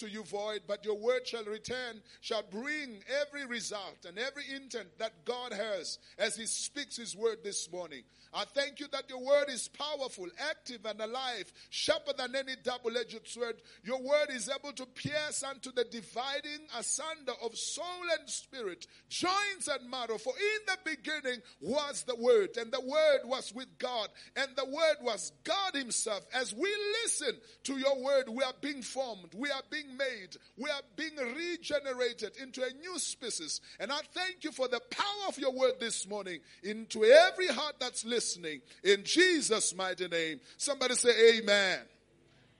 to 0.00 0.10
you 0.10 0.22
void, 0.24 0.62
but 0.66 0.84
your 0.84 0.98
word 0.98 1.26
shall 1.26 1.44
return, 1.44 2.02
shall 2.20 2.42
bring 2.42 3.02
every 3.20 3.46
result 3.46 4.04
and 4.06 4.18
every 4.18 4.44
intent 4.54 4.88
that 4.98 5.24
God 5.24 5.52
has 5.52 5.98
as 6.18 6.36
He 6.36 6.46
speaks 6.46 6.96
His 6.96 7.16
word 7.16 7.38
this 7.44 7.70
morning. 7.70 8.02
I 8.32 8.44
thank 8.44 8.78
you 8.78 8.86
that 8.92 9.10
your 9.10 9.20
word 9.20 9.46
is 9.48 9.68
powerful, 9.68 10.26
active, 10.48 10.84
and 10.84 11.00
alive, 11.00 11.52
sharper 11.70 12.12
than 12.16 12.36
any 12.36 12.54
double 12.62 12.96
edged 12.96 13.26
sword. 13.26 13.56
Your 13.82 14.00
word 14.00 14.28
is 14.30 14.48
able 14.48 14.72
to 14.74 14.86
pierce 14.86 15.42
unto 15.42 15.72
the 15.72 15.84
dividing 15.84 16.60
asunder 16.78 17.32
of 17.42 17.56
soul 17.56 17.84
and 18.18 18.28
spirit, 18.28 18.86
joints 19.08 19.68
and 19.68 19.90
marrow. 19.90 20.16
For 20.18 20.32
in 20.32 20.60
the 20.66 20.78
beginning 20.96 21.40
was 21.60 22.04
the 22.04 22.14
word, 22.14 22.56
and 22.56 22.70
the 22.72 22.80
word 22.80 23.20
was 23.24 23.52
with 23.52 23.78
God, 23.78 24.08
and 24.36 24.48
the 24.56 24.66
word 24.66 24.96
was 25.02 25.32
God 25.42 25.74
Himself. 25.74 26.24
As 26.32 26.54
we 26.54 26.70
listen 27.02 27.36
to 27.64 27.78
your 27.78 28.00
word, 28.00 28.28
we 28.28 28.44
are 28.44 28.54
being 28.60 28.82
formed, 28.82 29.34
we 29.34 29.50
are 29.50 29.62
being 29.70 29.89
made, 29.96 30.36
we 30.56 30.70
are 30.70 30.82
being 30.96 31.16
regenerated 31.16 32.32
into 32.42 32.62
a 32.62 32.72
new 32.80 32.98
species. 32.98 33.60
And 33.78 33.92
I 33.92 34.00
thank 34.12 34.44
you 34.44 34.52
for 34.52 34.68
the 34.68 34.80
power 34.90 35.28
of 35.28 35.38
your 35.38 35.52
word 35.52 35.74
this 35.80 36.08
morning 36.08 36.40
into 36.62 37.04
every 37.04 37.48
heart 37.48 37.74
that's 37.78 38.04
listening 38.04 38.20
listening. 38.20 38.60
In 38.84 39.04
Jesus' 39.04 39.74
mighty 39.74 40.08
name. 40.08 40.40
Somebody 40.56 40.94
say 40.94 41.38
amen. 41.38 41.80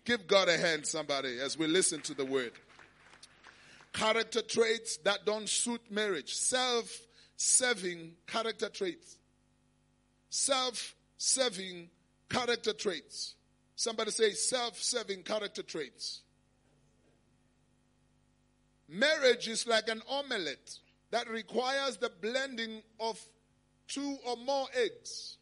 Give 0.04 0.26
God 0.26 0.48
a 0.48 0.56
hand, 0.56 0.86
somebody, 0.86 1.38
as 1.38 1.58
we 1.58 1.66
listen 1.66 2.00
to 2.02 2.14
the 2.14 2.24
word. 2.24 2.52
Character 3.92 4.42
traits 4.42 4.96
that 4.98 5.26
don't 5.26 5.48
suit 5.48 5.82
marriage. 5.90 6.34
Self 6.34 6.90
serving 7.36 8.12
character 8.26 8.68
traits. 8.68 9.18
Self 10.30 10.94
serving 11.18 11.90
character 12.28 12.72
traits. 12.72 13.34
Somebody 13.76 14.10
say 14.10 14.30
self 14.30 14.80
serving 14.80 15.22
character 15.22 15.62
traits. 15.62 16.22
Marriage 18.90 19.46
is 19.46 19.68
like 19.68 19.88
an 19.88 20.02
omelette 20.08 20.78
that 21.12 21.30
requires 21.30 21.96
the 21.98 22.10
blending 22.20 22.82
of 22.98 23.20
two 23.86 24.18
or 24.26 24.36
more 24.36 24.66
eggs. 24.74 25.38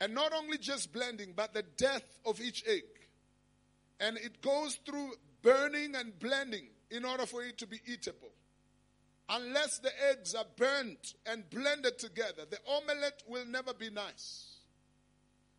And 0.00 0.12
not 0.12 0.32
only 0.32 0.58
just 0.58 0.92
blending, 0.92 1.34
but 1.36 1.54
the 1.54 1.62
death 1.62 2.18
of 2.26 2.40
each 2.40 2.64
egg. 2.66 2.82
And 4.00 4.16
it 4.16 4.42
goes 4.42 4.80
through 4.84 5.12
burning 5.42 5.94
and 5.94 6.18
blending 6.18 6.66
in 6.90 7.04
order 7.04 7.26
for 7.26 7.44
it 7.44 7.58
to 7.58 7.66
be 7.66 7.80
eatable. 7.86 8.32
Unless 9.28 9.78
the 9.78 9.92
eggs 10.10 10.34
are 10.34 10.46
burnt 10.56 11.14
and 11.26 11.48
blended 11.48 11.96
together, 12.00 12.42
the 12.50 12.58
omelette 12.66 13.22
will 13.28 13.46
never 13.46 13.72
be 13.72 13.88
nice. 13.88 14.56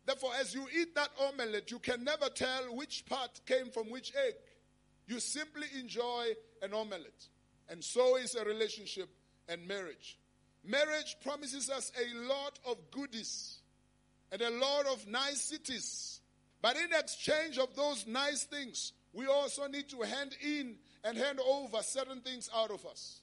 Therefore, 0.04 0.32
as 0.38 0.52
you 0.54 0.66
eat 0.78 0.94
that 0.96 1.08
omelette, 1.18 1.70
you 1.70 1.78
can 1.78 2.04
never 2.04 2.28
tell 2.28 2.76
which 2.76 3.06
part 3.06 3.40
came 3.46 3.70
from 3.70 3.88
which 3.90 4.12
egg. 4.26 4.34
You 5.06 5.20
simply 5.20 5.66
enjoy 5.78 6.28
an 6.62 6.74
omelette. 6.74 7.28
And 7.68 7.82
so 7.82 8.16
is 8.16 8.34
a 8.34 8.44
relationship 8.44 9.08
and 9.48 9.66
marriage. 9.66 10.18
Marriage 10.64 11.16
promises 11.22 11.70
us 11.70 11.90
a 11.98 12.28
lot 12.28 12.58
of 12.66 12.90
goodies 12.90 13.58
and 14.30 14.40
a 14.42 14.50
lot 14.50 14.86
of 14.86 15.06
niceties. 15.08 16.20
But 16.60 16.76
in 16.76 16.92
exchange 16.92 17.58
of 17.58 17.74
those 17.74 18.06
nice 18.06 18.44
things, 18.44 18.92
we 19.12 19.26
also 19.26 19.66
need 19.66 19.88
to 19.90 20.02
hand 20.02 20.36
in 20.42 20.76
and 21.04 21.18
hand 21.18 21.40
over 21.40 21.82
certain 21.82 22.20
things 22.20 22.48
out 22.54 22.70
of 22.70 22.86
us. 22.86 23.20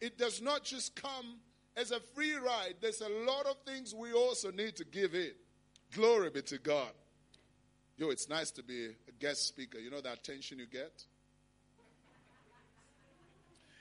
It 0.00 0.18
does 0.18 0.42
not 0.42 0.64
just 0.64 0.96
come 0.96 1.38
as 1.76 1.92
a 1.92 2.00
free 2.00 2.34
ride, 2.34 2.74
there's 2.80 3.00
a 3.00 3.08
lot 3.08 3.46
of 3.46 3.56
things 3.64 3.94
we 3.94 4.12
also 4.12 4.50
need 4.50 4.76
to 4.76 4.84
give 4.84 5.14
in. 5.14 5.30
Glory 5.94 6.30
be 6.30 6.42
to 6.42 6.58
God. 6.58 6.90
Yo, 7.96 8.10
it's 8.10 8.28
nice 8.28 8.50
to 8.52 8.62
be 8.62 8.86
a 8.86 9.12
guest 9.18 9.46
speaker. 9.46 9.78
You 9.78 9.90
know 9.90 10.00
the 10.00 10.12
attention 10.12 10.58
you 10.58 10.66
get? 10.66 11.04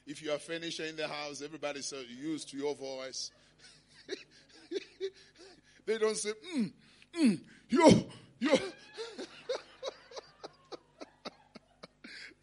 If 0.09 0.21
you 0.23 0.31
are 0.31 0.39
furniture 0.39 0.85
in 0.85 0.95
the 0.95 1.07
house, 1.07 1.41
everybody's 1.41 1.85
so 1.85 2.02
used 2.02 2.49
to 2.49 2.57
your 2.57 2.75
voice. 2.75 3.31
They 5.89 5.97
don't 5.97 6.15
say, 6.15 6.30
mm, 6.55 6.71
mm, 7.20 7.39
yo, 7.67 8.05
yo. 8.39 8.55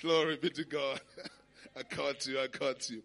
Glory 0.02 0.36
be 0.36 0.50
to 0.50 0.64
God. 0.64 1.00
I 1.76 1.84
caught 1.84 2.26
you, 2.26 2.40
I 2.40 2.48
caught 2.48 2.90
you. 2.90 3.04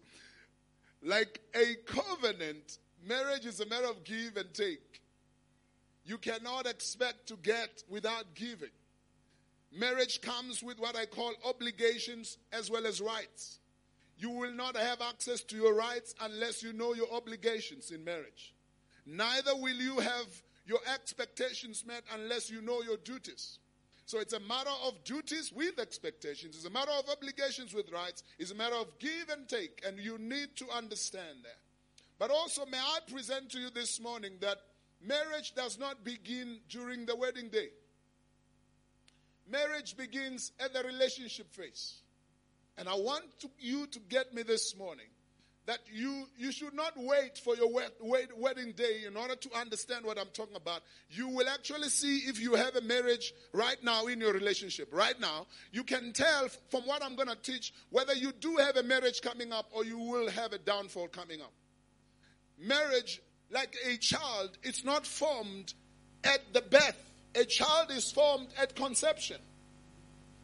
Like 1.00 1.40
a 1.54 1.76
covenant, 1.86 2.78
marriage 3.06 3.46
is 3.46 3.60
a 3.60 3.66
matter 3.66 3.86
of 3.86 4.02
give 4.02 4.36
and 4.36 4.52
take. 4.52 5.00
You 6.04 6.18
cannot 6.18 6.66
expect 6.66 7.28
to 7.28 7.36
get 7.36 7.84
without 7.88 8.34
giving. 8.34 8.70
Marriage 9.72 10.20
comes 10.22 10.60
with 10.60 10.80
what 10.80 10.96
I 10.96 11.06
call 11.06 11.34
obligations 11.44 12.36
as 12.52 12.68
well 12.68 12.84
as 12.84 13.00
rights. 13.00 13.60
You 14.22 14.30
will 14.30 14.52
not 14.52 14.76
have 14.76 15.00
access 15.02 15.40
to 15.40 15.56
your 15.56 15.74
rights 15.74 16.14
unless 16.20 16.62
you 16.62 16.72
know 16.72 16.94
your 16.94 17.12
obligations 17.12 17.90
in 17.90 18.04
marriage. 18.04 18.54
Neither 19.04 19.56
will 19.56 19.74
you 19.74 19.98
have 19.98 20.26
your 20.64 20.78
expectations 20.94 21.84
met 21.84 22.04
unless 22.14 22.48
you 22.48 22.62
know 22.62 22.82
your 22.82 22.98
duties. 22.98 23.58
So 24.06 24.20
it's 24.20 24.32
a 24.32 24.38
matter 24.38 24.70
of 24.86 25.02
duties 25.02 25.52
with 25.52 25.80
expectations. 25.80 26.54
It's 26.54 26.66
a 26.66 26.70
matter 26.70 26.92
of 26.96 27.10
obligations 27.10 27.74
with 27.74 27.90
rights. 27.90 28.22
It's 28.38 28.52
a 28.52 28.54
matter 28.54 28.76
of 28.76 28.96
give 29.00 29.28
and 29.28 29.48
take. 29.48 29.82
And 29.84 29.98
you 29.98 30.18
need 30.18 30.54
to 30.54 30.66
understand 30.70 31.38
that. 31.42 31.58
But 32.20 32.30
also, 32.30 32.64
may 32.64 32.78
I 32.78 32.98
present 33.10 33.50
to 33.50 33.58
you 33.58 33.70
this 33.70 34.00
morning 34.00 34.34
that 34.40 34.58
marriage 35.04 35.52
does 35.56 35.80
not 35.80 36.04
begin 36.04 36.60
during 36.68 37.06
the 37.06 37.16
wedding 37.16 37.48
day. 37.48 37.70
Marriage 39.50 39.96
begins 39.96 40.52
at 40.60 40.72
the 40.72 40.84
relationship 40.84 41.52
phase. 41.52 42.01
And 42.78 42.88
I 42.88 42.94
want 42.94 43.24
to, 43.40 43.50
you 43.58 43.86
to 43.86 43.98
get 44.00 44.34
me 44.34 44.42
this 44.42 44.76
morning 44.76 45.06
that 45.66 45.78
you 45.92 46.26
you 46.36 46.50
should 46.50 46.74
not 46.74 46.92
wait 46.96 47.38
for 47.38 47.54
your 47.56 47.72
wed, 47.72 47.90
wed, 48.00 48.28
wedding 48.36 48.72
day 48.72 49.02
in 49.06 49.16
order 49.16 49.36
to 49.36 49.48
understand 49.56 50.04
what 50.04 50.18
I'm 50.18 50.28
talking 50.32 50.56
about. 50.56 50.82
You 51.08 51.28
will 51.28 51.48
actually 51.48 51.88
see 51.88 52.18
if 52.18 52.40
you 52.40 52.54
have 52.54 52.74
a 52.74 52.80
marriage 52.80 53.32
right 53.52 53.76
now 53.82 54.06
in 54.06 54.20
your 54.20 54.32
relationship. 54.32 54.88
Right 54.92 55.18
now, 55.20 55.46
you 55.70 55.84
can 55.84 56.12
tell 56.12 56.48
from 56.70 56.82
what 56.82 57.04
I'm 57.04 57.14
going 57.14 57.28
to 57.28 57.36
teach 57.36 57.72
whether 57.90 58.14
you 58.14 58.32
do 58.32 58.56
have 58.56 58.76
a 58.76 58.82
marriage 58.82 59.20
coming 59.22 59.52
up 59.52 59.66
or 59.72 59.84
you 59.84 59.98
will 59.98 60.28
have 60.30 60.52
a 60.52 60.58
downfall 60.58 61.08
coming 61.08 61.40
up. 61.40 61.52
Marriage, 62.58 63.20
like 63.50 63.76
a 63.86 63.96
child, 63.98 64.58
it's 64.62 64.84
not 64.84 65.06
formed 65.06 65.74
at 66.24 66.40
the 66.52 66.62
birth. 66.62 67.12
A 67.34 67.44
child 67.44 67.90
is 67.90 68.10
formed 68.10 68.48
at 68.60 68.74
conception. 68.74 69.38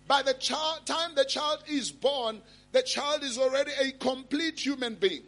By 0.09 0.23
the 0.23 0.33
child, 0.35 0.87
time 0.87 1.15
the 1.15 1.27
child 1.27 1.63
is 1.69 1.93
born, 1.93 2.41
the 2.73 2.83
child 2.83 3.23
is 3.23 3.37
already 3.39 3.73
a 3.79 3.93
complete 3.93 4.59
human 4.59 4.95
being. 4.95 5.23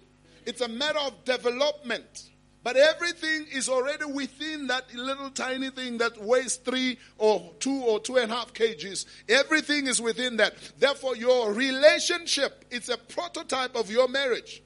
It's 0.47 0.63
a 0.63 0.69
matter 0.69 0.99
of 1.01 1.25
development. 1.27 2.31
But 2.63 2.77
everything 2.77 3.47
is 3.53 3.69
already 3.69 4.05
within 4.07 4.67
that 4.67 4.93
little 4.95 5.31
tiny 5.31 5.71
thing 5.71 5.99
that 5.99 6.23
weighs 6.23 6.57
three 6.57 6.99
or 7.17 7.53
two 7.59 7.83
or 7.83 8.01
two 8.01 8.17
and 8.17 8.31
a 8.31 8.35
half 8.35 8.53
kgs. 8.53 9.07
Everything 9.29 9.87
is 9.87 10.01
within 10.01 10.37
that. 10.39 10.55
Therefore, 10.79 11.17
your 11.17 11.53
relationship 11.53 12.65
is 12.71 12.89
a 12.89 12.99
prototype 12.99 13.77
of 13.77 13.91
your 13.91 14.09
marriage. 14.09 14.63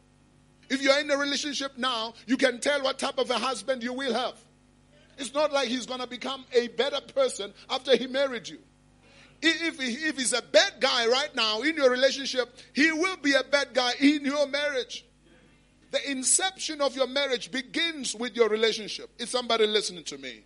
If 0.71 0.83
you're 0.83 0.99
in 0.99 1.11
a 1.11 1.17
relationship 1.17 1.77
now, 1.77 2.15
you 2.27 2.37
can 2.37 2.61
tell 2.61 2.83
what 2.83 2.99
type 2.99 3.19
of 3.19 3.31
a 3.31 3.39
husband 3.39 3.83
you 3.83 3.93
will 3.93 4.15
have. 4.15 4.35
It's 5.19 5.35
not 5.35 5.53
like 5.53 5.69
he's 5.69 5.87
going 5.87 6.01
to 6.01 6.09
become 6.09 6.45
a 6.53 6.69
better 6.69 7.01
person 7.01 7.53
after 7.71 7.97
he 7.97 8.09
married 8.09 8.49
you. 8.49 8.59
If, 9.47 9.79
if 9.79 10.17
he's 10.17 10.33
a 10.33 10.41
bad 10.41 10.75
guy 10.81 11.07
right 11.07 11.35
now 11.35 11.61
in 11.61 11.77
your 11.77 11.91
relationship, 11.91 12.49
he 12.73 12.91
will 12.93 13.17
be 13.19 13.35
a 13.35 13.45
bad 13.45 13.75
guy 13.75 13.93
in 14.01 14.25
your 14.25 14.47
marriage. 14.47 15.05
The 15.91 16.11
inception 16.11 16.81
of 16.81 16.97
your 16.97 17.07
marriage 17.07 17.51
begins 17.51 18.15
with 18.15 18.35
your 18.35 18.49
relationship. 18.49 19.11
Is 19.19 19.31
somebody 19.31 19.67
listening 19.67 20.05
to 20.05 20.19
me? 20.19 20.45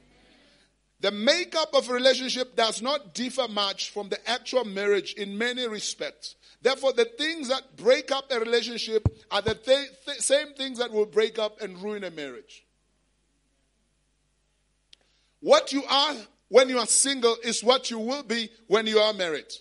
The 1.01 1.13
makeup 1.13 1.75
of 1.75 1.89
a 1.89 1.93
relationship 1.93 2.57
does 2.57 2.83
not 2.83 3.15
differ 3.15 3.47
much 3.47 3.91
from 3.91 4.09
the 4.09 4.29
actual 4.29 4.65
marriage 4.65 5.15
in 5.15 5.39
many 5.39 5.69
respects. 5.69 6.35
Therefore, 6.61 6.93
the 6.93 7.05
things 7.05 7.49
that 7.51 7.77
break 7.77 8.11
up 8.11 8.33
a 8.33 8.41
relationship 8.41 9.07
are 9.31 9.43
the 9.43 9.55
th- 9.55 9.91
th- 10.05 10.19
same 10.19 10.55
things 10.55 10.79
that 10.79 10.91
will 10.91 11.07
break 11.07 11.39
up 11.39 11.61
and 11.61 11.81
ruin 11.81 12.03
a 12.03 12.11
marriage. 12.11 12.65
What 15.39 15.73
you 15.73 15.85
are 15.89 16.17
when 16.49 16.69
you 16.69 16.79
are 16.79 16.87
single 16.87 17.37
is 17.45 17.63
what 17.63 17.91
you 17.91 17.99
will 17.99 18.23
be 18.23 18.51
when 18.67 18.87
you 18.87 18.99
are 18.99 19.13
married. 19.13 19.53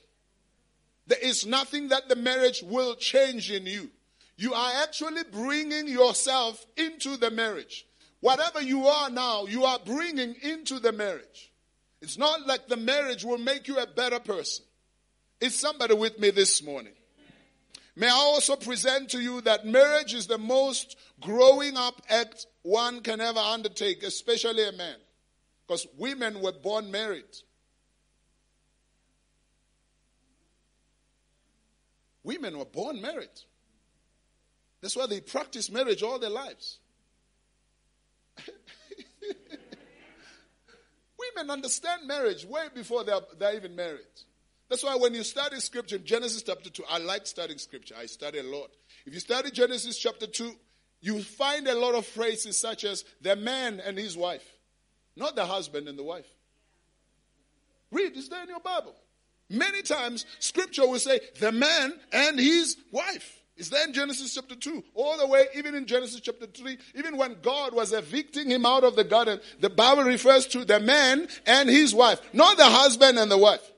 There 1.07 1.19
is 1.21 1.45
nothing 1.45 1.89
that 1.89 2.09
the 2.09 2.15
marriage 2.15 2.63
will 2.63 2.95
change 2.95 3.51
in 3.51 3.65
you. 3.65 3.89
You 4.37 4.53
are 4.53 4.71
actually 4.83 5.23
bringing 5.31 5.87
yourself 5.87 6.65
into 6.75 7.17
the 7.17 7.31
marriage. 7.31 7.85
Whatever 8.19 8.61
you 8.61 8.87
are 8.87 9.09
now, 9.09 9.45
you 9.45 9.63
are 9.63 9.79
bringing 9.83 10.35
into 10.41 10.79
the 10.79 10.91
marriage. 10.91 11.51
It's 12.01 12.17
not 12.17 12.45
like 12.45 12.67
the 12.67 12.77
marriage 12.77 13.23
will 13.23 13.37
make 13.37 13.67
you 13.67 13.77
a 13.79 13.87
better 13.87 14.19
person. 14.19 14.65
Is 15.39 15.57
somebody 15.57 15.93
with 15.93 16.19
me 16.19 16.29
this 16.31 16.63
morning? 16.63 16.93
May 17.95 18.07
I 18.07 18.11
also 18.11 18.55
present 18.55 19.09
to 19.11 19.19
you 19.19 19.41
that 19.41 19.65
marriage 19.65 20.13
is 20.13 20.27
the 20.27 20.37
most 20.37 20.97
growing 21.19 21.75
up 21.77 22.01
act 22.09 22.45
one 22.61 23.01
can 23.01 23.21
ever 23.21 23.39
undertake, 23.39 24.03
especially 24.03 24.67
a 24.67 24.71
man. 24.71 24.95
Because 25.67 25.85
women 25.97 26.41
were 26.41 26.53
born 26.53 26.89
married. 26.89 27.25
Women 32.23 32.57
were 32.57 32.65
born 32.65 33.01
married. 33.01 33.29
That's 34.81 34.95
why 34.95 35.07
they 35.07 35.21
practice 35.21 35.69
marriage 35.71 36.03
all 36.03 36.19
their 36.19 36.29
lives. 36.29 36.79
Women 41.35 41.51
understand 41.51 42.07
marriage 42.07 42.45
way 42.45 42.67
before 42.73 43.03
they're, 43.03 43.19
they're 43.37 43.55
even 43.55 43.75
married. 43.75 44.05
That's 44.69 44.83
why 44.83 44.95
when 44.97 45.13
you 45.13 45.23
study 45.23 45.59
scripture, 45.59 45.97
Genesis 45.97 46.43
chapter 46.43 46.69
2, 46.69 46.83
I 46.89 46.97
like 46.99 47.25
studying 47.25 47.59
scripture. 47.59 47.95
I 47.97 48.05
study 48.05 48.39
a 48.39 48.43
lot. 48.43 48.69
If 49.05 49.13
you 49.13 49.19
study 49.19 49.49
Genesis 49.49 49.97
chapter 49.97 50.27
2, 50.27 50.51
you 50.99 51.21
find 51.21 51.67
a 51.67 51.75
lot 51.75 51.95
of 51.95 52.05
phrases 52.05 52.59
such 52.59 52.83
as 52.83 53.05
the 53.21 53.35
man 53.35 53.79
and 53.79 53.97
his 53.97 54.17
wife, 54.17 54.45
not 55.17 55.35
the 55.35 55.45
husband 55.45 55.87
and 55.87 55.97
the 55.97 56.03
wife. 56.03 56.27
Read, 57.91 58.15
is 58.15 58.29
there 58.29 58.43
in 58.43 58.49
your 58.49 58.59
Bible? 58.59 58.95
Many 59.49 59.81
times, 59.81 60.25
scripture 60.39 60.85
will 60.87 60.99
say 60.99 61.19
the 61.39 61.51
man 61.51 61.93
and 62.11 62.37
his 62.39 62.77
wife. 62.91 63.41
Is 63.55 63.71
there 63.71 63.83
in 63.85 63.93
Genesis 63.93 64.35
chapter 64.35 64.55
2? 64.55 64.83
All 64.93 65.17
the 65.17 65.25
way, 65.25 65.47
even 65.55 65.73
in 65.73 65.87
Genesis 65.87 66.19
chapter 66.19 66.45
3, 66.45 66.77
even 66.95 67.17
when 67.17 67.37
God 67.41 67.73
was 67.73 67.91
evicting 67.91 68.51
him 68.51 68.65
out 68.65 68.83
of 68.83 68.95
the 68.95 69.03
garden, 69.03 69.39
the 69.59 69.69
Bible 69.69 70.03
refers 70.03 70.45
to 70.47 70.63
the 70.63 70.79
man 70.79 71.27
and 71.45 71.67
his 71.67 71.95
wife, 71.95 72.21
not 72.33 72.57
the 72.57 72.65
husband 72.65 73.17
and 73.17 73.31
the 73.31 73.37
wife. 73.37 73.71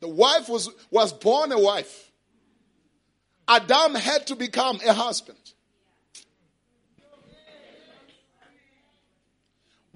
The 0.00 0.08
wife 0.08 0.48
was, 0.48 0.70
was 0.90 1.12
born 1.12 1.50
a 1.50 1.58
wife. 1.58 2.12
Adam 3.48 3.94
had 3.96 4.26
to 4.28 4.36
become 4.36 4.78
a 4.86 4.92
husband. 4.92 5.38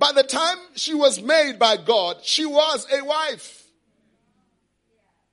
By 0.03 0.11
the 0.11 0.25
time 0.25 0.59
she 0.75 0.95
was 0.95 1.23
made 1.23 1.61
by 1.61 1.77
God, 1.77 2.25
she 2.25 2.45
was 2.45 2.89
a 2.93 3.05
wife. 3.05 3.69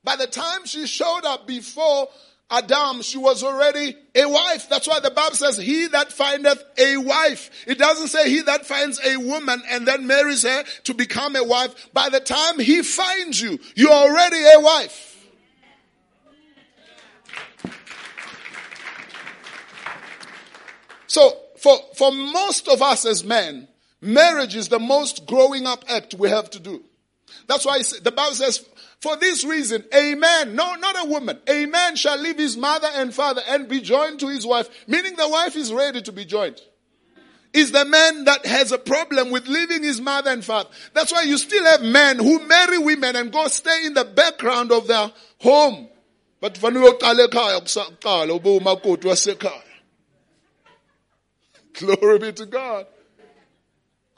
By 0.04 0.16
the 0.16 0.28
time 0.28 0.64
she 0.66 0.86
showed 0.86 1.26
up 1.26 1.48
before 1.48 2.08
Adam, 2.52 3.02
she 3.02 3.18
was 3.18 3.44
already 3.44 3.98
a 4.14 4.30
wife. 4.30 4.70
That's 4.70 4.88
why 4.88 5.00
the 5.00 5.10
Bible 5.10 5.36
says, 5.36 5.58
he 5.58 5.88
that 5.88 6.14
findeth 6.14 6.64
a 6.78 6.98
wife. 6.98 7.50
It 7.66 7.80
doesn't 7.80 8.10
say 8.10 8.30
he 8.30 8.42
that 8.44 8.64
finds 8.64 9.04
a 9.04 9.18
woman 9.18 9.60
and 9.72 9.88
then 9.88 10.06
marries 10.06 10.44
her 10.44 10.64
to 10.84 10.94
become 10.94 11.36
a 11.36 11.44
wife. 11.44 11.92
By 11.92 12.10
the 12.10 12.20
time 12.20 12.60
he 12.60 12.84
finds 12.84 13.42
you, 13.42 13.58
you're 13.74 13.92
already 13.92 14.44
a 14.54 14.60
wife. 14.60 15.28
So, 21.08 21.36
for, 21.58 21.76
for 21.96 22.12
most 22.12 22.68
of 22.68 22.84
us 22.84 23.08
as 23.08 23.24
men, 23.24 23.68
marriage 24.02 24.56
is 24.56 24.70
the 24.70 24.80
most 24.80 25.26
growing 25.26 25.66
up 25.66 25.84
act 25.88 26.14
we 26.14 26.30
have 26.30 26.50
to 26.52 26.60
do. 26.60 26.84
That's 27.48 27.66
why 27.66 27.80
the 28.02 28.12
Bible 28.12 28.36
says, 28.36 28.68
for 29.00 29.16
this 29.16 29.46
reason, 29.46 29.84
a 29.94 30.16
man, 30.16 30.56
no, 30.56 30.76
not 30.76 31.06
a 31.06 31.08
woman, 31.08 31.40
a 31.48 31.66
man 31.66 31.96
shall 31.96 32.20
leave 32.20 32.38
his 32.38 32.58
mother 32.58 32.90
and 32.94 33.14
father 33.14 33.42
and 33.48 33.68
be 33.68 33.80
joined 33.82 34.20
to 34.20 34.28
his 34.28 34.46
wife, 34.46 34.70
meaning 34.88 35.16
the 35.16 35.30
wife 35.30 35.56
is 35.56 35.72
ready 35.72 36.02
to 36.02 36.12
be 36.12 36.26
joined. 36.26 36.62
Is 37.52 37.72
the 37.72 37.86
man 37.86 38.26
that 38.26 38.46
has 38.46 38.72
a 38.72 38.78
problem 38.78 39.32
with 39.32 39.48
leaving 39.48 39.82
his 39.82 40.00
mother 40.00 40.30
and 40.30 40.46
father. 40.46 40.70
That's 40.94 41.12
why 41.12 41.24
you 41.24 41.38
still 41.38 41.66
have 41.66 41.82
men 41.82 42.20
who 42.20 42.46
marry 42.46 42.78
women 42.78 43.16
and 43.16 43.32
go 43.32 43.48
stay 43.48 43.86
in 43.86 43.96
the 43.96 44.06
background 44.06 44.72
of 44.72 44.86
their 44.86 45.12
home. 45.40 45.90
But 46.42 46.60
Glory 51.74 52.20
be 52.20 52.34
to 52.34 52.46
God. 52.46 52.86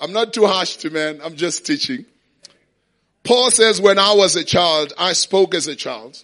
I'm 0.02 0.14
not 0.14 0.34
too 0.34 0.48
harsh 0.48 0.78
to 0.78 0.90
men. 0.90 1.22
I'm 1.24 1.36
just 1.36 1.66
teaching. 1.66 2.06
Paul 3.24 3.52
says, 3.52 3.80
when 3.80 4.00
I 4.00 4.14
was 4.14 4.36
a 4.36 4.44
child, 4.44 4.94
I 4.98 5.14
spoke 5.14 5.54
as 5.54 5.68
a 5.68 5.76
child. 5.76 6.22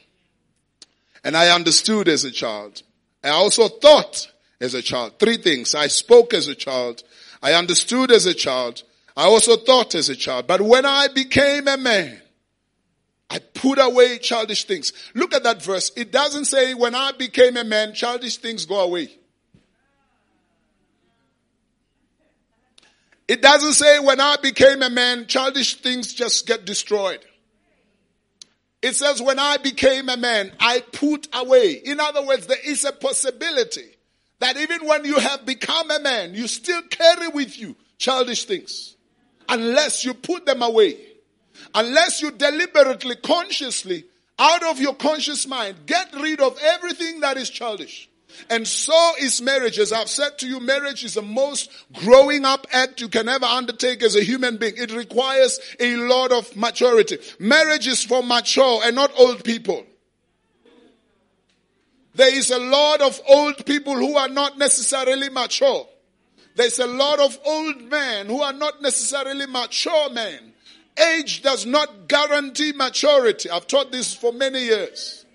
And 1.23 1.37
I 1.37 1.49
understood 1.49 2.07
as 2.07 2.23
a 2.23 2.31
child. 2.31 2.81
I 3.23 3.29
also 3.29 3.67
thought 3.67 4.31
as 4.59 4.73
a 4.73 4.81
child. 4.81 5.19
Three 5.19 5.37
things. 5.37 5.75
I 5.75 5.87
spoke 5.87 6.33
as 6.33 6.47
a 6.47 6.55
child. 6.55 7.03
I 7.43 7.53
understood 7.53 8.11
as 8.11 8.25
a 8.25 8.33
child. 8.33 8.81
I 9.15 9.25
also 9.25 9.57
thought 9.57 9.93
as 9.93 10.09
a 10.09 10.15
child. 10.15 10.47
But 10.47 10.61
when 10.61 10.85
I 10.85 11.07
became 11.13 11.67
a 11.67 11.77
man, 11.77 12.19
I 13.29 13.39
put 13.39 13.77
away 13.77 14.17
childish 14.17 14.63
things. 14.63 14.93
Look 15.13 15.35
at 15.35 15.43
that 15.43 15.61
verse. 15.61 15.91
It 15.95 16.11
doesn't 16.11 16.45
say 16.45 16.73
when 16.73 16.95
I 16.95 17.11
became 17.11 17.57
a 17.57 17.63
man, 17.63 17.93
childish 17.93 18.37
things 18.37 18.65
go 18.65 18.79
away. 18.79 19.16
It 23.27 23.41
doesn't 23.41 23.73
say 23.73 23.99
when 23.99 24.21
I 24.21 24.37
became 24.37 24.81
a 24.81 24.89
man, 24.89 25.27
childish 25.27 25.75
things 25.75 26.13
just 26.13 26.47
get 26.47 26.65
destroyed. 26.65 27.19
It 28.81 28.95
says 28.95 29.21
when 29.21 29.39
I 29.39 29.57
became 29.57 30.07
a 30.07 30.17
man, 30.17 30.51
I 30.59 30.81
put 30.91 31.27
away. 31.33 31.73
In 31.73 31.99
other 31.99 32.25
words, 32.25 32.47
there 32.47 32.57
is 32.63 32.85
a 32.85 32.91
possibility 32.91 33.97
that 34.39 34.55
even 34.57 34.87
when 34.87 35.03
you 35.03 35.19
have 35.19 35.45
become 35.45 35.91
a 35.91 35.99
man, 35.99 36.35
you 36.35 36.47
still 36.47 36.81
carry 36.83 37.27
with 37.27 37.57
you 37.57 37.75
childish 37.97 38.45
things. 38.45 38.95
Unless 39.49 40.05
you 40.05 40.13
put 40.13 40.45
them 40.45 40.61
away. 40.61 40.97
Unless 41.73 42.21
you 42.21 42.31
deliberately, 42.31 43.15
consciously, 43.15 44.05
out 44.39 44.63
of 44.63 44.79
your 44.79 44.93
conscious 44.93 45.47
mind, 45.47 45.75
get 45.85 46.13
rid 46.13 46.39
of 46.39 46.57
everything 46.61 47.21
that 47.21 47.37
is 47.37 47.49
childish. 47.49 48.09
And 48.49 48.67
so 48.67 49.13
is 49.19 49.41
marriage. 49.41 49.79
As 49.79 49.91
I've 49.91 50.09
said 50.09 50.37
to 50.39 50.47
you, 50.47 50.59
marriage 50.59 51.03
is 51.03 51.15
the 51.15 51.21
most 51.21 51.71
growing 51.93 52.45
up 52.45 52.67
act 52.71 53.01
you 53.01 53.09
can 53.09 53.27
ever 53.27 53.45
undertake 53.45 54.03
as 54.03 54.15
a 54.15 54.23
human 54.23 54.57
being. 54.57 54.73
It 54.77 54.93
requires 54.93 55.59
a 55.79 55.95
lot 55.97 56.31
of 56.31 56.55
maturity. 56.55 57.17
Marriage 57.39 57.87
is 57.87 58.03
for 58.03 58.23
mature 58.23 58.81
and 58.83 58.95
not 58.95 59.11
old 59.17 59.43
people. 59.43 59.85
There 62.15 62.35
is 62.35 62.49
a 62.49 62.57
lot 62.57 63.01
of 63.01 63.21
old 63.29 63.63
people 63.65 63.95
who 63.95 64.17
are 64.17 64.29
not 64.29 64.57
necessarily 64.57 65.29
mature. 65.29 65.85
There's 66.55 66.79
a 66.79 66.87
lot 66.87 67.19
of 67.19 67.37
old 67.45 67.83
men 67.83 68.25
who 68.25 68.41
are 68.41 68.53
not 68.53 68.81
necessarily 68.81 69.45
mature 69.45 70.09
men. 70.09 70.53
Age 70.97 71.43
does 71.43 71.67
not 71.67 72.07
guarantee 72.07 72.71
maturity. 72.71 73.51
I've 73.51 73.67
taught 73.67 73.91
this 73.91 74.15
for 74.15 74.33
many 74.33 74.63
years. 74.63 75.26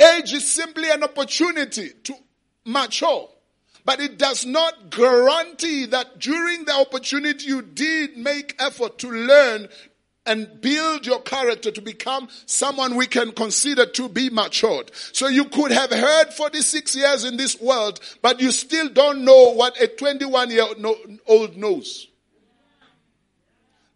Age 0.00 0.32
is 0.32 0.50
simply 0.50 0.90
an 0.90 1.04
opportunity 1.04 1.90
to 2.04 2.14
mature. 2.64 3.28
But 3.84 4.00
it 4.00 4.18
does 4.18 4.46
not 4.46 4.90
guarantee 4.90 5.86
that 5.86 6.18
during 6.18 6.64
the 6.64 6.74
opportunity 6.74 7.46
you 7.46 7.62
did 7.62 8.16
make 8.16 8.54
effort 8.58 8.98
to 8.98 9.10
learn 9.10 9.68
and 10.26 10.60
build 10.60 11.06
your 11.06 11.20
character 11.22 11.70
to 11.70 11.80
become 11.80 12.28
someone 12.46 12.94
we 12.94 13.06
can 13.06 13.32
consider 13.32 13.86
to 13.86 14.08
be 14.08 14.28
matured. 14.28 14.90
So 15.12 15.28
you 15.28 15.46
could 15.46 15.72
have 15.72 15.90
heard 15.90 16.32
46 16.32 16.94
years 16.94 17.24
in 17.24 17.36
this 17.36 17.60
world, 17.60 18.00
but 18.20 18.40
you 18.40 18.52
still 18.52 18.88
don't 18.90 19.24
know 19.24 19.52
what 19.52 19.80
a 19.80 19.88
21 19.88 20.50
year 20.50 20.66
old 21.26 21.56
knows. 21.56 22.06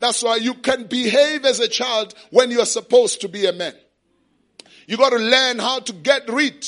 That's 0.00 0.22
why 0.22 0.36
you 0.36 0.54
can 0.54 0.84
behave 0.84 1.44
as 1.44 1.60
a 1.60 1.68
child 1.68 2.14
when 2.30 2.50
you're 2.50 2.66
supposed 2.66 3.20
to 3.20 3.28
be 3.28 3.46
a 3.46 3.52
man. 3.52 3.74
You 4.86 4.96
got 4.96 5.10
to 5.10 5.16
learn 5.16 5.58
how 5.58 5.80
to 5.80 5.92
get 5.92 6.28
rid 6.28 6.66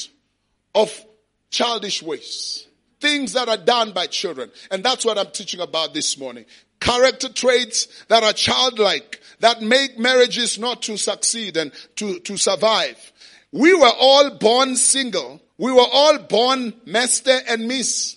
of 0.75 1.05
childish 1.51 2.03
ways. 2.03 2.67
Things 3.01 3.35
that 3.35 3.49
are 3.49 3.57
done 3.57 3.93
by 3.93 4.07
children. 4.07 4.51
And 4.71 4.83
that's 4.83 5.05
what 5.05 5.19
I'm 5.19 5.31
teaching 5.31 5.61
about 5.61 5.95
this 5.95 6.19
morning. 6.19 6.47
Character 6.81 7.29
traits 7.29 8.05
that 8.09 8.23
are 8.23 8.33
childlike, 8.33 9.21
that 9.41 9.63
make 9.63 9.99
marriages 9.99 10.59
not 10.59 10.83
to 10.83 10.97
succeed 10.97 11.57
and 11.57 11.73
to, 11.97 12.19
to 12.21 12.37
survive. 12.37 13.13
We 13.53 13.75
were 13.75 13.93
all 13.99 14.31
born 14.31 14.77
single. 14.77 15.41
We 15.59 15.73
were 15.73 15.87
all 15.91 16.19
born 16.19 16.75
Master 16.85 17.39
and 17.49 17.67
Miss. 17.69 18.17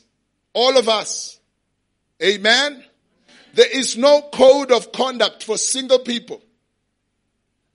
All 0.54 0.78
of 0.78 0.90
us. 0.90 1.40
Amen. 2.22 2.84
There 3.54 3.70
is 3.72 3.98
no 3.98 4.22
code 4.22 4.72
of 4.72 4.92
conduct 4.92 5.44
for 5.44 5.58
single 5.58 6.00
people. 6.00 6.42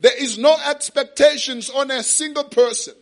There 0.00 0.22
is 0.22 0.38
no 0.38 0.56
expectations 0.70 1.70
on 1.70 1.90
a 1.90 2.02
single 2.02 2.44
person. 2.44 2.94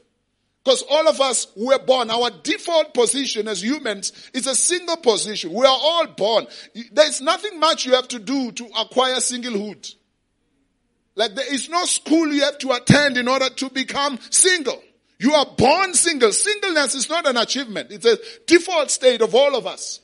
Because 0.65 0.85
all 0.89 1.09
of 1.09 1.21
us 1.21 1.49
were 1.57 1.79
born, 1.81 2.09
our 2.11 2.31
default 2.31 2.95
position 2.95 3.49
as 3.49 3.65
humans 3.65 4.13
is 4.33 4.47
a 4.47 4.55
single 4.55 4.97
position. 4.97 5.53
We 5.53 5.67
are 5.67 5.79
all 5.81 6.07
born. 6.07 6.47
There's 6.93 7.21
nothing 7.21 7.59
much 7.59 7.85
you 7.85 7.95
have 7.95 8.07
to 8.09 8.21
do 8.21 8.53
to 8.53 8.67
acquire 8.79 9.17
singlehood. 9.17 9.93
Like 11.17 11.35
there 11.35 11.53
is 11.53 11.69
no 11.69 11.85
school 11.85 12.33
you 12.33 12.43
have 12.43 12.59
to 12.59 12.73
attend 12.73 13.17
in 13.17 13.27
order 13.27 13.49
to 13.49 13.71
become 13.71 14.21
single. 14.31 14.81
You 15.19 15.33
are 15.33 15.47
born 15.47 15.95
single. 15.95 16.33
Singleness 16.33 16.95
is 16.95 17.09
not 17.09 17.27
an 17.27 17.37
achievement. 17.37 17.91
It's 17.91 18.07
a 18.07 18.19
default 18.47 18.91
state 18.93 19.21
of 19.21 19.35
all 19.35 19.57
of 19.57 19.67
us. 19.67 20.01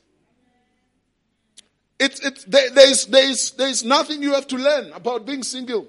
It's, 2.01 2.21
it's, 2.21 2.45
there, 2.45 2.71
there's, 2.71 3.07
there's, 3.07 3.51
there's 3.53 3.85
nothing 3.85 4.23
you 4.23 4.35
have 4.35 4.47
to 4.49 4.57
learn 4.57 4.93
about 4.93 5.25
being 5.25 5.43
single 5.45 5.89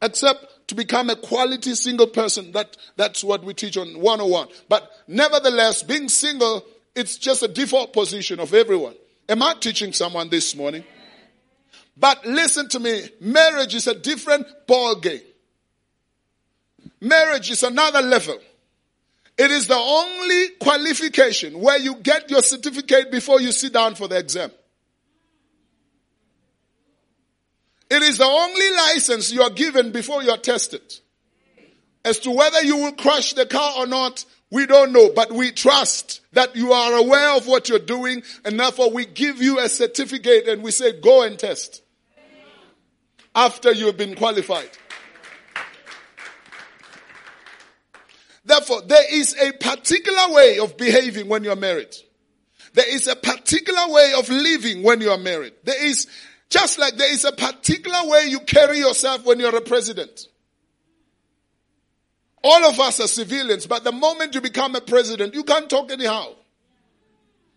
except 0.00 0.68
to 0.68 0.74
become 0.74 1.10
a 1.10 1.16
quality 1.16 1.74
single 1.74 2.06
person. 2.06 2.52
That, 2.52 2.76
that's 2.96 3.24
what 3.24 3.42
we 3.44 3.54
teach 3.54 3.76
on 3.76 4.00
101. 4.00 4.48
But 4.68 4.90
nevertheless, 5.06 5.82
being 5.82 6.08
single, 6.08 6.64
it's 6.94 7.16
just 7.16 7.42
a 7.42 7.48
default 7.48 7.92
position 7.92 8.40
of 8.40 8.54
everyone. 8.54 8.94
Am 9.28 9.42
I 9.42 9.54
teaching 9.54 9.92
someone 9.92 10.28
this 10.28 10.54
morning? 10.54 10.84
But 11.96 12.24
listen 12.24 12.68
to 12.70 12.80
me, 12.80 13.08
marriage 13.20 13.74
is 13.74 13.86
a 13.86 13.94
different 13.94 14.46
ball 14.66 14.96
game. 14.96 15.20
Marriage 17.00 17.50
is 17.50 17.62
another 17.62 18.02
level. 18.02 18.38
It 19.36 19.50
is 19.50 19.68
the 19.68 19.76
only 19.76 20.48
qualification 20.60 21.60
where 21.60 21.78
you 21.78 21.96
get 21.96 22.30
your 22.30 22.42
certificate 22.42 23.10
before 23.10 23.40
you 23.40 23.52
sit 23.52 23.72
down 23.72 23.94
for 23.94 24.08
the 24.08 24.18
exam. 24.18 24.50
It 27.90 28.02
is 28.02 28.18
the 28.18 28.24
only 28.24 28.70
license 28.70 29.32
you 29.32 29.42
are 29.42 29.50
given 29.50 29.92
before 29.92 30.22
you 30.22 30.30
are 30.30 30.38
tested. 30.38 30.82
As 32.04 32.18
to 32.20 32.30
whether 32.30 32.62
you 32.62 32.76
will 32.76 32.92
crush 32.92 33.32
the 33.32 33.46
car 33.46 33.72
or 33.78 33.86
not, 33.86 34.24
we 34.50 34.66
don't 34.66 34.92
know, 34.92 35.10
but 35.14 35.32
we 35.32 35.52
trust 35.52 36.20
that 36.32 36.56
you 36.56 36.72
are 36.72 36.94
aware 36.94 37.36
of 37.36 37.46
what 37.46 37.68
you're 37.68 37.78
doing 37.78 38.22
and 38.44 38.58
therefore 38.58 38.90
we 38.90 39.04
give 39.04 39.42
you 39.42 39.58
a 39.58 39.68
certificate 39.68 40.48
and 40.48 40.62
we 40.62 40.70
say 40.70 40.98
go 41.00 41.22
and 41.22 41.38
test 41.38 41.82
after 43.34 43.72
you've 43.72 43.96
been 43.96 44.14
qualified. 44.14 44.70
Therefore, 48.44 48.80
there 48.86 49.14
is 49.14 49.36
a 49.38 49.52
particular 49.52 50.30
way 50.30 50.58
of 50.58 50.78
behaving 50.78 51.28
when 51.28 51.44
you're 51.44 51.56
married. 51.56 51.94
There 52.72 52.94
is 52.94 53.06
a 53.06 53.16
particular 53.16 53.88
way 53.88 54.14
of 54.16 54.28
living 54.30 54.82
when 54.82 55.00
you 55.02 55.10
are 55.10 55.18
married. 55.18 55.52
There 55.64 55.84
is, 55.84 56.06
just 56.48 56.78
like 56.78 56.96
there 56.96 57.12
is 57.12 57.24
a 57.24 57.32
particular 57.32 58.08
way 58.08 58.26
you 58.28 58.40
carry 58.40 58.78
yourself 58.78 59.24
when 59.24 59.38
you're 59.38 59.56
a 59.56 59.60
president. 59.60 60.28
All 62.42 62.64
of 62.64 62.78
us 62.80 63.00
are 63.00 63.08
civilians, 63.08 63.66
but 63.66 63.84
the 63.84 63.92
moment 63.92 64.34
you 64.34 64.40
become 64.40 64.74
a 64.74 64.80
president, 64.80 65.34
you 65.34 65.44
can't 65.44 65.68
talk 65.68 65.90
anyhow. 65.90 66.34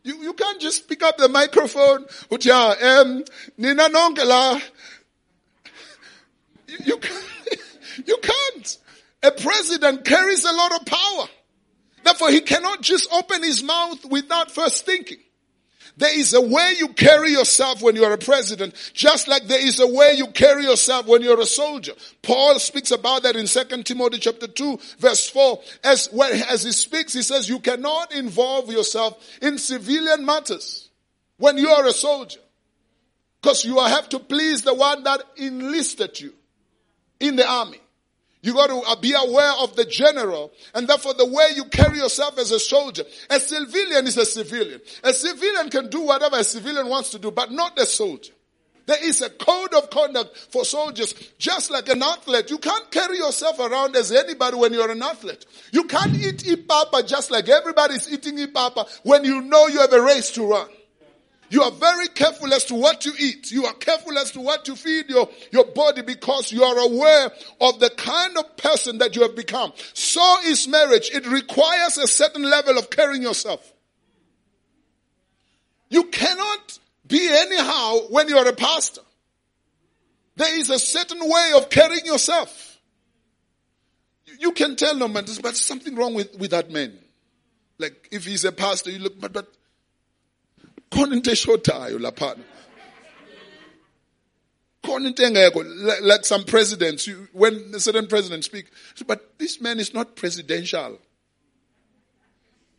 You, 0.03 0.17
you 0.17 0.33
can't 0.33 0.59
just 0.59 0.89
pick 0.89 1.03
up 1.03 1.17
the 1.17 1.29
microphone, 1.29 2.05
um, 2.31 3.23
nina 3.57 3.89
nongela. 3.89 4.61
You, 6.67 6.77
you, 6.83 6.97
can't, 6.97 7.25
you 8.07 8.17
can't. 8.17 8.77
A 9.23 9.31
president 9.31 10.03
carries 10.03 10.43
a 10.43 10.51
lot 10.51 10.73
of 10.73 10.85
power. 10.85 11.27
Therefore, 12.03 12.31
he 12.31 12.41
cannot 12.41 12.81
just 12.81 13.11
open 13.13 13.43
his 13.43 13.61
mouth 13.61 14.03
without 14.05 14.49
first 14.49 14.85
thinking. 14.85 15.19
There 15.97 16.17
is 16.17 16.33
a 16.33 16.41
way 16.41 16.75
you 16.77 16.89
carry 16.89 17.31
yourself 17.31 17.81
when 17.81 17.95
you're 17.95 18.13
a 18.13 18.17
president, 18.17 18.73
just 18.93 19.27
like 19.27 19.47
there 19.47 19.65
is 19.65 19.79
a 19.79 19.87
way 19.87 20.13
you 20.15 20.27
carry 20.27 20.63
yourself 20.63 21.07
when 21.07 21.21
you're 21.21 21.39
a 21.39 21.45
soldier. 21.45 21.93
Paul 22.21 22.59
speaks 22.59 22.91
about 22.91 23.23
that 23.23 23.35
in 23.35 23.45
2 23.45 23.83
Timothy 23.83 24.19
chapter 24.19 24.47
2 24.47 24.79
verse 24.99 25.29
4. 25.29 25.59
As, 25.83 26.07
when, 26.11 26.33
as 26.43 26.63
he 26.63 26.71
speaks, 26.71 27.13
he 27.13 27.21
says, 27.21 27.49
you 27.49 27.59
cannot 27.59 28.13
involve 28.13 28.71
yourself 28.71 29.17
in 29.41 29.57
civilian 29.57 30.25
matters 30.25 30.89
when 31.37 31.57
you 31.57 31.69
are 31.69 31.85
a 31.85 31.91
soldier. 31.91 32.39
Because 33.41 33.65
you 33.65 33.79
have 33.79 34.07
to 34.09 34.19
please 34.19 34.61
the 34.61 34.73
one 34.73 35.03
that 35.03 35.23
enlisted 35.35 36.19
you 36.19 36.33
in 37.19 37.35
the 37.35 37.47
army. 37.47 37.79
You 38.43 38.53
got 38.53 38.67
to 38.67 38.77
uh, 38.77 38.95
be 38.95 39.13
aware 39.13 39.53
of 39.59 39.75
the 39.75 39.85
general 39.85 40.51
and 40.73 40.87
therefore 40.87 41.13
the 41.13 41.25
way 41.27 41.49
you 41.55 41.65
carry 41.65 41.97
yourself 41.97 42.39
as 42.39 42.51
a 42.51 42.59
soldier. 42.59 43.03
A 43.29 43.39
civilian 43.39 44.07
is 44.07 44.17
a 44.17 44.25
civilian. 44.25 44.81
A 45.03 45.13
civilian 45.13 45.69
can 45.69 45.89
do 45.89 46.01
whatever 46.01 46.37
a 46.37 46.43
civilian 46.43 46.87
wants 46.87 47.11
to 47.11 47.19
do, 47.19 47.29
but 47.29 47.51
not 47.51 47.79
a 47.79 47.85
soldier. 47.85 48.33
There 48.87 49.03
is 49.05 49.21
a 49.21 49.29
code 49.29 49.73
of 49.75 49.91
conduct 49.91 50.35
for 50.51 50.65
soldiers, 50.65 51.13
just 51.37 51.69
like 51.69 51.87
an 51.89 52.01
athlete. 52.01 52.49
You 52.49 52.57
can't 52.57 52.89
carry 52.89 53.17
yourself 53.17 53.59
around 53.59 53.95
as 53.95 54.11
anybody 54.11 54.57
when 54.57 54.73
you're 54.73 54.89
an 54.89 55.03
athlete. 55.03 55.45
You 55.71 55.83
can't 55.83 56.15
eat 56.15 56.39
ipapa 56.39 57.07
just 57.07 57.29
like 57.29 57.47
everybody's 57.47 58.11
eating 58.11 58.37
ipapa 58.37 58.89
when 59.03 59.23
you 59.23 59.41
know 59.41 59.67
you 59.67 59.79
have 59.79 59.93
a 59.93 60.01
race 60.01 60.31
to 60.31 60.45
run. 60.45 60.67
You 61.51 61.63
are 61.63 61.71
very 61.71 62.07
careful 62.07 62.53
as 62.53 62.63
to 62.65 62.75
what 62.75 63.05
you 63.05 63.11
eat. 63.19 63.51
You 63.51 63.65
are 63.65 63.73
careful 63.73 64.17
as 64.17 64.31
to 64.31 64.39
what 64.39 64.69
you 64.69 64.75
feed 64.77 65.09
your, 65.09 65.27
your 65.51 65.65
body 65.65 66.01
because 66.01 66.49
you 66.49 66.63
are 66.63 66.79
aware 66.79 67.29
of 67.59 67.77
the 67.81 67.89
kind 67.89 68.37
of 68.37 68.55
person 68.55 68.99
that 68.99 69.17
you 69.17 69.23
have 69.23 69.35
become. 69.35 69.73
So 69.93 70.37
is 70.45 70.65
marriage. 70.69 71.11
It 71.13 71.27
requires 71.27 71.97
a 71.97 72.07
certain 72.07 72.43
level 72.43 72.77
of 72.77 72.89
caring 72.89 73.21
yourself. 73.21 73.69
You 75.89 76.05
cannot 76.05 76.79
be 77.05 77.27
anyhow 77.29 77.97
when 78.09 78.29
you 78.29 78.37
are 78.37 78.47
a 78.47 78.53
pastor. 78.53 79.01
There 80.37 80.57
is 80.57 80.69
a 80.69 80.79
certain 80.79 81.19
way 81.19 81.51
of 81.57 81.69
carrying 81.69 82.05
yourself. 82.05 82.79
You 84.39 84.53
can 84.53 84.77
tell 84.77 84.95
no 84.95 85.09
man, 85.09 85.25
but 85.41 85.57
something 85.57 85.95
wrong 85.95 86.13
with, 86.13 86.33
with 86.39 86.51
that 86.51 86.71
man. 86.71 86.97
Like 87.77 88.07
if 88.09 88.23
he's 88.23 88.45
a 88.45 88.53
pastor, 88.53 88.89
you 88.89 88.99
look, 88.99 89.19
but, 89.19 89.33
but 89.33 89.53
khona 90.91 91.13
into 91.13 91.31
eshodayo 91.31 91.97
laphana. 91.97 92.43
Khona 94.83 95.07
into 95.07 95.23
engekho 95.23 96.01
like 96.01 96.25
some 96.25 96.43
presidents 96.43 97.09
when 97.33 97.79
certain 97.79 98.07
presidents 98.07 98.47
speak 98.47 98.67
but 99.07 99.39
this 99.39 99.61
man 99.61 99.79
is 99.79 99.93
not 99.93 100.15
presidential. 100.15 100.99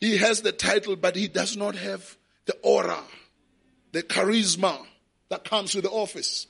He 0.00 0.16
has 0.18 0.42
the 0.42 0.52
title 0.52 0.96
but 0.96 1.16
he 1.16 1.28
does 1.28 1.56
not 1.56 1.74
have 1.76 2.16
the 2.44 2.54
aura 2.62 3.02
the 3.92 4.02
charisma 4.02 4.78
that 5.28 5.44
comes 5.44 5.74
with 5.74 5.84
the 5.84 5.90
office. 5.90 6.46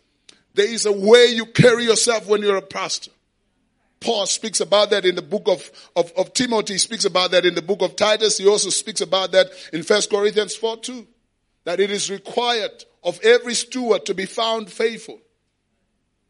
There 0.54 0.68
is 0.68 0.86
a 0.86 0.92
way 0.92 1.26
you 1.26 1.46
carry 1.46 1.84
yourself 1.84 2.26
when 2.26 2.42
you're 2.42 2.56
a 2.56 2.62
pastor. 2.62 3.10
Paul 4.00 4.26
speaks 4.26 4.60
about 4.60 4.90
that 4.90 5.04
in 5.04 5.14
the 5.14 5.22
book 5.22 5.44
of, 5.46 5.70
of, 5.94 6.12
of 6.16 6.32
Timothy, 6.32 6.74
he 6.74 6.78
speaks 6.78 7.04
about 7.04 7.30
that 7.30 7.46
in 7.46 7.54
the 7.54 7.62
book 7.62 7.82
of 7.82 7.94
Titus. 7.94 8.38
He 8.38 8.48
also 8.48 8.70
speaks 8.70 9.00
about 9.00 9.32
that 9.32 9.48
in 9.72 9.82
1 9.82 10.02
Corinthians 10.10 10.56
4 10.56 10.78
2 10.78 11.06
that 11.64 11.80
it 11.80 11.90
is 11.90 12.10
required 12.10 12.84
of 13.02 13.20
every 13.22 13.54
steward 13.54 14.06
to 14.06 14.14
be 14.14 14.26
found 14.26 14.70
faithful. 14.70 15.20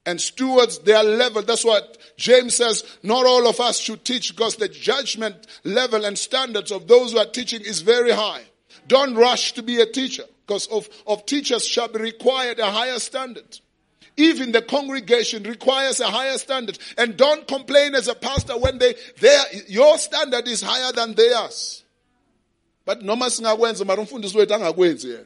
And 0.04 0.20
stewards, 0.20 0.80
they 0.80 0.94
are 0.94 1.04
level. 1.04 1.42
That's 1.42 1.64
what 1.64 1.96
James 2.16 2.56
says. 2.56 2.84
Not 3.02 3.24
all 3.24 3.46
of 3.46 3.60
us 3.60 3.78
should 3.78 4.04
teach 4.04 4.34
because 4.34 4.56
the 4.56 4.68
judgment 4.68 5.46
level 5.62 6.04
and 6.04 6.18
standards 6.18 6.72
of 6.72 6.88
those 6.88 7.12
who 7.12 7.18
are 7.18 7.26
teaching 7.26 7.60
is 7.60 7.82
very 7.82 8.10
high. 8.10 8.42
Don't 8.88 9.14
rush 9.14 9.52
to 9.52 9.62
be 9.62 9.80
a 9.80 9.86
teacher 9.86 10.24
because 10.44 10.66
of, 10.68 10.88
of 11.06 11.24
teachers 11.24 11.64
shall 11.64 11.88
be 11.88 12.00
required 12.00 12.58
a 12.58 12.70
higher 12.70 12.98
standard. 12.98 13.60
Even 14.16 14.52
the 14.52 14.60
congregation 14.60 15.44
requires 15.44 16.00
a 16.00 16.08
higher 16.08 16.36
standard. 16.36 16.78
And 16.98 17.16
don't 17.16 17.46
complain 17.46 17.94
as 17.94 18.08
a 18.08 18.14
pastor 18.14 18.58
when 18.58 18.78
they, 18.78 18.94
their, 19.20 19.40
your 19.68 19.98
standard 19.98 20.48
is 20.48 20.62
higher 20.62 20.92
than 20.92 21.14
theirs. 21.14 21.84
But 22.86 23.02
noma 23.02 23.30
singakwenza 23.30 23.84
mara 23.84 24.02
umfundisi 24.02 24.38
wethu 24.38 24.54
angakwenzi 24.54 25.08
yena 25.08 25.24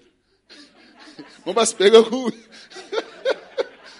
ngoba 1.42 1.66
sibheke 1.66 2.02
kuyo 2.02 2.32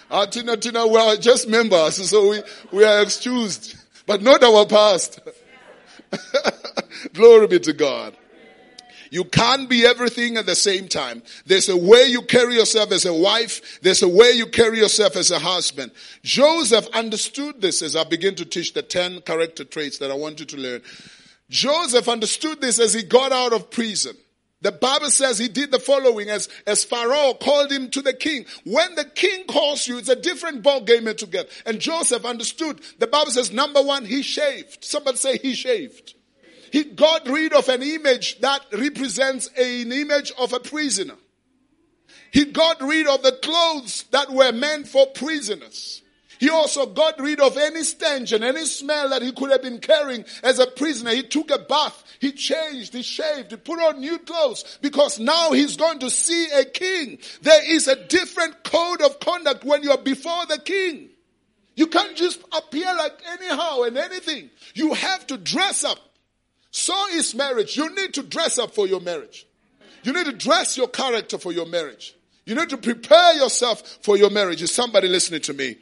ah 0.09 0.27
thina 0.27 0.85
we 0.85 0.99
are 0.99 1.17
just 1.17 1.47
members 1.47 2.09
so 2.09 2.29
we, 2.29 2.43
we 2.71 2.85
are 2.85 3.03
excused 3.03 3.75
but 4.05 4.21
not 4.21 4.43
our 4.43 4.65
past 4.65 5.19
glory 7.13 7.47
be 7.47 7.59
to 7.59 7.73
god 7.73 8.13
you 9.09 9.23
can't 9.23 9.69
be 9.69 9.85
everything 9.85 10.37
at 10.37 10.45
the 10.45 10.55
same 10.55 10.87
time. 10.87 11.23
There's 11.45 11.69
a 11.69 11.77
way 11.77 12.05
you 12.05 12.21
carry 12.21 12.55
yourself 12.55 12.91
as 12.91 13.05
a 13.05 13.13
wife. 13.13 13.79
There's 13.81 14.03
a 14.03 14.07
way 14.07 14.31
you 14.31 14.47
carry 14.47 14.79
yourself 14.79 15.15
as 15.15 15.31
a 15.31 15.39
husband. 15.39 15.91
Joseph 16.23 16.87
understood 16.93 17.61
this 17.61 17.81
as 17.81 17.95
I 17.95 18.03
begin 18.03 18.35
to 18.35 18.45
teach 18.45 18.73
the 18.73 18.81
10 18.81 19.21
character 19.21 19.63
traits 19.63 19.97
that 19.99 20.11
I 20.11 20.13
want 20.13 20.39
you 20.39 20.45
to 20.47 20.57
learn. 20.57 20.81
Joseph 21.49 22.09
understood 22.09 22.61
this 22.61 22.79
as 22.79 22.93
he 22.93 23.03
got 23.03 23.31
out 23.31 23.53
of 23.53 23.69
prison. 23.69 24.15
The 24.61 24.71
Bible 24.71 25.11
says 25.11 25.37
he 25.37 25.47
did 25.47 25.71
the 25.71 25.79
following 25.79 26.29
as, 26.29 26.49
as 26.65 26.83
Pharaoh 26.83 27.35
called 27.35 27.71
him 27.71 27.91
to 27.91 28.01
the 28.01 28.13
king. 28.13 28.45
When 28.65 28.95
the 28.95 29.05
king 29.05 29.45
calls 29.45 29.87
you, 29.87 29.99
it's 29.99 30.09
a 30.09 30.15
different 30.15 30.63
ball 30.63 30.81
game 30.81 31.07
altogether. 31.07 31.47
And 31.65 31.79
Joseph 31.79 32.25
understood. 32.25 32.81
The 32.97 33.07
Bible 33.07 33.31
says 33.31 33.51
number 33.51 33.81
one, 33.81 34.05
he 34.05 34.23
shaved. 34.23 34.83
Somebody 34.83 35.17
say 35.17 35.37
he 35.37 35.53
shaved. 35.53 36.15
He 36.71 36.83
got 36.83 37.27
rid 37.29 37.53
of 37.53 37.69
an 37.69 37.83
image 37.83 38.39
that 38.39 38.61
represents 38.73 39.47
an 39.55 39.91
image 39.91 40.33
of 40.39 40.53
a 40.53 40.59
prisoner. 40.59 41.15
He 42.31 42.45
got 42.45 42.81
rid 42.81 43.07
of 43.07 43.21
the 43.21 43.31
clothes 43.31 44.05
that 44.11 44.31
were 44.31 44.51
meant 44.51 44.87
for 44.87 45.05
prisoners. 45.07 46.01
He 46.39 46.49
also 46.49 46.85
got 46.85 47.19
rid 47.19 47.39
of 47.39 47.57
any 47.57 47.83
stench 47.83 48.31
and 48.31 48.43
any 48.43 48.65
smell 48.65 49.09
that 49.09 49.21
he 49.21 49.31
could 49.31 49.51
have 49.51 49.61
been 49.61 49.79
carrying 49.79 50.25
as 50.43 50.59
a 50.59 50.67
prisoner. 50.67 51.11
He 51.11 51.23
took 51.23 51.49
a 51.51 51.59
bath, 51.59 52.03
he 52.19 52.31
changed, 52.31 52.93
he 52.93 53.01
shaved, 53.01 53.51
he 53.51 53.57
put 53.57 53.79
on 53.79 53.99
new 53.99 54.19
clothes 54.19 54.77
because 54.81 55.19
now 55.19 55.51
he's 55.51 55.77
going 55.77 55.99
to 55.99 56.09
see 56.09 56.47
a 56.51 56.65
king. 56.65 57.19
There 57.41 57.71
is 57.71 57.87
a 57.87 57.95
different 58.07 58.63
code 58.63 59.01
of 59.01 59.19
conduct 59.19 59.63
when 59.63 59.83
you're 59.83 59.97
before 59.97 60.45
the 60.45 60.59
king. 60.59 61.09
You 61.75 61.87
can't 61.87 62.15
just 62.15 62.41
appear 62.55 62.91
like 62.97 63.19
anyhow 63.39 63.83
and 63.83 63.97
anything. 63.97 64.49
You 64.73 64.93
have 64.93 65.27
to 65.27 65.37
dress 65.37 65.83
up. 65.83 65.99
So 66.71 66.93
is 67.13 67.33
marriage. 67.35 67.77
You 67.77 67.93
need 67.95 68.15
to 68.15 68.23
dress 68.23 68.59
up 68.59 68.73
for 68.73 68.87
your 68.87 68.99
marriage. 68.99 69.47
You 70.03 70.13
need 70.13 70.25
to 70.25 70.33
dress 70.33 70.77
your 70.77 70.87
character 70.87 71.37
for 71.37 71.51
your 71.51 71.65
marriage. 71.65 72.15
You 72.45 72.55
need 72.55 72.69
to 72.69 72.77
prepare 72.77 73.33
yourself 73.33 73.99
for 74.01 74.17
your 74.17 74.29
marriage. 74.29 74.61
Is 74.61 74.71
somebody 74.71 75.07
listening 75.07 75.41
to 75.41 75.53
me? 75.53 75.77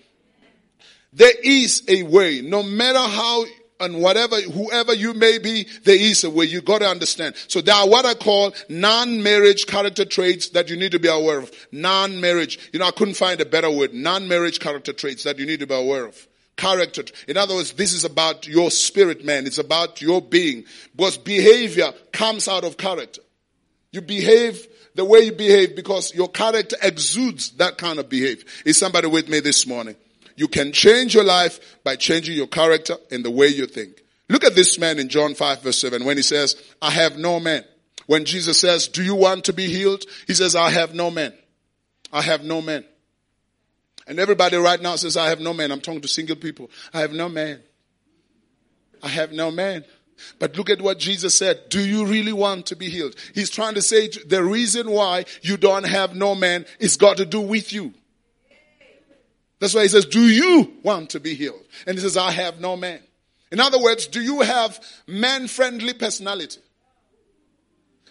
There 1.16 1.34
is 1.44 1.84
a 1.88 2.04
way, 2.04 2.42
no 2.42 2.62
matter 2.62 3.00
how 3.00 3.46
and 3.80 4.02
whatever, 4.02 4.40
whoever 4.42 4.94
you 4.94 5.14
may 5.14 5.38
be, 5.38 5.68
there 5.84 5.98
is 5.98 6.24
a 6.24 6.30
way. 6.30 6.46
You 6.46 6.62
gotta 6.62 6.88
understand. 6.88 7.36
So 7.48 7.60
there 7.62 7.76
are 7.76 7.88
what 7.88 8.06
I 8.06 8.14
call 8.14 8.54
non-marriage 8.70 9.66
character 9.66 10.06
traits 10.06 10.50
that 10.50 10.70
you 10.70 10.78
need 10.78 10.92
to 10.92 11.00
be 11.00 11.08
aware 11.08 11.40
of. 11.40 11.52
Non-marriage. 11.72 12.70
You 12.72 12.80
know, 12.80 12.88
I 12.88 12.92
couldn't 12.92 13.16
find 13.16 13.40
a 13.42 13.46
better 13.46 13.70
word. 13.70 13.94
Non-marriage 13.94 14.60
character 14.60 14.94
traits 14.94 15.24
that 15.24 15.40
you 15.40 15.46
need 15.46 15.60
to 15.62 15.68
be 15.68 15.74
aware 15.74 16.06
of. 16.06 16.28
character. 16.58 17.04
In 17.28 17.38
other 17.38 17.56
words, 17.56 17.74
this 17.74 17.94
is 17.94 18.04
about 18.04 18.48
your 18.48 18.72
spirit 18.72 19.26
man. 19.26 19.46
It's 19.46 19.58
about 19.58 20.02
your 20.02 20.22
being. 20.22 20.66
Because 20.96 21.18
behavior 21.18 21.94
comes 22.12 22.48
out 22.48 22.64
of 22.64 22.78
character. 22.78 23.22
You 23.92 24.02
behave 24.02 24.68
the 24.96 25.06
way 25.06 25.20
you 25.22 25.32
behave 25.32 25.76
because 25.76 26.14
your 26.14 26.30
character 26.30 26.78
exudes 26.82 27.52
that 27.52 27.78
kind 27.78 28.00
of 28.00 28.10
behavior. 28.10 28.46
Is 28.66 28.78
somebody 28.78 29.08
with 29.08 29.28
me 29.30 29.40
this 29.42 29.68
morning? 29.68 29.96
You 30.36 30.48
can 30.48 30.72
change 30.72 31.14
your 31.14 31.24
life 31.24 31.60
by 31.84 31.96
changing 31.96 32.36
your 32.36 32.48
character 32.48 32.98
and 33.12 33.24
the 33.24 33.32
way 33.32 33.48
you 33.48 33.66
think. 33.66 34.04
Look 34.30 34.44
at 34.44 34.56
this 34.56 34.80
man 34.80 35.00
in 35.00 35.10
John 35.10 35.36
5 35.36 35.62
verse 35.62 35.80
7 35.80 36.04
when 36.04 36.18
he 36.18 36.24
says, 36.24 36.56
I 36.82 36.92
have 36.92 37.18
no 37.18 37.40
man. 37.40 37.64
When 38.08 38.26
Jesus 38.26 38.60
says, 38.60 38.88
do 38.88 39.04
you 39.04 39.16
want 39.16 39.46
to 39.46 39.54
be 39.54 39.68
healed? 39.68 40.04
He 40.28 40.34
says, 40.34 40.56
I 40.56 40.70
have 40.70 40.94
no 40.94 41.10
man. 41.10 41.34
I 42.12 42.22
have 42.22 42.44
no 42.44 42.62
man. 42.62 42.86
And 44.08 44.20
everybody 44.20 44.58
right 44.58 44.82
now 44.82 44.96
says, 44.96 45.18
I 45.18 45.30
have 45.30 45.40
no 45.40 45.54
man. 45.54 45.72
I'm 45.72 45.82
talking 45.82 46.02
to 46.02 46.08
single 46.08 46.36
people. 46.36 46.70
I 46.94 47.02
have 47.02 47.12
no 47.12 47.28
man. 47.30 47.62
I 49.02 49.08
have 49.08 49.32
no 49.32 49.52
man. 49.52 49.86
But 50.40 50.56
look 50.56 50.70
at 50.70 50.82
what 50.82 51.00
Jesus 51.00 51.36
said. 51.36 51.70
Do 51.70 51.84
you 51.86 52.06
really 52.06 52.32
want 52.32 52.68
to 52.68 52.76
be 52.76 52.90
healed? 52.90 53.16
He's 53.34 53.50
trying 53.50 53.76
to 53.76 53.82
say 53.82 54.08
the 54.08 54.44
reason 54.44 54.90
why 54.90 55.26
you 55.42 55.58
don't 55.58 55.86
have 55.86 56.16
no 56.16 56.36
man 56.36 56.66
is 56.80 56.98
got 56.98 57.18
to 57.18 57.26
do 57.26 57.42
with 57.42 57.74
you. 57.74 57.94
That's 59.60 59.74
why 59.74 59.84
he 59.84 59.88
says, 59.88 60.06
do 60.06 60.22
you 60.22 60.74
want 60.84 61.12
to 61.12 61.20
be 61.20 61.34
healed? 61.34 61.64
And 61.88 61.96
he 61.96 62.02
says, 62.02 62.18
I 62.18 62.32
have 62.32 62.60
no 62.60 62.76
man. 62.76 63.00
In 63.52 63.60
other 63.60 63.82
words, 63.82 64.08
do 64.08 64.22
you 64.22 64.42
have 64.42 64.80
man-friendly 65.08 65.94
personality? 65.94 66.60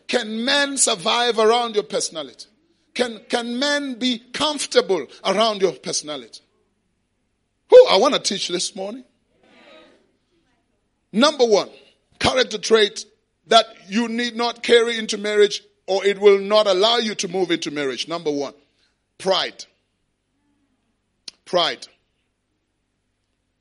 Can 0.07 0.45
men 0.45 0.77
survive 0.77 1.39
around 1.39 1.75
your 1.75 1.85
personality? 1.85 2.47
Can, 2.95 3.21
can 3.29 3.59
men 3.59 3.95
be 3.95 4.19
comfortable 4.33 5.07
around 5.25 5.61
your 5.61 5.73
personality? 5.73 6.41
Who 7.71 7.87
I 7.89 7.99
want 7.99 8.15
to 8.15 8.21
teach 8.21 8.49
this 8.49 8.77
morning. 8.77 9.05
Number 11.13 11.45
one, 11.45 11.71
character 12.19 12.59
trait 12.59 13.05
that 13.49 13.67
you 13.89 14.09
need 14.09 14.37
not 14.37 14.63
carry 14.63 14.99
into 14.99 15.19
marriage 15.19 15.63
or 15.87 16.05
it 16.05 16.19
will 16.19 16.39
not 16.39 16.67
allow 16.67 16.99
you 16.99 17.15
to 17.17 17.29
move 17.29 17.51
into 17.51 17.71
marriage. 17.71 18.09
Number 18.09 18.31
one, 18.31 18.55
pride. 19.19 19.65
Pride. 21.45 21.87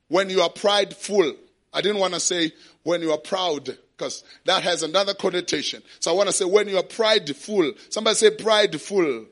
When 0.08 0.30
you 0.30 0.42
are 0.42 0.50
prideful, 0.50 1.36
I 1.74 1.82
didn't 1.82 2.00
want 2.00 2.14
to 2.14 2.20
say 2.20 2.52
when 2.84 3.02
you 3.02 3.12
are 3.12 3.18
proud 3.18 3.78
because 3.98 4.24
that 4.46 4.64
has 4.64 4.84
another 4.84 5.14
connotation. 5.14 5.82
So 6.00 6.12
I 6.12 6.16
want 6.16 6.28
to 6.28 6.34
say 6.34 6.46
when 6.46 6.68
you 6.68 6.78
are 6.78 6.84
prideful. 6.84 7.74
Somebody 7.90 8.16
say 8.16 8.32
prideful. 8.32 9.26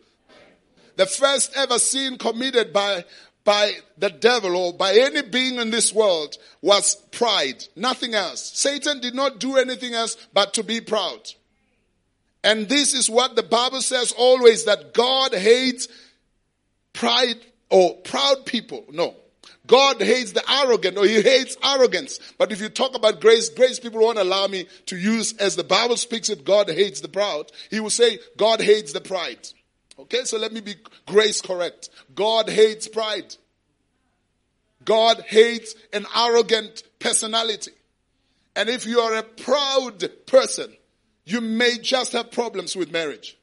The 0.96 1.06
first 1.06 1.54
ever 1.56 1.80
sin 1.80 2.18
committed 2.18 2.74
by 2.74 3.06
by 3.44 3.74
the 3.98 4.10
devil 4.10 4.56
or 4.56 4.74
by 4.74 4.94
any 4.94 5.24
being 5.24 5.56
in 5.56 5.72
this 5.72 5.92
world 5.94 6.38
was 6.62 6.96
pride, 7.12 7.64
nothing 7.76 8.14
else. 8.14 8.52
Satan 8.54 9.00
did 9.00 9.16
not 9.16 9.40
do 9.40 9.58
anything 9.58 9.94
else 9.94 10.16
but 10.34 10.54
to 10.54 10.64
be 10.64 10.80
proud. 10.80 11.32
And 12.44 12.70
this 12.70 12.94
is 12.94 13.10
what 13.10 13.36
the 13.36 13.44
Bible 13.44 13.82
says 13.82 14.12
always 14.12 14.66
that 14.66 14.94
God 14.94 15.34
hates 15.34 15.88
pride 16.94 17.38
or 17.72 17.96
proud 17.96 18.46
people. 18.46 18.86
No. 18.92 19.16
God 19.66 20.02
hates 20.02 20.34
the 20.34 20.44
arrogant 20.52 20.98
or 20.98 21.06
he 21.06 21.22
hates 21.22 21.56
arrogance. 21.64 22.20
But 22.38 22.52
if 22.52 22.60
you 22.60 22.70
talk 22.70 22.96
about 22.96 23.22
grace, 23.22 23.50
grace 23.50 23.80
people 23.80 24.02
won't 24.02 24.18
allow 24.18 24.48
me 24.48 24.68
to 24.88 24.98
use 24.98 25.34
as 25.38 25.56
the 25.56 25.64
Bible 25.64 25.98
speaks 25.98 26.30
it, 26.30 26.44
God 26.44 26.70
hates 26.70 27.02
the 27.02 27.08
proud. 27.08 27.52
He 27.70 27.80
will 27.80 27.90
say 27.90 28.20
God 28.38 28.62
hates 28.62 28.94
the 28.94 29.02
pride. 29.02 29.48
Okay, 29.98 30.24
so 30.24 30.38
let 30.38 30.52
me 30.52 30.62
be 30.62 30.76
grace 31.06 31.42
correct. 31.42 31.90
God 32.14 32.50
hates 32.50 32.88
pride. 32.88 33.36
God 34.84 35.22
hates 35.28 35.76
an 35.94 36.06
arrogant 36.16 36.84
personality. 37.00 37.72
And 38.56 38.68
if 38.68 38.86
you 38.86 39.00
are 39.00 39.16
a 39.16 39.24
proud 39.24 40.04
person, 40.26 40.76
you 41.24 41.40
may 41.40 41.78
just 41.78 42.14
have 42.14 42.32
problems 42.32 42.76
with 42.76 42.92
marriage. 42.92 43.38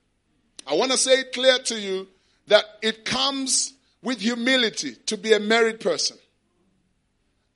I 0.67 0.75
want 0.75 0.93
to 0.93 0.99
say 0.99 1.21
it 1.21 1.33
clear 1.33 1.59
to 1.59 1.81
you 1.81 2.09
that 2.49 2.65
it 2.83 3.05
comes 3.05 3.73
with 4.03 4.21
humility 4.21 4.95
to 5.07 5.17
be 5.17 5.33
a 5.33 5.41
married 5.41 5.81
person. 5.81 6.17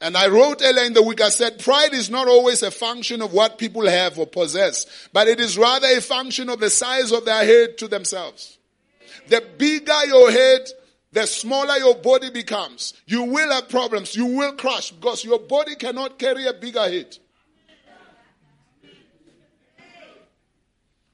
And 0.01 0.17
I 0.17 0.27
wrote 0.27 0.61
earlier 0.65 0.85
in 0.85 0.95
the 0.95 1.03
week, 1.03 1.21
I 1.21 1.29
said, 1.29 1.61
pride 1.61 1.95
is 1.95 2.11
not 2.11 2.27
always 2.27 2.65
a 2.65 2.73
function 2.73 3.23
of 3.23 3.33
what 3.33 3.57
people 3.57 3.89
have 3.89 4.19
or 4.19 4.27
possess, 4.27 4.85
but 5.13 5.29
it 5.29 5.39
is 5.39 5.57
rather 5.57 5.87
a 5.87 6.01
function 6.01 6.49
of 6.49 6.59
the 6.59 6.71
size 6.71 7.13
of 7.13 7.25
their 7.25 7.45
head 7.45 7.79
to 7.79 7.87
themselves. 7.87 8.59
The 9.29 9.41
bigger 9.57 10.07
your 10.07 10.33
head, 10.33 10.69
the 11.13 11.25
smaller 11.27 11.77
your 11.77 11.95
body 11.95 12.31
becomes. 12.31 12.95
You 13.07 13.23
will 13.23 13.53
have 13.53 13.69
problems. 13.69 14.17
You 14.17 14.27
will 14.27 14.55
crash 14.55 14.91
because 14.91 15.25
your 15.25 15.39
body 15.39 15.77
cannot 15.77 16.19
carry 16.19 16.49
a 16.49 16.53
bigger 16.53 16.83
head. 16.83 17.17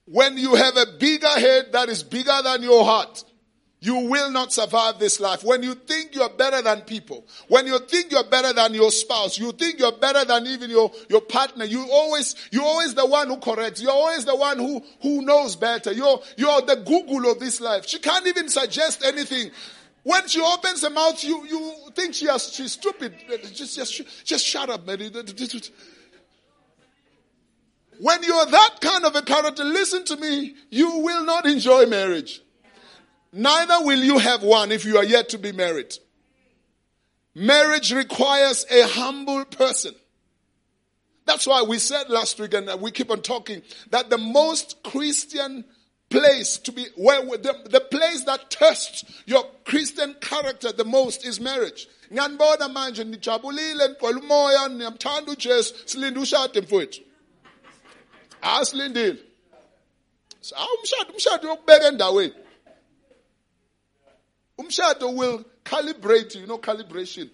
When 0.06 0.38
you 0.38 0.54
have 0.54 0.74
a 0.78 0.86
bigger 0.98 1.28
head 1.28 1.72
that 1.72 1.90
is 1.90 2.02
bigger 2.02 2.40
than 2.42 2.62
your 2.62 2.82
heart, 2.86 3.22
you 3.80 4.08
will 4.08 4.30
not 4.30 4.52
survive 4.52 4.98
this 4.98 5.20
life. 5.20 5.44
When 5.44 5.62
you 5.62 5.74
think 5.74 6.14
you're 6.14 6.30
better 6.30 6.60
than 6.62 6.80
people, 6.80 7.24
when 7.46 7.66
you 7.66 7.78
think 7.78 8.10
you're 8.10 8.28
better 8.28 8.52
than 8.52 8.74
your 8.74 8.90
spouse, 8.90 9.38
you 9.38 9.52
think 9.52 9.78
you're 9.78 9.92
better 9.92 10.24
than 10.24 10.46
even 10.48 10.68
your, 10.68 10.90
your 11.08 11.20
partner, 11.20 11.64
you 11.64 11.86
always, 11.90 12.34
you're 12.50 12.64
always 12.64 12.94
the 12.94 13.06
one 13.06 13.28
who 13.28 13.38
corrects. 13.38 13.80
You're 13.80 13.92
always 13.92 14.24
the 14.24 14.34
one 14.34 14.58
who, 14.58 14.82
who 15.00 15.22
knows 15.22 15.54
better. 15.54 15.92
You're, 15.92 16.20
you're 16.36 16.60
the 16.62 16.76
Google 16.76 17.30
of 17.30 17.38
this 17.38 17.60
life. 17.60 17.86
She 17.86 18.00
can't 18.00 18.26
even 18.26 18.48
suggest 18.48 19.04
anything. 19.04 19.52
When 20.02 20.26
she 20.26 20.40
opens 20.40 20.82
her 20.82 20.90
mouth, 20.90 21.22
you, 21.22 21.46
you 21.46 21.74
think 21.94 22.14
she 22.14 22.26
has, 22.26 22.52
she's 22.52 22.72
stupid. 22.72 23.14
Just, 23.52 23.76
just, 23.76 24.24
just 24.24 24.44
shut 24.44 24.70
up, 24.70 24.86
man. 24.86 24.98
When 28.00 28.22
you're 28.22 28.46
that 28.46 28.76
kind 28.80 29.04
of 29.04 29.14
a 29.14 29.22
character, 29.22 29.64
listen 29.64 30.04
to 30.06 30.16
me, 30.16 30.54
you 30.70 30.98
will 30.98 31.24
not 31.24 31.46
enjoy 31.46 31.86
marriage. 31.86 32.42
Neither 33.38 33.85
will 33.85 34.03
you 34.03 34.18
have 34.18 34.42
one 34.42 34.72
if 34.72 34.85
you 34.85 34.96
are 34.96 35.05
yet 35.05 35.29
to 35.29 35.38
be 35.38 35.53
married. 35.53 35.96
Marriage 37.37 37.92
requires 37.92 38.66
a 38.68 38.83
humble 38.83 39.44
person. 39.44 39.94
That's 41.24 41.46
why 41.46 41.62
we 41.62 41.79
said 41.79 42.11
last 42.11 42.40
week, 42.40 42.53
and 42.53 42.68
we 42.81 42.90
keep 42.90 43.12
on 43.12 43.22
talking, 43.22 43.62
that 43.90 44.11
the 44.11 44.18
most 44.18 44.83
Christian 44.83 45.64
place 46.11 46.59
to 46.59 46.72
be, 46.72 46.87
where 46.96 47.22
the, 47.22 47.55
the 47.70 47.79
place 47.79 48.24
that 48.24 48.51
tests 48.51 49.05
your 49.24 49.44
Christian 49.64 50.16
character 50.20 50.72
the 50.72 50.85
most 50.85 51.24
is 51.24 51.40
marriage. 51.40 51.87
ngiyanibona 52.11 52.68
manje 52.68 53.05
nijabulile 53.05 53.88
nigqola 53.88 54.18
umoya 54.18 54.68
niyamthanda 54.68 55.33
ujesu 55.33 55.74
silinde 55.85 56.20
ushade 56.20 56.61
mfowethu 56.61 57.01
ah, 58.42 58.61
asilindile 58.61 59.18
ah, 60.57 60.66
umshado 60.79 61.12
umshado 61.12 61.48
yokubeka 61.48 61.88
endaweni 61.88 62.35
Umshado 64.59 65.14
will 65.14 65.44
calibrate 65.64 66.35
you, 66.35 66.42
you 66.42 66.47
know 66.47 66.59
calibration, 66.59 67.31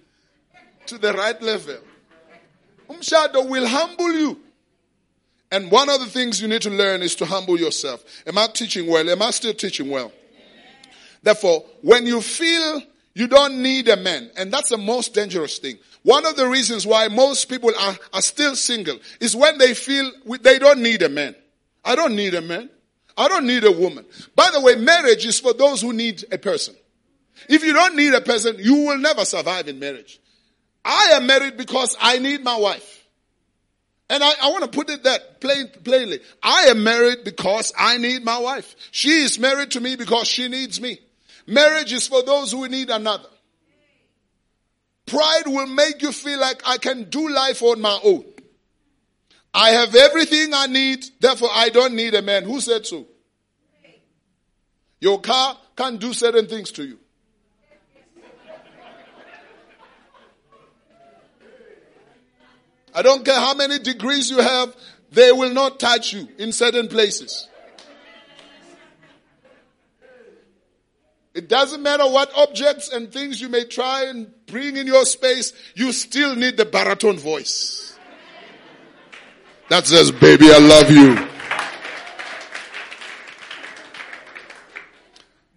to 0.87 0.99
the 0.99 1.13
right 1.13 1.41
level. 1.41 1.79
Umshado 2.89 3.49
will 3.49 3.67
humble 3.67 4.13
you. 4.13 4.41
And 5.51 5.71
one 5.71 5.89
of 5.89 6.01
the 6.01 6.07
things 6.07 6.43
you 6.43 6.49
need 6.49 6.63
to 6.63 6.71
learn 6.71 7.03
is 7.03 7.15
to 7.17 7.27
humble 7.27 7.59
yourself. 7.59 8.05
Am 8.27 8.37
I 8.37 8.49
teaching 8.49 8.87
well? 8.87 9.09
Am 9.09 9.23
I 9.23 9.31
still 9.31 9.55
teaching 9.55 9.89
well? 9.89 10.13
Therefore, 11.23 11.65
when 11.81 12.07
you 12.07 12.21
feel 12.21 12.83
you 13.15 13.29
don't 13.29 13.63
need 13.63 13.89
a 13.89 13.97
man, 13.97 14.31
and 14.37 14.53
that's 14.53 14.71
the 14.71 14.77
most 14.77 15.15
dangerous 15.15 15.59
thing. 15.59 15.79
One 16.03 16.27
of 16.27 16.37
the 16.37 16.49
reasons 16.49 16.87
why 16.87 17.09
most 17.09 17.49
people 17.49 17.71
are, 17.79 17.97
are 18.13 18.21
still 18.21 18.57
single 18.57 18.99
is 19.21 19.35
when 19.35 19.57
they 19.57 19.73
feel 19.73 20.11
they 20.41 20.59
don't 20.59 20.83
need 20.83 21.01
a 21.03 21.09
man. 21.09 21.35
I 21.85 21.95
don't 21.95 22.17
need 22.17 22.35
a 22.35 22.43
man. 22.43 22.69
I 23.17 23.29
don't 23.29 23.47
need 23.47 23.65
a 23.65 23.71
woman. 23.71 24.05
By 24.35 24.51
the 24.53 24.61
way, 24.61 24.75
marriage 24.75 25.25
is 25.25 25.39
for 25.39 25.53
those 25.53 25.81
who 25.81 25.93
need 25.93 26.25
a 26.33 26.39
person. 26.39 26.75
If 27.49 27.65
you 27.65 27.73
don't 27.73 27.97
need 27.97 28.15
a 28.15 28.21
person, 28.21 28.57
you 28.59 28.87
will 28.87 28.99
never 28.99 29.25
survive 29.25 29.69
in 29.69 29.79
marriage. 29.79 30.21
I 30.85 31.13
am 31.15 31.27
married 31.27 31.57
because 31.57 31.97
I 32.01 32.19
need 32.19 32.43
my 32.45 32.57
wife. 32.57 33.05
And 34.11 34.23
I, 34.23 34.33
I 34.43 34.51
want 34.51 34.65
to 34.65 34.71
put 34.71 34.91
it 34.91 35.05
that 35.05 35.41
plain, 35.41 35.69
plainly. 35.83 36.21
I 36.43 36.65
am 36.65 36.85
married 36.85 37.25
because 37.25 37.73
I 37.79 37.97
need 37.99 38.23
my 38.23 38.39
wife. 38.39 38.77
She 38.91 39.11
is 39.11 39.39
married 39.39 39.71
to 39.73 39.81
me 39.81 39.97
because 39.97 40.29
she 40.29 40.49
needs 40.49 40.81
me. 40.81 41.01
Marriage 41.47 41.93
is 41.93 42.07
for 42.07 42.23
those 42.23 42.53
who 42.53 42.69
need 42.69 42.91
another. 42.91 43.29
Pride 45.07 45.45
will 45.47 45.67
make 45.67 46.03
you 46.03 46.13
feel 46.13 46.39
like 46.39 46.63
I 46.67 46.79
can 46.79 47.05
do 47.05 47.29
life 47.29 47.63
on 47.63 47.81
my 47.81 47.99
own. 48.05 48.25
I 49.53 49.71
have 49.71 49.95
everything 49.95 50.53
I 50.53 50.67
need, 50.67 51.05
therefore 51.21 51.51
I 51.53 51.69
don't 51.69 51.95
need 51.95 52.15
a 52.15 52.23
man. 52.23 52.45
Who 52.45 52.61
said 52.61 52.87
so? 52.87 53.07
Your 55.01 55.21
car 55.21 55.59
can't 55.77 56.01
do 56.01 56.13
certain 56.13 56.47
things 56.47 56.73
to 56.73 56.85
you. 56.85 56.99
I 62.95 63.03
don't 63.03 63.25
care 63.25 63.39
how 63.39 63.55
many 63.55 63.79
degrees 63.81 64.31
you 64.31 64.39
have, 64.39 64.75
they 65.11 65.33
will 65.33 65.53
not 65.53 65.81
touch 65.81 66.13
you 66.13 66.29
in 66.39 66.53
certain 66.53 66.89
places. 66.89 67.49
It 71.35 71.49
doesn't 71.49 71.83
matter 71.83 72.05
what 72.05 72.31
objects 72.37 72.89
and 72.93 73.13
things 73.13 73.41
you 73.41 73.49
may 73.49 73.65
try 73.65 74.05
and 74.05 74.33
bring 74.47 74.77
in 74.77 74.87
your 74.87 75.05
space, 75.05 75.53
you 75.75 75.91
still 75.91 76.37
need 76.37 76.57
the 76.57 76.65
baritone 76.65 77.19
voice. 77.19 77.99
That 79.69 79.87
says, 79.87 80.13
baby, 80.13 80.47
I 80.53 80.59
love 80.59 80.91
you. 80.91 81.29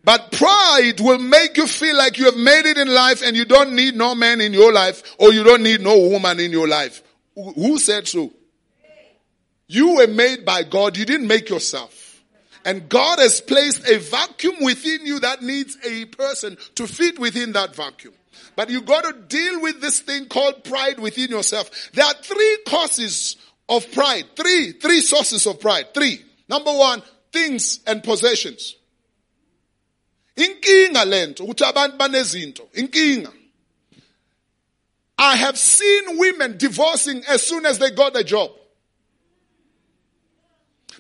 But 0.04 0.32
pride 0.32 1.00
will 1.00 1.20
make 1.20 1.58
you 1.58 1.68
feel 1.68 1.96
like 1.96 2.18
you 2.18 2.26
have 2.26 2.38
made 2.38 2.66
it 2.66 2.78
in 2.78 2.88
life 2.88 3.22
and 3.22 3.36
you 3.36 3.46
don't 3.46 3.74
need 3.74 3.96
no 3.96 4.16
man 4.16 4.40
in 4.42 4.54
your 4.54 4.72
life 4.72 5.04
or 5.20 5.34
you 5.34 5.44
don't 5.44 5.62
need 5.62 5.82
no 5.82 6.00
woman 6.00 6.40
in 6.40 6.52
your 6.52 6.68
life. 6.68 7.04
Who 7.38 7.78
said 7.78 8.08
so? 8.08 8.34
You 9.68 9.96
were 9.96 10.08
made 10.08 10.44
by 10.44 10.64
God. 10.64 10.98
You 10.98 11.06
didn't 11.06 11.28
make 11.28 11.50
yourself. 11.50 12.24
And 12.66 12.90
God 12.90 13.20
has 13.20 13.40
placed 13.40 13.88
a 13.88 14.00
vacuum 14.00 14.56
within 14.62 15.06
you 15.06 15.20
that 15.20 15.42
needs 15.42 15.78
a 15.86 16.06
person 16.06 16.58
to 16.76 16.88
fit 16.88 17.20
within 17.20 17.54
that 17.54 17.76
vacuum. 17.76 18.14
But 18.56 18.70
you 18.70 18.82
got 18.82 19.04
to 19.04 19.14
deal 19.14 19.62
with 19.62 19.82
this 19.82 20.00
thing 20.00 20.26
called 20.26 20.64
pride 20.64 21.00
within 21.00 21.30
yourself. 21.30 21.92
There 21.94 22.04
are 22.04 22.14
three 22.16 22.58
causes 22.68 23.38
of 23.70 23.90
pride. 23.92 24.26
Three, 24.36 24.72
three 24.72 25.02
sources 25.02 25.46
of 25.46 25.60
pride. 25.60 25.94
Three. 25.94 26.26
Number 26.50 26.74
one, 26.74 27.04
things 27.32 27.82
and 27.86 28.04
possessions. 28.04 28.76
Inkinga 30.36 31.06
lento 31.06 31.46
ukuthi 31.46 31.98
banezinto. 31.98 32.68
Inkinga. 32.74 33.32
I 35.18 35.36
have 35.36 35.58
seen 35.58 36.18
women 36.20 36.58
divorcing 36.58 37.24
as 37.28 37.42
soon 37.42 37.66
as 37.66 37.80
they 37.80 37.92
got 37.92 38.16
a 38.16 38.24
job. 38.24 38.52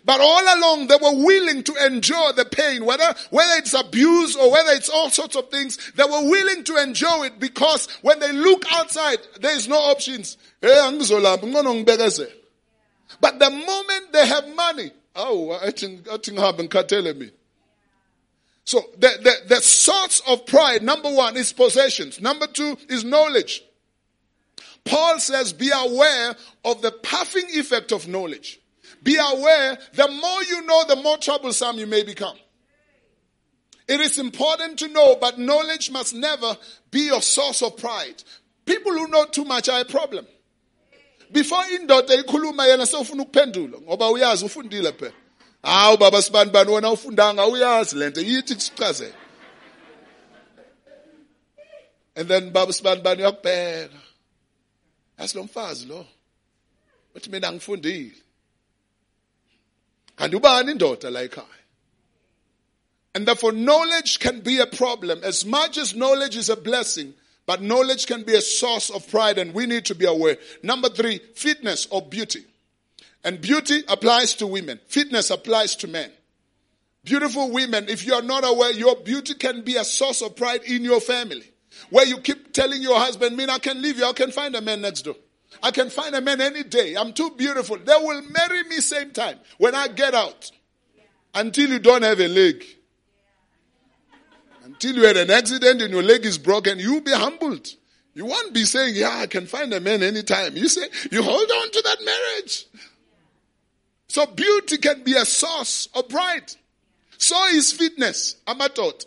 But 0.07 0.21
all 0.21 0.57
along 0.57 0.87
they 0.87 0.95
were 0.95 1.23
willing 1.25 1.63
to 1.63 1.85
endure 1.85 2.31
the 2.31 2.45
pain, 2.45 2.85
whether, 2.85 3.13
whether 3.29 3.53
it's 3.57 3.73
abuse 3.73 4.37
or 4.37 4.49
whether 4.49 4.71
it's 4.71 4.87
all 4.87 5.09
sorts 5.09 5.35
of 5.35 5.49
things, 5.49 5.91
they 5.95 6.03
were 6.05 6.29
willing 6.29 6.63
to 6.63 6.77
endure 6.77 7.25
it 7.25 7.39
because 7.41 7.89
when 8.01 8.19
they 8.19 8.31
look 8.31 8.63
outside, 8.71 9.17
there 9.41 9.55
is 9.55 9.67
no 9.67 9.75
options. 9.75 10.37
But 10.61 10.71
the 13.39 13.49
moment 13.49 14.13
they 14.13 14.25
have 14.25 14.55
money, 14.55 14.91
oh, 15.15 15.51
I 15.61 15.71
think, 15.71 16.07
I 16.07 16.13
I'm 16.13 17.19
me. 17.19 17.31
So 18.63 18.81
the, 18.97 19.09
the, 19.21 19.33
the 19.47 19.61
source 19.61 20.21
of 20.27 20.45
pride, 20.45 20.83
number 20.83 21.13
one, 21.13 21.35
is 21.35 21.51
possessions. 21.51 22.21
Number 22.21 22.47
two 22.47 22.77
is 22.87 23.03
knowledge. 23.03 23.63
Paul 24.87 25.19
says, 25.19 25.53
be 25.53 25.69
aware 25.73 26.35
of 26.65 26.81
the 26.81 26.91
puffing 26.91 27.45
effect 27.49 27.91
of 27.91 28.07
knowledge. 28.07 28.59
Be 29.03 29.15
aware, 29.15 29.77
the 29.93 30.07
more 30.07 30.43
you 30.43 30.65
know, 30.65 30.83
the 30.87 30.95
more 30.95 31.17
troublesome 31.17 31.77
you 31.77 31.87
may 31.87 32.03
become. 32.03 32.35
It 33.87 34.01
is 34.01 34.17
important 34.17 34.79
to 34.79 34.87
know, 34.89 35.15
but 35.15 35.39
knowledge 35.39 35.91
must 35.91 36.13
never 36.13 36.57
be 36.91 37.01
your 37.07 37.21
source 37.21 37.61
of 37.61 37.77
pride. 37.77 38.23
People 38.65 38.91
who 38.91 39.07
know 39.07 39.25
too 39.25 39.45
much 39.45 39.69
are 39.69 39.81
a 39.81 39.85
problem. 39.85 40.27
Before 41.31 41.63
indoda 41.63 42.15
ikhuluma 42.15 42.67
yena 42.67 42.85
sewufuna 42.85 43.23
ukuphendula 43.23 43.81
ngoba 43.81 44.09
uyazi 44.09 44.45
ufundile 44.45 44.91
phela. 44.91 45.13
Hawu 45.63 45.97
baba 45.97 46.21
sibani 46.21 46.51
bani 46.51 46.71
wena 46.71 46.91
ufundanga 46.91 47.47
uyazi 47.47 47.95
lento 47.95 48.21
yithi 48.21 48.55
kusichazela. 48.55 49.13
And 52.15 52.27
then 52.27 52.51
baba 52.51 52.73
sibani 52.73 53.03
bani 53.03 53.21
uyakubheka. 53.21 53.89
Yasi 55.19 55.37
lo. 55.87 56.05
Uthi 57.15 57.29
mina 57.29 57.51
ngifundile. 57.51 58.13
Kanti 60.15 60.35
ubani 60.35 60.71
indoda 60.71 61.11
la 61.11 61.21
ekhaya? 61.21 61.45
And 63.15 63.27
therefore 63.27 63.51
knowledge 63.51 64.19
can 64.19 64.41
be 64.41 64.59
a 64.59 64.67
problem. 64.67 65.21
As 65.23 65.45
much 65.45 65.77
as 65.77 65.95
knowledge 65.95 66.35
is 66.35 66.49
a 66.49 66.55
blessing, 66.55 67.13
but 67.47 67.61
knowledge 67.61 68.05
can 68.05 68.23
be 68.23 68.35
a 68.35 68.41
source 68.41 68.89
of 68.89 69.09
pride 69.09 69.37
and 69.39 69.53
we 69.53 69.65
need 69.65 69.85
to 69.85 69.95
be 69.95 70.05
aware. 70.05 70.37
Number 70.61 70.89
three, 70.89 71.19
fitness 71.33 71.87
or 71.89 72.01
beauty. 72.01 72.45
And 73.23 73.41
beauty 73.41 73.83
applies 73.87 74.35
to 74.35 74.47
women. 74.47 74.79
Fitness 74.87 75.31
applies 75.31 75.75
to 75.77 75.87
men. 75.87 76.11
Beautiful 77.03 77.51
women, 77.51 77.87
if 77.89 78.05
you 78.05 78.13
are 78.13 78.21
not 78.21 78.47
aware, 78.47 78.71
your 78.73 78.97
beauty 78.97 79.33
can 79.33 79.61
be 79.61 79.77
a 79.77 79.83
source 79.83 80.21
of 80.21 80.35
pride 80.35 80.63
in 80.65 80.83
your 80.83 80.99
family. 80.99 81.49
Where 81.89 82.05
you 82.05 82.19
keep 82.19 82.53
telling 82.53 82.81
your 82.81 82.99
husband, 82.99 83.37
mean 83.37 83.49
I 83.49 83.59
can 83.59 83.81
leave 83.81 83.97
you, 83.97 84.05
I 84.05 84.13
can 84.13 84.31
find 84.31 84.55
a 84.55 84.61
man 84.61 84.81
next 84.81 85.03
door. 85.03 85.15
I 85.63 85.71
can 85.71 85.89
find 85.89 86.13
a 86.15 86.21
man 86.21 86.41
any 86.41 86.63
day. 86.63 86.95
I'm 86.95 87.13
too 87.13 87.31
beautiful. 87.31 87.77
They 87.77 87.95
will 87.95 88.21
marry 88.29 88.63
me 88.63 88.77
same 88.77 89.11
time 89.11 89.39
when 89.57 89.75
I 89.75 89.87
get 89.87 90.13
out. 90.13 90.51
Until 91.33 91.69
you 91.69 91.79
don't 91.79 92.03
have 92.03 92.19
a 92.19 92.27
leg. 92.27 92.63
Until 94.63 94.95
you 94.95 95.03
had 95.03 95.17
an 95.17 95.31
accident 95.31 95.81
and 95.81 95.91
your 95.91 96.03
leg 96.03 96.25
is 96.25 96.37
broken, 96.37 96.79
you'll 96.79 97.01
be 97.01 97.11
humbled. 97.11 97.67
You 98.13 98.25
won't 98.25 98.53
be 98.53 98.63
saying, 98.65 98.95
yeah, 98.95 99.17
I 99.19 99.27
can 99.27 99.45
find 99.45 99.71
a 99.73 99.79
man 99.79 100.01
anytime. 100.01 100.57
You 100.57 100.67
say, 100.67 100.87
you 101.11 101.21
hold 101.21 101.51
on 101.51 101.71
to 101.71 101.81
that 101.83 101.97
marriage. 102.03 102.65
So 104.07 104.25
beauty 104.25 104.77
can 104.77 105.03
be 105.03 105.13
a 105.13 105.25
source 105.25 105.87
of 105.93 106.09
pride. 106.09 106.51
So 107.17 107.35
is 107.47 107.71
fitness. 107.71 108.35
I'm 108.47 108.59
a 108.61 108.69
thought. 108.69 109.05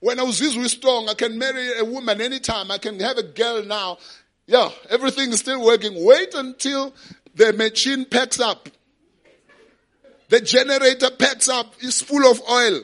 When 0.00 0.18
I 0.18 0.22
was 0.22 0.40
with 0.40 0.70
strong, 0.70 1.08
I 1.08 1.14
can 1.14 1.38
marry 1.38 1.78
a 1.78 1.84
woman 1.84 2.20
anytime. 2.20 2.70
I 2.70 2.78
can 2.78 2.98
have 3.00 3.18
a 3.18 3.22
girl 3.22 3.62
now. 3.64 3.98
Yeah, 4.46 4.70
everything 4.88 5.30
is 5.30 5.40
still 5.40 5.64
working. 5.64 6.04
Wait 6.04 6.34
until 6.34 6.94
the 7.34 7.52
machine 7.52 8.06
packs 8.06 8.40
up. 8.40 8.68
The 10.28 10.40
generator 10.40 11.10
packs 11.10 11.48
up, 11.48 11.74
It's 11.80 12.00
full 12.02 12.28
of 12.30 12.40
oil. 12.48 12.82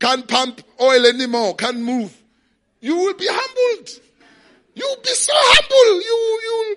Can't 0.00 0.26
pump 0.26 0.62
oil 0.80 1.06
anymore, 1.06 1.54
can't 1.56 1.78
move. 1.78 2.16
You 2.80 2.96
will 2.96 3.14
be 3.14 3.26
humbled. 3.28 3.90
You'll 4.74 5.02
be 5.02 5.10
so 5.10 5.32
humble. 5.34 6.02
You, 6.02 6.40
you, 6.42 6.76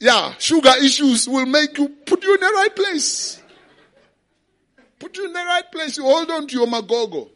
yeah, 0.00 0.34
sugar 0.38 0.72
issues 0.82 1.28
will 1.28 1.46
make 1.46 1.78
you, 1.78 1.88
put 1.88 2.22
you 2.22 2.34
in 2.34 2.40
the 2.40 2.46
right 2.46 2.74
place. 2.74 3.40
Put 4.98 5.16
you 5.16 5.26
in 5.26 5.32
the 5.32 5.38
right 5.38 5.70
place. 5.70 5.96
You 5.96 6.04
hold 6.04 6.30
on 6.30 6.46
to 6.46 6.54
your 6.54 6.66
magogo. 6.66 7.30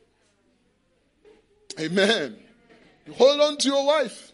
Amen. 1.79 2.37
You 3.07 3.12
hold 3.14 3.41
on 3.41 3.57
to 3.59 3.69
your 3.69 3.87
wife. 3.87 4.33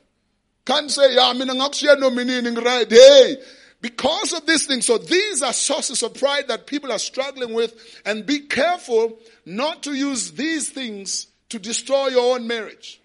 Can't 0.64 0.90
say, 0.90 1.14
yeah, 1.14 1.26
I 1.26 1.32
mina 1.34 1.54
ngakushiya 1.54 1.96
nominini 1.96 2.64
right. 2.64 2.90
Hey, 2.90 3.36
because 3.80 4.32
of 4.32 4.46
this 4.46 4.66
thing. 4.66 4.80
So 4.80 4.96
these 4.96 5.42
are 5.42 5.52
sources 5.52 6.02
of 6.02 6.14
pride 6.14 6.48
that 6.48 6.66
people 6.66 6.90
are 6.90 6.98
struggling 6.98 7.52
with 7.52 7.74
and 8.06 8.24
be 8.24 8.40
careful 8.40 9.18
not 9.44 9.82
to 9.82 9.92
use 9.92 10.32
these 10.32 10.70
things 10.70 11.26
to 11.50 11.58
destroy 11.58 12.08
your 12.08 12.34
own 12.34 12.46
marriage. 12.46 13.00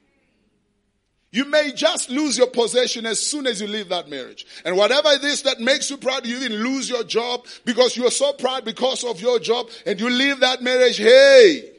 You 1.32 1.45
may 1.45 1.73
just 1.73 2.10
lose 2.10 2.38
your 2.38 2.47
possession 2.47 3.06
as 3.06 3.19
soon 3.19 3.45
as 3.45 3.62
you 3.62 3.67
leave 3.67 3.89
that 3.89 4.10
marriage. 4.10 4.47
And 4.65 4.78
whatever 4.78 5.10
it 5.10 5.23
is 5.23 5.43
that 5.43 5.60
makes 5.60 5.89
you 5.89 5.97
proud, 5.97 6.25
you 6.25 6.38
even 6.38 6.54
lose 6.54 6.89
your 6.89 7.04
job 7.04 7.45
because 7.65 7.95
you 7.95 8.08
are 8.08 8.12
so 8.12 8.34
proud 8.34 8.65
because 8.65 9.04
of 9.04 9.21
your 9.21 9.38
job 9.38 9.69
and 9.86 9.99
you 9.99 10.10
leave 10.10 10.39
that 10.39 10.63
marriage. 10.63 10.97
Hey, 10.97 11.71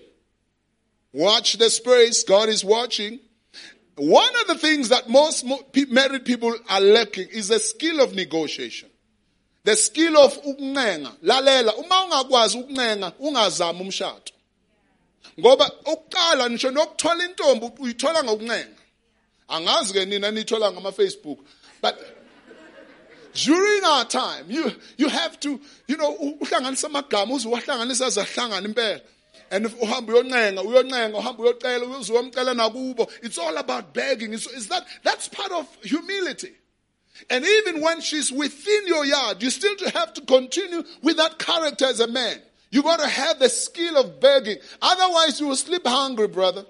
watch 1.13 1.59
the 1.59 1.71
space. 1.71 2.23
God 2.25 2.49
is 2.49 2.65
watching. 2.65 3.21
One 3.97 4.35
of 4.41 4.47
the 4.47 4.55
things 4.55 4.89
that 4.89 5.09
most 5.09 5.45
married 5.91 6.25
people 6.25 6.55
are 6.69 6.81
lacking 6.81 7.29
is 7.29 7.49
the 7.49 7.59
skill 7.59 8.01
of 8.01 8.15
negotiation. 8.15 8.89
The 9.65 9.77
skill 9.77 10.17
of 10.17 10.43
ukuncenga. 10.43 11.17
Lalela, 11.23 11.75
uma 11.77 12.05
ungakwazi 12.05 12.59
ukuncenga, 12.59 13.13
ungazama 13.19 13.81
umshado. 13.81 14.33
Ngoba 15.39 15.71
ukuqala 15.85 16.51
ngisho 16.51 16.71
nokuthola 16.71 17.25
intombi 17.25 17.71
uyithola 17.79 18.25
ngokuncenga. 18.25 18.81
Angazi 19.49 19.93
ke 19.93 20.07
nina 20.07 20.31
nithola 20.31 20.73
ngama 20.73 20.93
Facebook. 20.93 21.39
But 21.83 21.99
during 23.35 23.85
our 23.85 24.05
time, 24.05 24.47
you, 24.49 24.73
you 24.97 25.09
have 25.09 25.39
to, 25.41 25.61
you 25.87 25.97
know, 25.97 26.17
uhlanganisa 26.41 26.89
amagama 26.89 27.35
uze 27.35 27.49
wahlanganisa 27.49 28.11
zahlangana 28.11 28.69
impela 28.69 29.01
and 29.51 29.67
if 29.67 29.79
uhambe 29.81 30.13
uyoncenga 30.13 30.63
uyoncenga 30.63 31.19
uhambe 31.19 31.43
uyocela 31.43 31.87
uze 31.99 32.13
uyomcela 32.13 32.55
nakubo. 32.55 33.11
It's 33.23 33.39
all 33.39 33.57
about 33.57 33.93
begging. 33.93 34.33
It's, 34.33 34.47
it's 34.47 34.67
that 34.67 34.87
that's 35.03 35.29
part 35.29 35.53
of 35.53 35.67
humility. 35.83 36.53
And 37.29 37.45
even 37.45 37.81
when 37.83 38.01
she's 38.01 38.33
within 38.33 38.87
your 38.87 39.05
yard 39.05 39.43
you 39.43 39.51
still 39.51 39.77
have 39.93 40.15
to 40.15 40.21
continue 40.23 40.83
with 41.03 41.17
that 41.17 41.39
character 41.39 41.87
as 41.87 42.01
a 42.01 42.07
man. 42.07 42.41
You 42.71 42.83
got 42.83 43.01
to 43.01 43.09
have 43.09 43.41
the 43.41 43.49
skill 43.49 43.97
of 43.97 44.21
begging. 44.21 44.59
Otherwise 44.81 45.41
you 45.41 45.49
will 45.49 45.57
sleep 45.57 45.87
hungry 45.87 46.29
brother. 46.29 46.65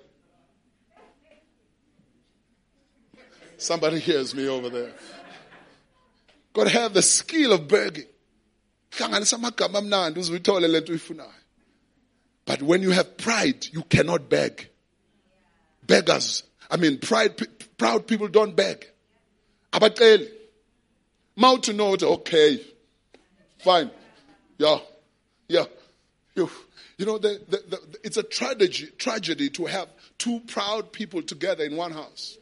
Somebody 3.58 3.98
hears 3.98 4.34
me 4.34 4.48
over 4.48 4.70
there. 4.70 4.92
Got 6.54 6.64
to 6.64 6.70
have 6.70 6.94
the 6.94 7.02
skill 7.02 7.52
of 7.52 7.68
begging 7.68 8.06
but 12.50 12.62
when 12.62 12.82
you 12.82 12.90
have 12.90 13.16
pride, 13.16 13.68
you 13.70 13.84
cannot 13.84 14.28
beg. 14.28 14.70
Beggars, 15.86 16.42
I 16.68 16.78
mean, 16.78 16.98
pride, 16.98 17.40
proud 17.78 18.08
people 18.08 18.26
don't 18.26 18.56
beg. 18.56 18.88
Abaceli. 19.72 20.28
Mouth 21.36 21.60
to 21.60 21.72
note, 21.72 22.02
okay. 22.02 22.60
Fine. 23.60 23.92
Yeah. 24.58 24.78
Yeah. 25.46 25.66
You, 26.34 26.50
you 26.98 27.06
know, 27.06 27.18
the, 27.18 27.40
the, 27.48 27.62
the, 27.68 27.98
it's 28.02 28.16
a 28.16 28.24
tragedy, 28.24 28.88
tragedy 28.98 29.48
to 29.50 29.66
have 29.66 29.88
two 30.18 30.40
proud 30.40 30.92
people 30.92 31.22
together 31.22 31.62
in 31.62 31.76
one 31.76 31.92
house 31.92 32.36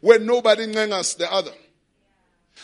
where 0.00 0.20
nobody 0.20 0.64
ngangas 0.68 1.16
the 1.16 1.28
other. 1.28 1.50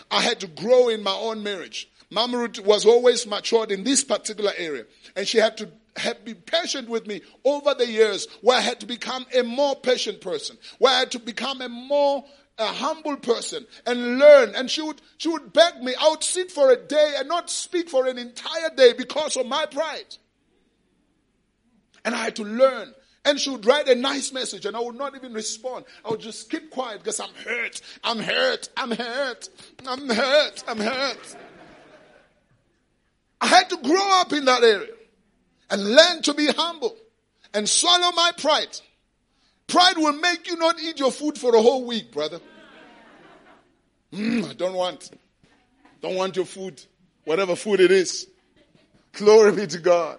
I 0.09 0.21
had 0.23 0.39
to 0.39 0.47
grow 0.47 0.89
in 0.89 1.03
my 1.03 1.17
own 1.17 1.43
marriage. 1.43 1.91
Mama 2.11 2.39
Ruth 2.39 2.61
was 2.61 2.87
always 2.87 3.27
matured 3.27 3.73
in 3.73 3.83
this 3.83 4.05
particular 4.05 4.53
area, 4.57 4.85
and 5.17 5.27
she 5.27 5.39
had 5.39 5.57
to 5.57 5.69
have 5.99 6.25
been 6.25 6.37
patient 6.37 6.89
with 6.89 7.07
me 7.07 7.23
over 7.45 7.75
the 7.75 7.87
years, 7.87 8.27
where 8.41 8.59
I 8.59 8.61
had 8.61 8.81
to 8.81 8.87
become 8.87 9.27
a 9.35 9.43
more 9.43 9.77
patient 9.77 10.21
person, 10.21 10.57
where 10.79 10.95
I 10.95 11.01
had 11.01 11.11
to 11.13 11.19
become 11.19 11.61
a 11.61 11.69
more 11.69 12.25
a 12.59 12.67
humble 12.67 13.17
person 13.17 13.67
and 13.87 14.19
learn. 14.19 14.55
And 14.55 14.71
she 14.71 14.83
would 14.83 15.01
she 15.17 15.29
would 15.29 15.53
beg 15.53 15.81
me. 15.83 15.95
I 16.01 16.09
would 16.11 16.23
sit 16.23 16.51
for 16.51 16.71
a 16.71 16.77
day 16.77 17.15
and 17.17 17.29
not 17.29 17.51
speak 17.51 17.89
for 17.89 18.07
an 18.07 18.19
entire 18.19 18.71
day 18.77 18.93
because 18.93 19.37
of 19.37 19.47
my 19.47 19.67
pride. 19.67 20.17
And 22.05 22.15
I 22.15 22.19
had 22.19 22.37
to 22.37 22.45
learn. 22.45 22.95
And 23.25 23.39
she 23.39 23.51
would 23.51 23.67
write 23.67 23.89
a 23.89 23.95
nice 23.95 24.33
message 24.33 24.67
and 24.67 24.77
I 24.77 24.81
would 24.81 24.97
not 24.97 25.15
even 25.15 25.33
respond. 25.35 25.85
I 26.05 26.11
would 26.11 26.21
just 26.21 26.51
keep 26.51 26.71
quiet 26.71 26.99
because 26.99 27.21
I'm 27.21 27.35
hurt. 27.45 27.81
I'm 28.03 28.19
hurt. 28.19 28.69
I'm 28.77 28.91
hurt. 28.91 29.49
I'm 29.87 30.09
hurt. 30.09 30.65
I'm 30.67 30.79
hurt. 30.79 31.37
I 33.41 33.47
had 33.47 33.71
to 33.71 33.77
grow 33.77 34.21
up 34.21 34.33
in 34.33 34.47
that 34.47 34.65
area 34.65 34.95
and 35.71 35.85
learn 35.85 36.23
to 36.23 36.35
be 36.35 36.47
humble 36.47 36.97
and 37.55 37.69
swallow 37.69 38.13
my 38.13 38.33
pride. 38.39 38.79
Pride 39.67 39.99
will 39.99 40.15
make 40.15 40.49
you 40.49 40.57
not 40.57 40.81
eat 40.81 40.99
your 40.99 41.13
food 41.13 41.39
for 41.39 41.55
a 41.55 41.61
whole 41.61 41.85
week, 41.85 42.11
brother. 42.11 42.41
Mm, 44.13 44.49
I 44.49 44.53
don't 44.55 44.75
want. 44.75 45.11
Don't 46.01 46.15
want 46.15 46.37
your 46.37 46.47
food. 46.47 46.83
Whatever 47.25 47.55
food 47.57 47.81
it 47.81 47.91
is. 47.91 48.27
Glory 49.13 49.53
be 49.53 49.67
to 49.67 49.79
God. 49.79 50.19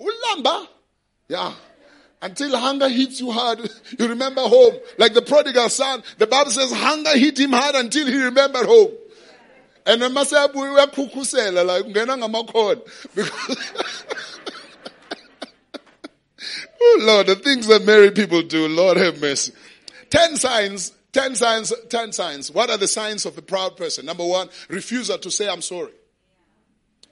Ulamba. 0.00 0.66
Yeah. 1.28 1.54
Until 2.20 2.56
hunger 2.56 2.88
hits 2.88 3.20
you 3.20 3.30
hard, 3.30 3.60
you 3.98 4.08
remember 4.08 4.40
home. 4.40 4.74
Like 4.98 5.14
the 5.14 5.22
prodigal 5.22 5.68
son, 5.68 6.02
the 6.18 6.26
Bible 6.26 6.50
says 6.50 6.72
hunger 6.72 7.16
hit 7.16 7.38
him 7.38 7.52
hard 7.52 7.74
until 7.76 8.06
he 8.06 8.20
remembered 8.20 8.66
home. 8.66 8.92
And 9.86 10.00
we 10.00 10.08
were 10.08 10.86
kukusela, 10.86 11.64
like, 11.66 11.84
ngena 11.84 12.16
ngamakhona. 12.16 12.80
Because, 13.14 14.04
oh 16.80 16.98
Lord, 17.02 17.26
the 17.26 17.36
things 17.36 17.66
that 17.66 17.84
married 17.84 18.14
people 18.14 18.42
do, 18.42 18.66
Lord 18.66 18.96
have 18.96 19.20
mercy. 19.20 19.52
Ten 20.08 20.36
signs, 20.36 20.92
ten 21.12 21.34
signs, 21.34 21.72
ten 21.90 22.12
signs. 22.12 22.50
What 22.50 22.70
are 22.70 22.78
the 22.78 22.88
signs 22.88 23.26
of 23.26 23.36
a 23.36 23.42
proud 23.42 23.76
person? 23.76 24.06
Number 24.06 24.24
one, 24.24 24.48
refusal 24.68 25.18
to 25.18 25.30
say 25.30 25.48
I'm 25.48 25.62
sorry. 25.62 25.92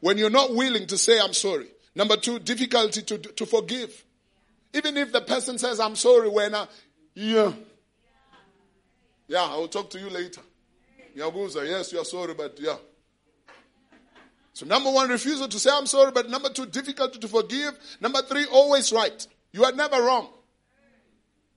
When 0.01 0.17
you're 0.17 0.31
not 0.31 0.55
willing 0.55 0.87
to 0.87 0.99
say 0.99 1.21
I'm 1.21 1.35
sorry. 1.35 1.67
Number 1.95 2.17
two, 2.17 2.39
difficulty 2.39 3.03
to, 3.03 3.19
to 3.19 3.47
forgive. 3.47 4.05
Even 4.73 4.97
if 4.97 5.13
the 5.13 5.21
person 5.21 5.59
says 5.59 5.79
I'm 5.79 5.97
sorry 5.97 6.29
when 6.31 6.55
I, 6.55 6.67
yeah. 7.15 7.53
Yeah, 9.29 9.43
I 9.43 9.57
will 9.57 9.69
talk 9.69 9.91
to 9.91 9.99
you 9.99 10.09
later. 10.09 10.41
Yabuza, 11.17 11.67
yes, 11.67 11.93
you're 11.93 12.05
sorry, 12.05 12.35
but 12.35 12.59
yeah. 12.61 12.77
So 14.55 14.67
number 14.67 14.91
one, 14.91 15.09
refusal 15.09 15.49
to 15.49 15.59
say 15.59 15.71
I'm 15.73 15.87
sorry, 15.87 16.13
but 16.13 16.29
number 16.29 16.51
two, 16.51 16.67
difficulty 16.67 17.19
to 17.19 17.29
forgive. 17.29 17.79
Number 18.01 18.23
three, 18.23 18.45
always 18.47 18.93
right. 18.93 19.27
You 19.53 19.65
are 19.65 19.73
never 19.73 20.03
wrong. 20.03 20.29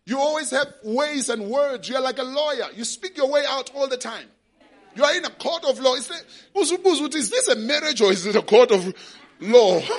You 0.06 0.20
always 0.20 0.52
have 0.52 0.68
ways 0.84 1.30
and 1.30 1.50
words. 1.50 1.90
You're 1.90 2.02
like 2.02 2.20
a 2.20 2.24
lawyer. 2.24 2.68
You 2.76 2.84
speak 2.84 3.18
your 3.18 3.30
way 3.30 3.44
out 3.48 3.72
all 3.76 3.88
the 3.88 3.98
time. 3.98 4.28
You 4.96 5.04
are 5.04 5.16
in 5.16 5.26
a 5.26 5.30
court 5.30 5.66
of 5.66 5.80
law. 5.80 5.96
Is, 5.96 6.10
is 6.56 7.30
this 7.30 7.48
a 7.50 7.56
marriage 7.56 8.02
or 8.02 8.12
is 8.12 8.26
it 8.26 8.36
a 8.36 8.42
court 8.42 8.72
of 8.72 8.94
law? 9.40 9.82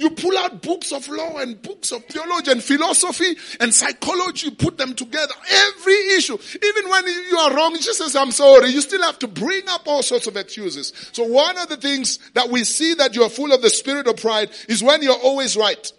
You 0.00 0.08
pull 0.08 0.34
out 0.38 0.62
books 0.62 0.92
of 0.92 1.06
law 1.08 1.36
and 1.40 1.60
books 1.60 1.92
of 1.92 2.02
theology 2.06 2.50
and 2.50 2.62
philosophy 2.64 3.36
and 3.60 3.72
psychology, 3.74 4.46
you 4.46 4.52
put 4.52 4.78
them 4.78 4.94
together. 4.94 5.34
Every 5.50 6.16
issue. 6.16 6.38
Even 6.54 6.90
when 6.90 7.06
you 7.06 7.36
are 7.36 7.54
wrong, 7.54 7.76
says, 7.76 8.16
I'm 8.16 8.30
sorry. 8.30 8.70
You 8.70 8.80
still 8.80 9.02
have 9.02 9.18
to 9.18 9.28
bring 9.28 9.68
up 9.68 9.82
all 9.86 10.02
sorts 10.02 10.26
of 10.26 10.38
excuses. 10.38 10.94
So 11.12 11.24
one 11.24 11.58
of 11.58 11.68
the 11.68 11.76
things 11.76 12.18
that 12.32 12.48
we 12.48 12.64
see 12.64 12.94
that 12.94 13.14
you 13.14 13.24
are 13.24 13.28
full 13.28 13.52
of 13.52 13.60
the 13.60 13.68
spirit 13.68 14.06
of 14.06 14.16
pride 14.16 14.48
is 14.70 14.82
when 14.82 15.02
you're 15.02 15.12
always 15.12 15.54
right. 15.54 15.92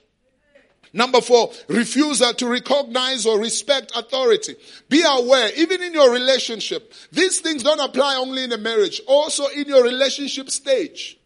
Number 0.93 1.21
four, 1.21 1.51
refusal 1.67 2.33
to 2.33 2.47
recognize 2.47 3.27
or 3.27 3.39
respect 3.39 3.91
authority. 3.95 4.55
Be 4.89 5.03
aware, 5.05 5.51
even 5.57 5.83
in 5.83 5.93
your 5.93 6.11
relationship, 6.11 6.91
these 7.11 7.39
things 7.39 7.61
don't 7.61 7.79
apply 7.79 8.15
only 8.15 8.45
in 8.45 8.51
a 8.51 8.57
marriage, 8.57 8.99
also 9.05 9.45
in 9.55 9.67
your 9.67 9.83
relationship 9.83 10.49
stage. 10.49 11.19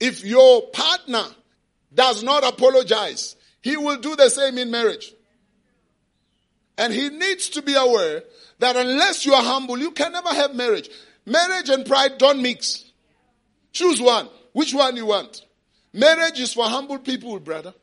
If 0.00 0.24
your 0.24 0.62
partner 0.70 1.24
does 1.96 2.22
not 2.22 2.44
apologize, 2.44 3.34
he 3.60 3.76
will 3.76 3.96
do 3.96 4.14
the 4.14 4.28
same 4.28 4.58
in 4.58 4.70
marriage. 4.70 5.12
And 6.78 6.92
he 6.92 7.08
needs 7.08 7.48
to 7.50 7.62
be 7.62 7.74
aware 7.74 8.22
that 8.58 8.76
unless 8.76 9.26
you 9.26 9.34
are 9.34 9.42
humble, 9.42 9.78
you 9.78 9.90
can 9.90 10.12
never 10.12 10.28
have 10.28 10.54
marriage. 10.54 10.88
Marriage 11.24 11.70
and 11.70 11.84
pride 11.84 12.18
don't 12.18 12.40
mix. 12.42 12.84
Choose 13.72 14.00
one. 14.00 14.28
Which 14.52 14.72
one 14.72 14.96
you 14.96 15.06
want? 15.06 15.42
Marriage 15.92 16.38
is 16.38 16.52
for 16.52 16.64
humble 16.64 16.98
people, 16.98 17.40
brother. 17.40 17.74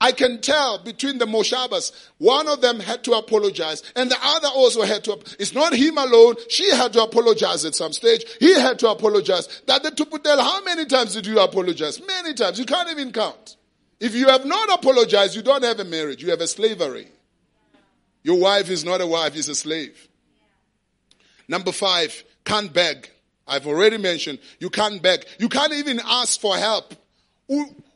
I 0.00 0.12
can 0.12 0.40
tell 0.40 0.78
between 0.78 1.18
the 1.18 1.24
Moshabas, 1.24 1.92
one 2.18 2.48
of 2.48 2.60
them 2.60 2.80
had 2.80 3.04
to 3.04 3.12
apologize 3.12 3.82
and 3.96 4.10
the 4.10 4.18
other 4.20 4.48
also 4.48 4.82
had 4.82 5.04
to, 5.04 5.18
it's 5.38 5.54
not 5.54 5.74
him 5.74 5.96
alone. 5.96 6.34
She 6.48 6.70
had 6.72 6.92
to 6.94 7.02
apologize 7.02 7.64
at 7.64 7.74
some 7.74 7.92
stage. 7.92 8.24
He 8.40 8.52
had 8.54 8.78
to 8.80 8.90
apologize. 8.90 9.62
That 9.66 9.82
the 9.82 9.90
Tuputel, 9.90 10.40
how 10.40 10.62
many 10.64 10.84
times 10.84 11.14
did 11.14 11.26
you 11.26 11.38
apologize? 11.38 12.04
Many 12.06 12.34
times. 12.34 12.58
You 12.58 12.66
can't 12.66 12.90
even 12.90 13.12
count. 13.12 13.56
If 14.00 14.14
you 14.14 14.28
have 14.28 14.44
not 14.44 14.78
apologized, 14.78 15.36
you 15.36 15.42
don't 15.42 15.64
have 15.64 15.80
a 15.80 15.84
marriage. 15.84 16.22
You 16.22 16.30
have 16.30 16.40
a 16.40 16.48
slavery. 16.48 17.08
Your 18.22 18.38
wife 18.38 18.70
is 18.70 18.84
not 18.84 19.00
a 19.00 19.06
wife, 19.06 19.34
she's 19.34 19.48
a 19.48 19.54
slave. 19.54 20.08
Number 21.46 21.72
five, 21.72 22.24
can't 22.44 22.72
beg. 22.72 23.10
I've 23.46 23.66
already 23.66 23.98
mentioned, 23.98 24.38
you 24.58 24.70
can't 24.70 25.02
beg. 25.02 25.26
You 25.38 25.48
can't 25.48 25.74
even 25.74 26.00
ask 26.04 26.40
for 26.40 26.56
help 26.56 26.94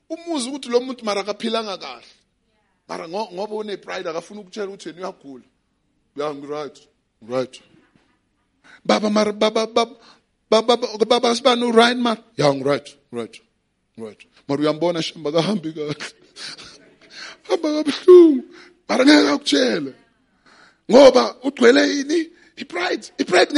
umuzi 0.09 0.49
ukuthi 0.49 0.68
lo 0.68 0.81
muntu 0.81 1.05
mara 1.05 1.21
akaphilanga 1.21 1.79
kahle. 1.79 2.07
Mara 2.88 3.09
ngoba 3.09 3.55
une-pride 3.55 4.09
akafuna 4.09 4.40
ukutshela 4.40 4.68
ukuthi 4.68 4.88
yena 4.88 5.01
uyagula. 5.01 5.44
Ya 6.16 6.35
ngiright 6.35 6.88
right. 7.29 7.62
Baba 8.85 9.11
mara 9.11 9.33
baba 9.33 9.66
baba 9.66 10.77
baba 11.07 11.35
sibani 11.35 11.64
uright 11.64 11.99
mara. 11.99 12.23
Ya 12.37 12.53
ngiright 12.53 12.97
right 13.12 13.40
right 13.99 14.27
mara 14.49 14.61
uyambona 14.61 15.03
shamba 15.03 15.33
kahambi 15.33 15.73
kahle. 15.73 15.94
Hamba 17.49 17.68
kabuhlungu. 17.73 18.44
Mara 18.88 19.05
ngeke 19.05 19.29
akutshele. 19.29 19.94
Ngoba 20.90 21.37
ugcwele 21.44 21.83
pride 22.64 23.11
pride 23.27 23.51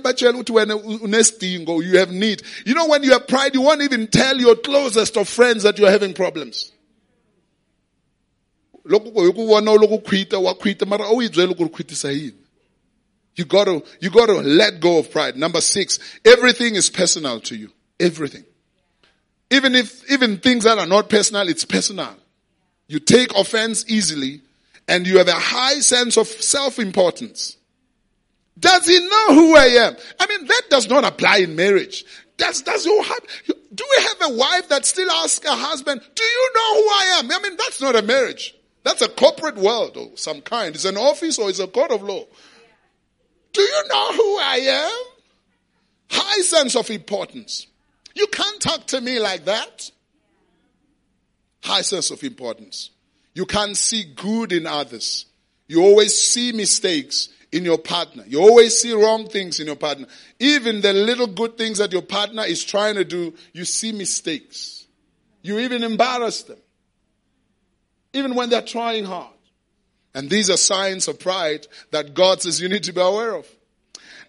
batshele 0.00 0.32
ukuthi 0.32 0.52
wena 0.52 0.76
unesidingo 0.76 1.82
you 1.84 1.98
have 1.98 2.12
need. 2.12 2.42
You 2.64 2.74
know 2.74 2.86
when 2.86 3.02
you 3.02 3.12
have 3.12 3.26
pride 3.26 3.54
you 3.54 3.62
won't 3.62 3.82
even 3.82 4.06
tell 4.06 4.40
your 4.40 4.56
closest 4.56 5.16
of 5.16 5.28
friends 5.28 5.62
that 5.64 5.78
you're 5.78 5.90
having 5.90 6.14
problems. 6.14 6.72
You 8.84 8.98
got 13.44 13.64
to 13.66 13.84
you 14.00 14.10
got 14.10 14.26
to 14.26 14.40
let 14.40 14.80
go 14.80 14.98
of 14.98 15.10
pride. 15.10 15.36
Number 15.36 15.60
6 15.60 15.98
everything 16.24 16.74
is 16.74 16.88
personal 16.88 17.40
to 17.40 17.56
you. 17.56 17.70
Everything. 18.00 18.44
Even 19.50 19.74
if 19.74 20.10
even 20.10 20.38
things 20.38 20.64
that 20.64 20.78
are 20.78 20.86
not 20.86 21.10
personal 21.10 21.48
it's 21.48 21.64
personal. 21.64 22.14
You 22.86 22.98
take 22.98 23.34
offense 23.34 23.84
easily 23.88 24.40
and 24.88 25.06
you 25.06 25.18
have 25.18 25.28
a 25.28 25.32
high 25.32 25.80
sense 25.80 26.16
of 26.16 26.26
self-importance 26.26 27.57
does 28.58 28.86
he 28.86 28.98
know 28.98 29.34
who 29.34 29.56
I 29.56 29.66
am? 29.66 29.96
I 30.18 30.26
mean, 30.26 30.46
that 30.46 30.62
does 30.70 30.88
not 30.88 31.04
apply 31.04 31.38
in 31.38 31.56
marriage. 31.56 32.04
Does, 32.36 32.62
does 32.62 32.86
your, 32.86 33.04
do 33.74 33.84
we 33.96 34.02
have 34.04 34.30
a 34.30 34.34
wife 34.34 34.68
that 34.68 34.86
still 34.86 35.10
asks 35.10 35.46
her 35.46 35.54
husband, 35.54 36.00
do 36.14 36.24
you 36.24 36.50
know 36.54 36.74
who 36.74 36.88
I 36.88 37.16
am? 37.18 37.30
I 37.30 37.42
mean, 37.42 37.56
that's 37.56 37.80
not 37.80 37.96
a 37.96 38.02
marriage. 38.02 38.54
That's 38.84 39.02
a 39.02 39.08
corporate 39.08 39.56
world 39.56 39.96
of 39.96 40.18
some 40.18 40.40
kind. 40.40 40.74
It's 40.74 40.84
an 40.84 40.96
office 40.96 41.38
or 41.38 41.50
it's 41.50 41.58
a 41.58 41.66
court 41.66 41.90
of 41.90 42.02
law. 42.02 42.24
Do 43.52 43.60
you 43.60 43.82
know 43.88 44.12
who 44.12 44.38
I 44.38 44.56
am? 44.62 45.04
High 46.10 46.40
sense 46.42 46.76
of 46.76 46.88
importance. 46.90 47.66
You 48.14 48.26
can't 48.28 48.60
talk 48.60 48.86
to 48.88 49.00
me 49.00 49.18
like 49.18 49.44
that. 49.44 49.90
High 51.62 51.82
sense 51.82 52.10
of 52.10 52.22
importance. 52.22 52.90
You 53.34 53.46
can't 53.46 53.76
see 53.76 54.04
good 54.04 54.52
in 54.52 54.66
others. 54.66 55.26
You 55.66 55.82
always 55.82 56.18
see 56.18 56.52
mistakes 56.52 57.28
in 57.52 57.64
your 57.64 57.78
partner. 57.78 58.24
You 58.26 58.40
always 58.40 58.78
see 58.78 58.92
wrong 58.92 59.28
things 59.28 59.60
in 59.60 59.66
your 59.66 59.76
partner. 59.76 60.06
Even 60.38 60.80
the 60.80 60.92
little 60.92 61.26
good 61.26 61.56
things 61.56 61.78
that 61.78 61.92
your 61.92 62.02
partner 62.02 62.42
is 62.44 62.62
trying 62.62 62.96
to 62.96 63.04
do, 63.04 63.34
you 63.52 63.64
see 63.64 63.92
mistakes. 63.92 64.86
You 65.42 65.58
even 65.60 65.82
embarrass 65.82 66.42
them. 66.42 66.58
Even 68.12 68.34
when 68.34 68.50
they're 68.50 68.62
trying 68.62 69.04
hard. 69.04 69.32
And 70.14 70.28
these 70.28 70.50
are 70.50 70.56
signs 70.56 71.08
of 71.08 71.18
pride 71.18 71.66
that 71.90 72.14
God 72.14 72.42
says 72.42 72.60
you 72.60 72.68
need 72.68 72.84
to 72.84 72.92
be 72.92 73.00
aware 73.00 73.34
of. 73.34 73.46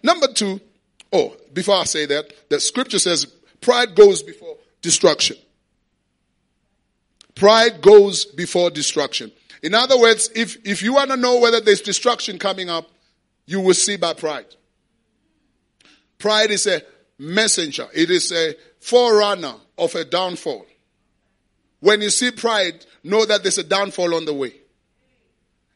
Number 0.02 0.28
two, 0.28 0.60
oh, 1.12 1.36
before 1.52 1.76
I 1.76 1.84
say 1.84 2.06
that, 2.06 2.32
the 2.48 2.60
scripture 2.60 2.98
says 2.98 3.26
pride 3.60 3.94
goes 3.94 4.22
before 4.22 4.56
destruction. 4.82 5.36
Pride 7.34 7.80
goes 7.82 8.24
before 8.24 8.70
destruction. 8.70 9.32
In 9.62 9.74
other 9.74 9.98
words, 9.98 10.30
if, 10.34 10.56
if 10.64 10.82
you 10.82 10.94
want 10.94 11.10
to 11.10 11.16
know 11.16 11.38
whether 11.38 11.60
there's 11.60 11.80
destruction 11.80 12.38
coming 12.38 12.70
up, 12.70 12.88
you 13.46 13.60
will 13.60 13.74
see 13.74 13.96
by 13.96 14.14
pride. 14.14 14.46
Pride 16.18 16.50
is 16.50 16.66
a 16.66 16.82
messenger. 17.18 17.88
It 17.94 18.10
is 18.10 18.30
a 18.32 18.54
forerunner 18.80 19.54
of 19.78 19.94
a 19.94 20.04
downfall. 20.04 20.66
When 21.80 22.02
you 22.02 22.10
see 22.10 22.30
pride, 22.30 22.84
know 23.02 23.24
that 23.24 23.42
there's 23.42 23.58
a 23.58 23.64
downfall 23.64 24.14
on 24.14 24.26
the 24.26 24.34
way. 24.34 24.54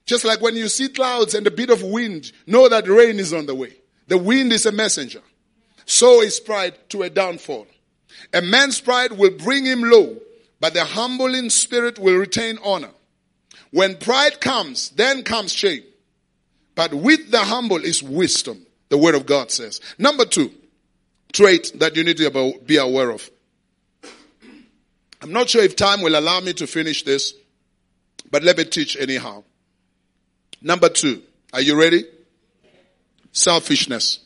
Just 0.07 0.25
like 0.25 0.43
when 0.43 0.55
you 0.55 0.69
see 0.69 0.89
clouds 0.89 1.35
and 1.35 1.47
a 1.47 1.51
bit 1.51 1.71
of 1.71 1.83
wind, 1.83 2.31
know 2.47 2.69
that 2.69 2.87
rain 2.87 3.19
is 3.19 3.33
on 3.33 3.47
the 3.47 3.55
way. 3.55 3.73
The 4.09 4.19
wind 4.19 4.53
is 4.53 4.67
a 4.67 4.73
messenger. 4.73 5.23
So 5.87 6.21
is 6.21 6.41
pride 6.41 6.75
to 6.91 7.03
a 7.03 7.11
downfall. 7.11 7.67
A 8.33 8.43
man's 8.43 8.81
pride 8.81 9.13
will 9.13 9.31
bring 9.31 9.65
him 9.65 9.83
low, 9.83 10.19
but 10.61 10.75
the 10.75 10.85
humble 10.85 11.35
in 11.35 11.49
spirit 11.49 11.99
will 11.99 12.17
retain 12.17 12.59
honor. 12.63 12.91
When 13.71 13.97
pride 13.97 14.41
comes, 14.41 14.91
then 14.91 15.23
comes 15.23 15.53
shame. 15.53 15.83
But 16.75 16.93
with 16.93 17.31
the 17.31 17.41
humble 17.41 17.85
is 17.85 18.03
wisdom, 18.03 18.67
the 18.89 18.99
word 18.99 19.15
of 19.15 19.27
God 19.27 19.51
says. 19.51 19.81
Number 19.99 20.25
two, 20.25 20.53
trait 21.33 21.73
that 21.77 21.97
you 21.97 22.05
need 22.05 22.17
to 22.19 22.55
be 22.65 22.77
aware 22.77 23.11
of. 23.11 23.29
I'm 25.23 25.33
not 25.33 25.49
sure 25.49 25.63
if 25.63 25.77
time 25.77 26.03
will 26.03 26.19
allow 26.19 26.41
me 26.41 26.53
to 26.55 26.67
finish 26.67 27.03
this, 27.03 27.33
but 28.31 28.43
let 28.43 28.59
me 28.59 28.65
teach 28.65 28.97
anyhow. 28.97 29.45
Number 30.61 30.89
two, 30.89 31.23
are 31.53 31.61
you 31.61 31.79
ready? 31.79 32.05
Selfishness. 33.33 34.21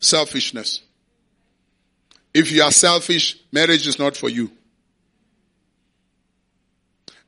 Selfishness. 0.00 0.80
If 2.32 2.50
you 2.52 2.62
are 2.62 2.72
selfish, 2.72 3.38
marriage 3.52 3.86
is 3.86 3.98
not 3.98 4.16
for 4.16 4.28
you. 4.28 4.50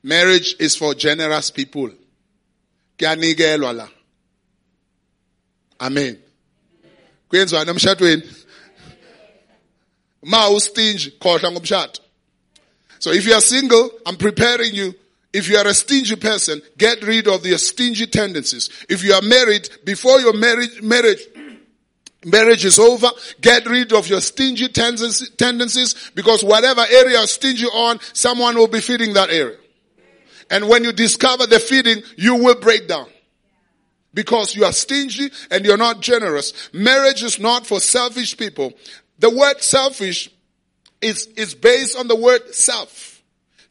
Marriage 0.01 0.55
is 0.59 0.75
for 0.75 0.93
generous 0.93 1.49
people. 1.49 1.91
Amen. 5.79 6.17
Kwenziwa 7.29 7.65
emshadweni. 7.67 8.23
Ma 10.23 10.49
ustingy 10.49 11.11
khohlwa 11.19 11.51
ngomshado. 11.51 11.99
So 12.99 13.11
if 13.11 13.25
you 13.25 13.33
are 13.33 13.41
single, 13.41 13.91
I'm 14.05 14.15
preparing 14.15 14.73
you 14.73 14.93
if 15.33 15.49
you 15.49 15.57
are 15.57 15.67
a 15.67 15.73
stingy 15.73 16.15
person, 16.15 16.61
get 16.77 17.01
rid 17.01 17.27
of 17.27 17.43
your 17.45 17.57
stingy 17.57 18.05
tendencies. 18.05 18.69
If 18.87 19.03
you 19.03 19.13
are 19.13 19.21
married, 19.21 19.67
before 19.83 20.19
your 20.21 20.33
marriage, 20.33 20.81
marriage, 20.83 21.21
marriage 22.23 22.63
is 22.65 22.77
over, 22.77 23.09
get 23.41 23.65
rid 23.65 23.91
of 23.93 24.07
your 24.07 24.21
stingy 24.21 24.67
tendencies 24.67 26.11
because 26.13 26.43
whatever 26.43 26.81
area 26.81 27.17
you're 27.17 27.27
stingy 27.27 27.65
on, 27.65 27.99
someone 28.13 28.55
will 28.55 28.67
be 28.67 28.79
feeding 28.79 29.13
that 29.13 29.31
area. 29.31 29.57
And 30.53 30.69
when 30.69 30.83
you 30.83 30.91
discover 30.91 31.47
the 31.47 31.59
feeding, 31.59 32.03
you 32.15 32.35
will 32.35 32.53
break 32.53 32.87
down. 32.87 33.07
Because 34.13 34.55
you 34.55 34.65
are 34.65 34.71
stingy 34.71 35.31
and 35.49 35.65
you're 35.65 35.77
not 35.77 35.99
generous. 35.99 36.53
Marriage 36.71 37.23
is 37.23 37.39
not 37.39 37.65
for 37.65 37.79
selfish 37.79 38.37
people. 38.37 38.71
The 39.17 39.31
word 39.31 39.63
selfish 39.63 40.29
is, 41.01 41.25
is 41.35 41.55
based 41.55 41.97
on 41.97 42.07
the 42.07 42.15
word 42.15 42.53
self 42.53 43.12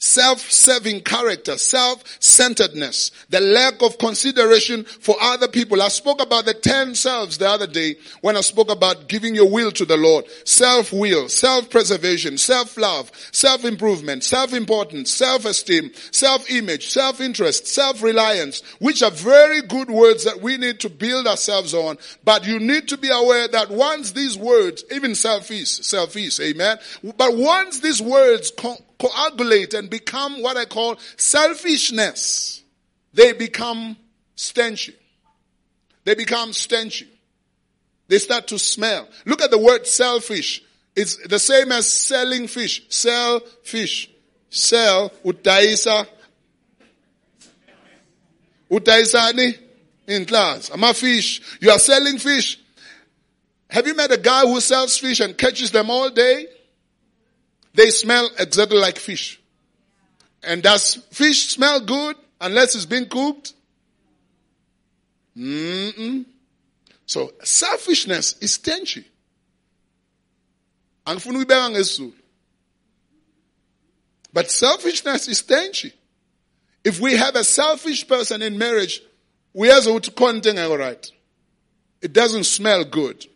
self-serving 0.03 1.01
character, 1.03 1.57
self-centeredness, 1.57 3.13
the 3.31 3.39
lack 3.39 3.81
of 3.83 3.99
consideration 3.99 4.83
for 4.83 5.15
other 5.21 5.47
people. 5.47 5.81
I 5.81 5.89
spoke 5.89 6.21
about 6.21 6.45
the 6.45 6.55
10 6.55 6.97
selves 6.97 7.39
the 7.39 7.49
other 7.49 7.69
day 7.69 7.95
when 8.21 8.37
I 8.37 8.41
spoke 8.41 8.69
about 8.69 9.07
giving 9.07 9.37
your 9.37 9.49
will 9.49 9.71
to 9.71 9.85
the 9.85 9.97
Lord. 9.97 10.25
Self-will, 10.45 11.29
self-preservation, 11.29 12.37
self-love, 12.37 13.13
self-improvement, 13.31 14.25
self-importance, 14.25 15.13
self-esteem, 15.13 15.93
self-image, 16.11 16.89
self-interest, 16.89 17.69
self-reliance, 17.69 18.63
which 18.81 19.05
are 19.05 19.13
very 19.13 19.63
good 19.63 19.89
words 19.89 20.25
that 20.25 20.43
we 20.43 20.57
need 20.57 20.81
to 20.81 20.91
build 20.91 21.29
ourselves 21.29 21.75
on. 21.75 21.97
But 22.25 22.45
you 22.45 22.59
need 22.59 22.89
to 22.89 22.97
be 22.97 23.11
aware 23.11 23.47
that 23.47 23.71
once 23.71 24.11
these 24.11 24.37
words, 24.37 24.85
even 24.91 25.15
selfish, 25.15 25.69
selfish, 25.69 26.41
amen. 26.41 26.79
But 27.17 27.37
once 27.37 27.79
these 27.79 28.03
words 28.03 28.51
coagulate 29.03 29.75
and 29.75 29.91
become 29.91 30.43
what 30.43 30.57
I 30.57 30.65
call 30.65 30.97
selfishness. 31.17 32.63
They 33.13 33.33
become 33.33 33.97
stenchy. 34.37 34.95
They 36.05 36.15
become 36.15 36.51
stenchy. 36.51 37.09
They 38.09 38.19
start 38.19 38.47
to 38.49 38.59
smell. 38.59 39.09
Look 39.27 39.43
at 39.43 39.51
the 39.51 39.59
word 39.59 39.87
selfish. 39.87 40.63
It's 40.95 41.17
the 41.27 41.39
same 41.39 41.73
as 41.73 41.91
selling 41.91 42.47
fish. 42.47 42.85
Sell 42.89 43.41
fish. 43.63 44.11
Sell 44.51 45.11
utaisa. 45.25 46.07
Utaisani 48.71 49.59
in 50.07 50.25
class. 50.27 50.71
I'm 50.73 50.85
a 50.85 50.95
fish. 50.95 51.41
You 51.61 51.71
are 51.71 51.79
selling 51.79 52.19
fish. 52.19 52.59
Have 53.69 53.87
you 53.87 53.95
met 53.95 54.13
a 54.13 54.19
guy 54.19 54.43
who 54.43 54.61
sells 54.61 54.99
fish 54.99 55.21
and 55.21 55.37
catches 55.37 55.71
them 55.71 55.91
all 55.91 56.11
day? 56.11 56.47
They 57.75 57.91
smell 57.91 58.29
exactly 58.39 58.79
like 58.79 58.99
fish. 58.99 59.41
And 60.43 60.63
does 60.63 60.97
fish 61.11 61.49
smell 61.49 61.81
good 61.81 62.17
unless 62.41 62.75
it's 62.75 62.87
been 62.87 63.07
cooked? 63.07 63.55
Mm-mm. 65.37 66.27
So 67.07 67.33
selfishness 67.43 68.37
is 68.41 68.59
stenchy. 68.59 69.05
But 74.33 74.51
selfishness 74.51 75.29
is 75.29 75.43
stenchy. 75.43 75.93
If 76.85 77.01
we 77.01 77.17
have 77.17 77.37
a 77.37 77.45
selfish 77.45 78.07
person 78.07 78.43
in 78.43 78.59
marriage, 78.59 79.03
we 79.53 79.69
have 79.69 79.85
to 79.85 80.11
contain 80.11 80.59
all 80.59 80.77
right. 80.77 81.11
It 82.01 82.13
doesn't 82.13 82.45
smell 82.45 82.85
good 82.85 83.27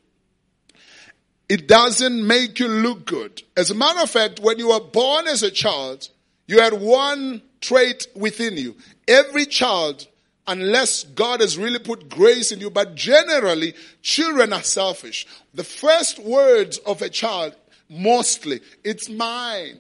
it 1.49 1.69
doesn't 1.69 2.27
make 2.27 2.59
you 2.59 2.69
look 2.69 3.07
good. 3.07 3.43
As 3.57 3.71
a 3.71 3.75
matter 3.75 4.01
of 4.01 4.11
fact, 4.11 4.41
when 4.41 4.59
you 4.59 4.69
were 4.69 4.81
born 4.81 5.29
as 5.29 5.43
a 5.43 5.51
child, 5.51 6.09
you 6.47 6.61
had 6.61 6.75
one 6.75 7.43
trait 7.61 8.07
within 8.15 8.57
you. 8.57 8.77
Every 9.07 9.47
child, 9.47 10.07
unless 10.47 11.05
God 11.05 11.41
has 11.41 11.57
really 11.57 11.79
put 11.79 12.09
grace 12.09 12.51
in 12.51 12.61
you, 12.61 12.71
but 12.71 12.95
generally, 12.95 13.75
children 14.03 14.53
are 14.53 14.63
selfish. 14.63 15.27
The 15.55 15.65
first 15.65 16.19
words 16.19 16.79
of 16.79 17.03
a 17.03 17.09
child, 17.09 17.55
mostly, 17.89 18.61
it's 18.83 19.09
mine. 19.09 19.79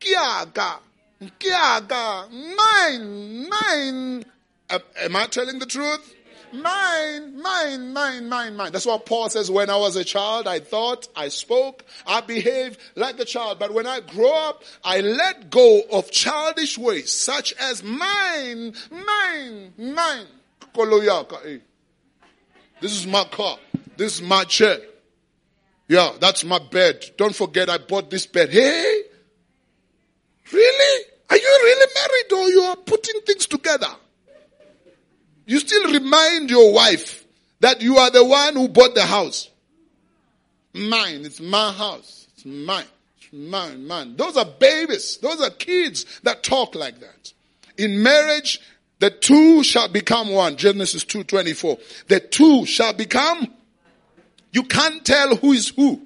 Kiaga, 0.00 0.78
kiaga, 1.38 2.30
mine, 2.56 3.48
mine. 3.48 4.24
Am 4.70 5.16
I 5.16 5.26
telling 5.26 5.58
the 5.58 5.66
truth? 5.66 6.14
Mine, 6.52 7.40
mine, 7.40 7.92
mine, 7.94 8.28
mine, 8.28 8.56
mine. 8.56 8.72
That's 8.72 8.84
what 8.84 9.06
Paul 9.06 9.30
says. 9.30 9.50
When 9.50 9.70
I 9.70 9.76
was 9.76 9.96
a 9.96 10.04
child, 10.04 10.46
I 10.46 10.60
thought, 10.60 11.08
I 11.16 11.28
spoke, 11.28 11.84
I 12.06 12.20
behaved 12.20 12.78
like 12.94 13.18
a 13.18 13.24
child. 13.24 13.58
But 13.58 13.72
when 13.72 13.86
I 13.86 14.00
grow 14.00 14.32
up, 14.48 14.62
I 14.84 15.00
let 15.00 15.50
go 15.50 15.82
of 15.90 16.10
childish 16.10 16.76
ways, 16.76 17.10
such 17.10 17.54
as 17.54 17.82
mine, 17.82 18.74
mine, 18.90 19.72
mine. 19.78 20.26
This 22.80 22.92
is 22.92 23.06
my 23.06 23.24
car. 23.24 23.58
This 23.96 24.16
is 24.16 24.22
my 24.22 24.44
chair. 24.44 24.78
Yeah, 25.88 26.12
that's 26.20 26.44
my 26.44 26.58
bed. 26.58 27.04
Don't 27.16 27.34
forget 27.34 27.70
I 27.70 27.78
bought 27.78 28.10
this 28.10 28.26
bed. 28.26 28.50
Hey, 28.50 29.02
really? 30.52 31.04
Are 31.30 31.36
you 31.36 31.58
really 31.62 31.92
married 31.94 32.32
or 32.32 32.50
you 32.50 32.62
are 32.62 32.76
putting 32.76 33.20
things 33.22 33.46
together? 33.46 33.88
You 35.46 35.58
still 35.58 35.92
remind 35.92 36.50
your 36.50 36.72
wife 36.72 37.24
that 37.60 37.80
you 37.80 37.98
are 37.98 38.10
the 38.10 38.24
one 38.24 38.54
who 38.54 38.68
bought 38.68 38.94
the 38.94 39.04
house. 39.04 39.48
Mine. 40.72 41.24
It's 41.24 41.40
my 41.40 41.72
house. 41.72 42.26
It's 42.34 42.44
mine. 42.44 42.84
It's 43.18 43.32
mine, 43.32 43.86
mine. 43.86 44.16
Those 44.16 44.36
are 44.36 44.44
babies. 44.44 45.18
Those 45.18 45.40
are 45.40 45.50
kids 45.50 46.20
that 46.22 46.42
talk 46.42 46.74
like 46.74 47.00
that. 47.00 47.32
In 47.76 48.02
marriage, 48.02 48.60
the 48.98 49.10
two 49.10 49.62
shall 49.64 49.88
become 49.88 50.30
one. 50.30 50.56
Genesis 50.56 51.04
2.24. 51.04 52.06
The 52.08 52.20
two 52.20 52.66
shall 52.66 52.92
become, 52.92 53.52
you 54.52 54.62
can't 54.62 55.04
tell 55.04 55.36
who 55.36 55.52
is 55.52 55.68
who. 55.70 56.00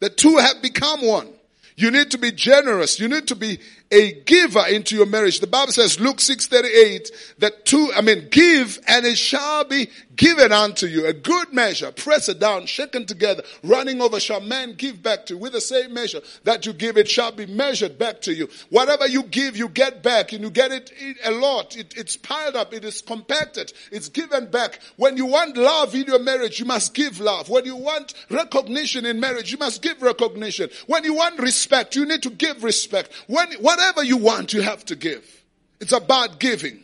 The 0.00 0.10
two 0.10 0.36
have 0.36 0.60
become 0.60 1.06
one. 1.06 1.28
You 1.76 1.90
need 1.90 2.10
to 2.10 2.18
be 2.18 2.32
generous. 2.32 3.00
You 3.00 3.08
need 3.08 3.28
to 3.28 3.36
be 3.36 3.58
a 3.92 4.12
giver 4.22 4.64
into 4.68 4.96
your 4.96 5.06
marriage. 5.06 5.40
The 5.40 5.46
Bible 5.46 5.72
says, 5.72 6.00
Luke 6.00 6.16
6:38, 6.16 7.10
that 7.38 7.66
two, 7.66 7.92
I 7.94 8.00
mean, 8.00 8.28
give 8.30 8.80
and 8.88 9.04
it 9.04 9.18
shall 9.18 9.64
be 9.64 9.88
given 10.16 10.50
unto 10.50 10.86
you. 10.86 11.06
A 11.06 11.12
good 11.12 11.52
measure, 11.52 11.92
press 11.92 12.28
it 12.28 12.38
down, 12.38 12.66
shaken 12.66 13.04
together, 13.04 13.42
running 13.62 14.00
over 14.00 14.18
shall 14.18 14.40
man 14.40 14.74
give 14.74 15.02
back 15.02 15.26
to 15.26 15.34
you. 15.34 15.40
With 15.40 15.52
the 15.52 15.60
same 15.60 15.92
measure 15.92 16.20
that 16.44 16.64
you 16.64 16.72
give, 16.72 16.96
it 16.96 17.08
shall 17.08 17.32
be 17.32 17.46
measured 17.46 17.98
back 17.98 18.22
to 18.22 18.32
you. 18.32 18.48
Whatever 18.70 19.06
you 19.06 19.24
give, 19.24 19.56
you 19.56 19.68
get 19.68 20.02
back 20.02 20.32
and 20.32 20.42
you 20.42 20.50
get 20.50 20.72
it 20.72 20.90
a 21.24 21.30
lot. 21.30 21.76
It, 21.76 21.94
it's 21.96 22.16
piled 22.16 22.56
up. 22.56 22.72
It 22.72 22.84
is 22.84 23.02
compacted. 23.02 23.72
It's 23.90 24.08
given 24.08 24.50
back. 24.50 24.80
When 24.96 25.16
you 25.16 25.26
want 25.26 25.56
love 25.56 25.94
in 25.94 26.04
your 26.04 26.18
marriage, 26.18 26.58
you 26.58 26.64
must 26.64 26.94
give 26.94 27.20
love. 27.20 27.50
When 27.50 27.66
you 27.66 27.76
want 27.76 28.14
recognition 28.30 29.04
in 29.04 29.20
marriage, 29.20 29.52
you 29.52 29.58
must 29.58 29.82
give 29.82 30.00
recognition. 30.00 30.70
When 30.86 31.04
you 31.04 31.14
want 31.14 31.38
respect, 31.40 31.94
you 31.94 32.06
need 32.06 32.22
to 32.22 32.30
give 32.30 32.64
respect. 32.64 33.12
When, 33.26 33.52
whatever 33.54 33.81
you 34.04 34.16
want, 34.16 34.52
you 34.52 34.62
have 34.62 34.84
to 34.86 34.96
give. 34.96 35.44
It's 35.80 35.92
about 35.92 36.38
giving. 36.40 36.82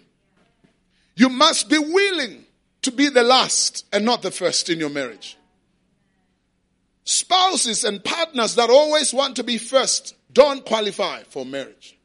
You 1.17 1.29
must 1.29 1.69
be 1.69 1.79
willing 1.79 2.45
to 2.83 2.93
be 2.93 3.09
the 3.09 3.23
last 3.23 3.87
and 3.93 4.05
not 4.05 4.23
the 4.23 4.31
first 4.31 4.71
in 4.71 4.79
your 4.79 4.91
marriage. 4.91 5.37
Spouses 7.05 7.85
and 7.85 8.03
partners 8.05 8.55
that 8.57 8.71
always 8.71 9.13
want 9.15 9.37
to 9.37 9.45
be 9.45 9.59
first 9.59 10.15
don't 10.33 10.65
qualify 10.65 11.23
for 11.25 11.45
marriage. 11.45 11.99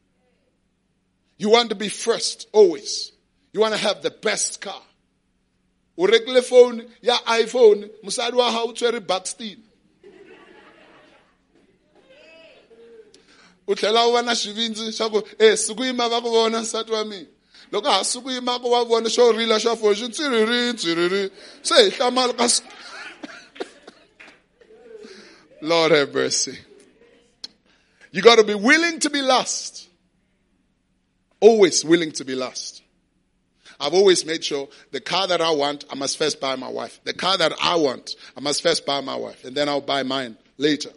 You 1.36 1.50
want 1.50 1.68
to 1.70 1.74
be 1.74 1.88
first 1.88 2.48
always. 2.52 3.12
You 3.52 3.60
want 3.60 3.74
to 3.74 3.80
have 3.80 4.02
the 4.02 4.10
best 4.10 4.60
car. 4.60 4.82
urekile 5.98 6.42
phone 6.42 6.84
ya 7.02 7.18
iphone 7.38 7.90
musadi 8.02 8.36
wa 8.36 8.50
hao 8.50 9.00
buxton 9.00 9.63
u 13.66 13.74
tlhela 13.74 14.08
u 14.08 14.12
va 14.12 14.22
na 14.22 14.34
xivindzi 14.34 14.92
xa 14.92 15.08
ku 15.10 15.22
e 15.38 15.56
siku 15.56 15.84
yima 15.84 16.08
va 16.08 16.20
ku 16.20 16.30
vona 16.30 16.60
nsati 16.60 16.90
wa 16.90 17.04
mina. 17.04 17.28
Loko 17.72 17.88
ha 17.90 18.04
siku 18.04 18.30
yima 18.30 18.58
ku 18.58 18.70
va 18.70 18.84
vona 18.84 19.08
xo 19.08 19.32
rila 19.32 19.58
xa 19.58 19.76
se 21.62 21.74
hi 21.74 21.90
hlamala 21.90 22.32
ka 22.36 22.48
lord 25.60 25.92
have 25.92 26.12
mercy. 26.12 26.58
You 28.12 28.22
got 28.22 28.36
to 28.36 28.44
be 28.44 28.54
willing 28.54 29.00
to 29.00 29.10
be 29.10 29.22
last. 29.22 29.88
Always 31.40 31.84
willing 31.84 32.12
to 32.12 32.24
be 32.24 32.34
last. 32.34 32.82
I've 33.80 33.94
always 33.94 34.24
made 34.24 34.44
sure 34.44 34.68
the 34.92 35.00
car 35.00 35.26
that 35.26 35.40
I 35.40 35.50
want, 35.50 35.84
I 35.90 35.94
must 35.94 36.16
first 36.16 36.40
buy 36.40 36.54
my 36.56 36.68
wife. 36.68 37.00
The 37.04 37.12
car 37.12 37.36
that 37.38 37.52
I 37.60 37.74
want, 37.76 38.14
I 38.36 38.40
must 38.40 38.62
first 38.62 38.86
buy 38.86 39.00
my 39.00 39.16
wife, 39.16 39.44
and 39.44 39.56
then 39.56 39.68
I'll 39.68 39.80
buy 39.80 40.04
mine 40.04 40.36
later. 40.58 40.90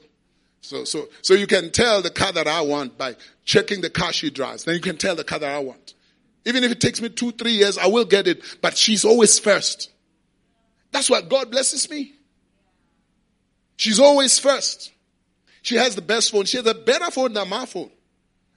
So, 0.68 0.84
so, 0.84 1.08
so 1.22 1.34
you 1.34 1.48
can 1.48 1.72
tell 1.72 2.02
the 2.02 2.10
car 2.10 2.34
that 2.34 2.46
I 2.46 2.60
want 2.60 2.98
by 2.98 3.16
checking 3.46 3.80
the 3.80 3.90
car 3.90 4.12
she 4.12 4.30
drives. 4.30 4.66
Then 4.66 4.76
you 4.76 4.82
can 4.82 4.98
tell 4.98 5.16
the 5.16 5.24
car 5.24 5.40
that 5.40 5.50
I 5.50 5.60
want. 5.60 5.94
Even 6.44 6.62
if 6.66 6.72
it 6.74 6.82
takes 6.82 7.02
me 7.02 7.08
two, 7.08 7.32
three 7.32 7.54
years, 7.54 7.78
I 7.78 7.88
will 7.88 8.04
get 8.04 8.28
it, 8.28 8.44
but 8.62 8.76
she's 8.76 9.06
always 9.06 9.40
first. 9.40 9.90
That's 10.92 11.10
why 11.10 11.22
God 11.22 11.52
blesses 11.52 11.90
me. 11.90 12.16
She's 13.78 13.98
always 13.98 14.40
first. 14.40 14.92
She 15.62 15.76
has 15.76 15.96
the 15.96 16.02
best 16.02 16.34
phone. 16.34 16.44
She 16.44 16.58
has 16.58 16.66
a 16.68 16.74
better 16.74 17.12
phone 17.12 17.32
than 17.32 17.48
my 17.48 17.66
phone. 17.66 17.92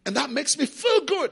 And 0.05 0.17
that 0.17 0.31
makes 0.31 0.59
me 0.59 0.67
feel 0.67 1.05
good. 1.05 1.31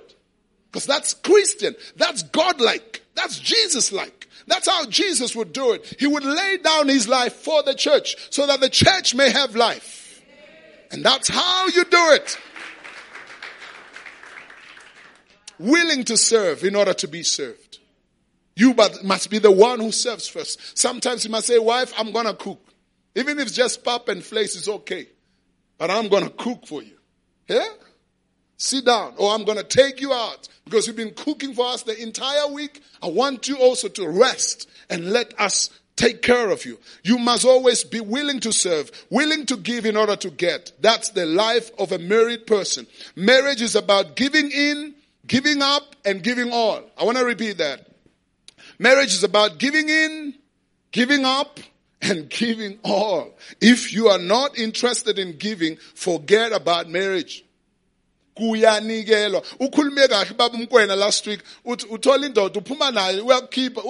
Because 0.70 0.86
that's 0.86 1.12
Christian. 1.12 1.74
That's 1.96 2.22
God-like. 2.22 3.02
That's 3.16 3.36
Jesus-like. 3.40 4.28
That's 4.46 4.68
how 4.68 4.86
Jesus 4.86 5.34
would 5.34 5.52
do 5.52 5.72
it. 5.72 5.96
He 5.98 6.06
would 6.06 6.24
lay 6.24 6.58
down 6.58 6.86
his 6.86 7.08
life 7.08 7.32
for 7.32 7.64
the 7.64 7.74
church 7.74 8.14
so 8.30 8.46
that 8.46 8.60
the 8.60 8.68
church 8.68 9.16
may 9.16 9.30
have 9.30 9.56
life. 9.56 9.97
And 10.90 11.04
that's 11.04 11.28
how 11.28 11.66
you 11.66 11.84
do 11.84 12.12
it. 12.12 12.38
Willing 15.58 16.04
to 16.04 16.16
serve 16.16 16.64
in 16.64 16.76
order 16.76 16.94
to 16.94 17.08
be 17.08 17.22
served. 17.22 17.78
You 18.54 18.74
must 19.04 19.30
be 19.30 19.38
the 19.38 19.50
one 19.52 19.80
who 19.80 19.92
serves 19.92 20.26
first. 20.26 20.78
Sometimes 20.78 21.24
you 21.24 21.30
must 21.30 21.46
say, 21.46 21.58
wife, 21.58 21.92
I'm 21.96 22.12
gonna 22.12 22.34
cook. 22.34 22.60
Even 23.14 23.38
if 23.38 23.48
it's 23.48 23.56
just 23.56 23.84
pap 23.84 24.08
and 24.08 24.22
flakes, 24.22 24.56
it's 24.56 24.68
okay. 24.68 25.06
But 25.76 25.90
I'm 25.90 26.08
gonna 26.08 26.30
cook 26.30 26.66
for 26.66 26.82
you. 26.82 26.96
Yeah? 27.48 27.66
Sit 28.56 28.84
down, 28.84 29.14
or 29.16 29.32
I'm 29.32 29.44
to 29.44 29.62
take 29.62 30.00
you 30.00 30.12
out 30.12 30.48
because 30.64 30.88
you've 30.88 30.96
been 30.96 31.14
cooking 31.14 31.54
for 31.54 31.66
us 31.66 31.84
the 31.84 32.00
entire 32.02 32.48
week. 32.48 32.82
I 33.00 33.06
want 33.06 33.48
you 33.48 33.58
also 33.58 33.88
to 33.88 34.08
rest 34.08 34.68
and 34.90 35.12
let 35.12 35.38
us 35.40 35.70
take 35.98 36.22
care 36.22 36.50
of 36.50 36.64
you. 36.64 36.78
You 37.02 37.18
must 37.18 37.44
always 37.44 37.82
be 37.84 38.00
willing 38.00 38.40
to 38.40 38.52
serve, 38.52 38.90
willing 39.10 39.44
to 39.46 39.56
give 39.56 39.84
in 39.84 39.96
order 39.96 40.16
to 40.16 40.30
get. 40.30 40.72
That's 40.80 41.10
the 41.10 41.26
life 41.26 41.70
of 41.78 41.92
a 41.92 41.98
married 41.98 42.46
person. 42.46 42.86
Marriage 43.16 43.60
is 43.60 43.74
about 43.74 44.14
giving 44.14 44.50
in, 44.50 44.94
giving 45.26 45.60
up, 45.60 45.96
and 46.04 46.22
giving 46.22 46.52
all. 46.52 46.80
I 46.96 47.04
want 47.04 47.18
to 47.18 47.24
repeat 47.24 47.58
that. 47.58 47.86
Marriage 48.78 49.12
is 49.12 49.24
about 49.24 49.58
giving 49.58 49.88
in, 49.88 50.34
giving 50.92 51.24
up, 51.24 51.58
and 52.00 52.28
giving 52.40 52.78
all. 52.84 53.36
If 53.60 53.92
you 53.92 54.06
are 54.06 54.20
not 54.20 54.56
interested 54.56 55.18
in 55.18 55.36
giving, 55.36 55.76
forget 55.94 56.52
about 56.52 56.88
marriage. 56.88 57.44
kuyanikelwa 58.38 59.42
ukhulume 59.58 60.08
kahle 60.08 60.34
baba 60.36 60.58
umkwena 60.58 60.96
last 60.96 61.26
week 61.26 61.40
uthola 61.64 62.26
indoda 62.26 62.60
uphuma 62.60 62.90
nayo 62.90 63.26
uyakukhipha 63.26 63.82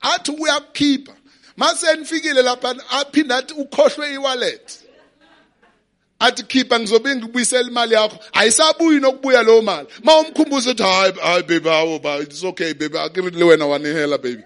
athi 0.00 0.30
uyakukhipha 0.30 1.17
mase 1.58 1.96
nifikile 1.96 2.42
lapha 2.42 2.74
aphinda 2.90 3.36
athi 3.36 3.54
ukhohlwe 3.54 4.12
iwallet? 4.14 4.78
Athi 6.20 6.42
khipha 6.42 6.80
ngizobe 6.80 7.16
ngikubuyisela 7.16 7.68
imali 7.68 7.94
yakho. 7.94 8.18
Ayisabuyi 8.32 9.00
nokubuya 9.00 9.42
leyo 9.42 9.62
mali. 9.62 9.88
Ma 10.02 10.20
umkhumbuza 10.20 10.70
ukuthi 10.70 10.82
hayi 10.82 11.12
hayi 11.12 11.42
baby 11.42 11.70
awu 11.70 11.98
ba 11.98 12.18
it's 12.20 12.44
okay 12.44 12.72
baby 12.74 12.98
akiri 12.98 13.44
wena 13.44 13.66
wanihela 13.66 14.18
baby. 14.22 14.42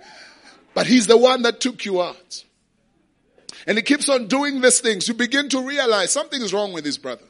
But 0.74 0.86
he's 0.86 1.06
the 1.06 1.16
one 1.16 1.42
that 1.42 1.60
took 1.60 1.84
you 1.84 2.00
out. 2.00 2.44
And 3.66 3.78
he 3.78 3.82
keeps 3.82 4.08
on 4.08 4.26
doing 4.26 4.60
these 4.60 4.80
things. 4.80 5.06
You 5.06 5.14
begin 5.14 5.48
to 5.50 5.60
realize 5.60 6.10
something 6.10 6.42
is 6.42 6.52
wrong 6.52 6.72
with 6.72 6.84
his 6.84 6.98
brother. 6.98 7.24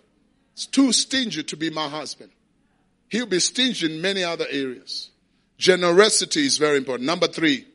It's 0.55 0.67
too 0.67 0.93
stingy 0.93 1.43
to 1.43 1.57
be 1.57 1.71
my 1.71 1.89
husband. 1.89 2.31
He'll 3.09 3.27
be 3.27 3.41
stingy 3.41 3.95
in 3.95 4.01
many 4.01 4.25
other 4.25 4.47
areas. 4.51 5.11
Generosity 5.59 6.47
is 6.47 6.59
very 6.59 6.79
important. 6.79 7.07
Number 7.07 7.27
three, 7.27 7.67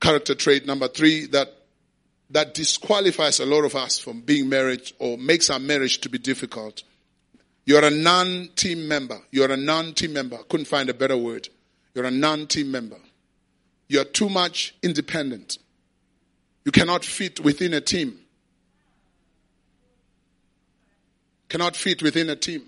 character 0.00 0.34
trait 0.34 0.66
number 0.66 0.88
three 0.88 1.26
that 1.26 1.54
that 2.30 2.54
disqualifies 2.54 3.40
a 3.40 3.46
lot 3.46 3.64
of 3.64 3.74
us 3.74 3.98
from 3.98 4.20
being 4.20 4.48
married 4.48 4.92
or 4.98 5.16
makes 5.16 5.48
our 5.48 5.58
marriage 5.58 5.98
to 6.02 6.10
be 6.10 6.18
difficult. 6.18 6.82
You're 7.64 7.84
a 7.84 7.90
non-team 7.90 8.86
member. 8.86 9.18
You're 9.30 9.50
a 9.50 9.56
non-team 9.56 10.12
member. 10.12 10.36
Couldn't 10.48 10.66
find 10.66 10.90
a 10.90 10.94
better 10.94 11.16
word. 11.16 11.48
You're 11.94 12.04
a 12.04 12.10
non-team 12.10 12.70
member. 12.70 12.98
You're 13.88 14.04
too 14.04 14.28
much 14.28 14.74
independent. 14.82 15.56
You 16.66 16.72
cannot 16.72 17.02
fit 17.02 17.40
within 17.40 17.72
a 17.72 17.80
team. 17.80 18.18
cannot 21.48 21.76
fit 21.76 22.02
within 22.02 22.30
a 22.30 22.36
team. 22.36 22.62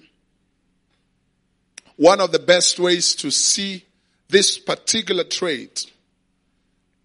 One 1.97 2.21
of 2.21 2.33
the 2.33 2.39
best 2.39 2.79
ways 2.79 3.15
to 3.17 3.31
see 3.31 3.85
this 4.29 4.59
particular 4.59 5.25
trait 5.25 5.91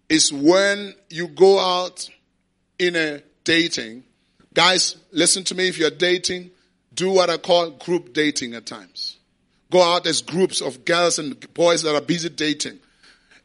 is 0.08 0.32
when 0.32 0.94
you 1.10 1.28
go 1.28 1.58
out 1.58 2.08
in 2.78 2.96
a 2.96 3.22
dating. 3.44 4.04
Guys, 4.54 4.96
listen 5.12 5.44
to 5.44 5.54
me. 5.54 5.68
If 5.68 5.78
you're 5.78 5.90
dating, 5.90 6.50
do 6.94 7.10
what 7.10 7.30
I 7.30 7.36
call 7.36 7.70
group 7.70 8.12
dating 8.12 8.54
at 8.54 8.66
times. 8.66 9.16
Go 9.70 9.82
out 9.82 10.06
as 10.06 10.22
groups 10.22 10.60
of 10.60 10.84
girls 10.84 11.18
and 11.18 11.52
boys 11.54 11.82
that 11.82 11.94
are 11.94 12.00
busy 12.00 12.28
dating 12.28 12.78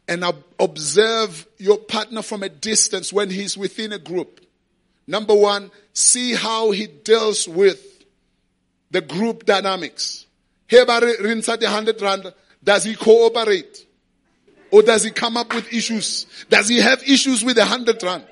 and 0.08 0.24
observe 0.58 1.46
your 1.58 1.78
partner 1.78 2.22
from 2.22 2.42
a 2.42 2.48
distance 2.48 3.12
when 3.12 3.30
he's 3.30 3.56
within 3.56 3.92
a 3.92 3.98
group. 3.98 4.40
Number 5.06 5.34
one, 5.34 5.70
see 5.92 6.34
how 6.34 6.70
he 6.70 6.86
deals 6.86 7.48
with 7.48 8.04
the 8.90 9.00
group 9.00 9.44
dynamics. 9.46 10.26
Here 10.68 10.86
by 10.86 11.00
Rinsati 11.00 11.62
100 11.62 12.00
Rand, 12.00 12.34
does 12.62 12.84
he 12.84 12.94
cooperate? 12.94 13.86
Or 14.72 14.82
does 14.82 15.04
he 15.04 15.10
come 15.10 15.36
up 15.36 15.54
with 15.54 15.70
issues? 15.72 16.26
Does 16.48 16.68
he 16.68 16.80
have 16.80 17.02
issues 17.02 17.44
with 17.44 17.56
the 17.56 17.62
100 17.62 18.02
Rand? 18.02 18.26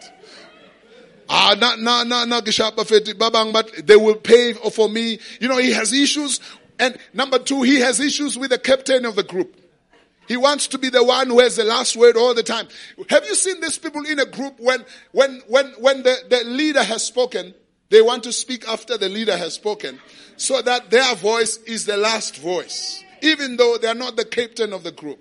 Ah, 1.28 1.54
no, 1.60 1.76
no, 1.76 2.02
no, 2.02 2.24
no, 2.24 2.40
babang, 2.40 3.52
but 3.52 3.86
they 3.86 3.94
will 3.94 4.16
pay 4.16 4.54
for 4.54 4.88
me. 4.88 5.20
You 5.38 5.48
know, 5.48 5.58
he 5.58 5.72
has 5.72 5.92
issues. 5.92 6.40
And 6.78 6.96
number 7.12 7.38
two, 7.38 7.62
he 7.62 7.78
has 7.80 8.00
issues 8.00 8.38
with 8.38 8.50
the 8.50 8.58
captain 8.58 9.04
of 9.04 9.14
the 9.14 9.22
group. 9.22 9.54
He 10.26 10.36
wants 10.36 10.68
to 10.68 10.78
be 10.78 10.88
the 10.88 11.04
one 11.04 11.28
who 11.28 11.40
has 11.40 11.56
the 11.56 11.64
last 11.64 11.94
word 11.94 12.16
all 12.16 12.34
the 12.34 12.42
time. 12.42 12.68
Have 13.10 13.26
you 13.26 13.34
seen 13.34 13.60
these 13.60 13.78
people 13.78 14.06
in 14.06 14.18
a 14.18 14.24
group 14.24 14.58
when, 14.58 14.84
when, 15.12 15.42
when, 15.46 15.66
when 15.78 16.02
the, 16.02 16.16
the 16.30 16.44
leader 16.44 16.82
has 16.82 17.04
spoken, 17.04 17.52
they 17.90 18.00
want 18.00 18.24
to 18.24 18.32
speak 18.32 18.66
after 18.66 18.96
the 18.96 19.08
leader 19.08 19.36
has 19.36 19.54
spoken 19.54 20.00
so 20.36 20.62
that 20.62 20.90
their 20.90 21.14
voice 21.16 21.58
is 21.58 21.84
the 21.84 21.96
last 21.96 22.38
voice, 22.38 23.04
even 23.20 23.56
though 23.56 23.76
they 23.76 23.88
are 23.88 23.94
not 23.94 24.16
the 24.16 24.24
captain 24.24 24.72
of 24.72 24.84
the 24.84 24.92
group. 24.92 25.20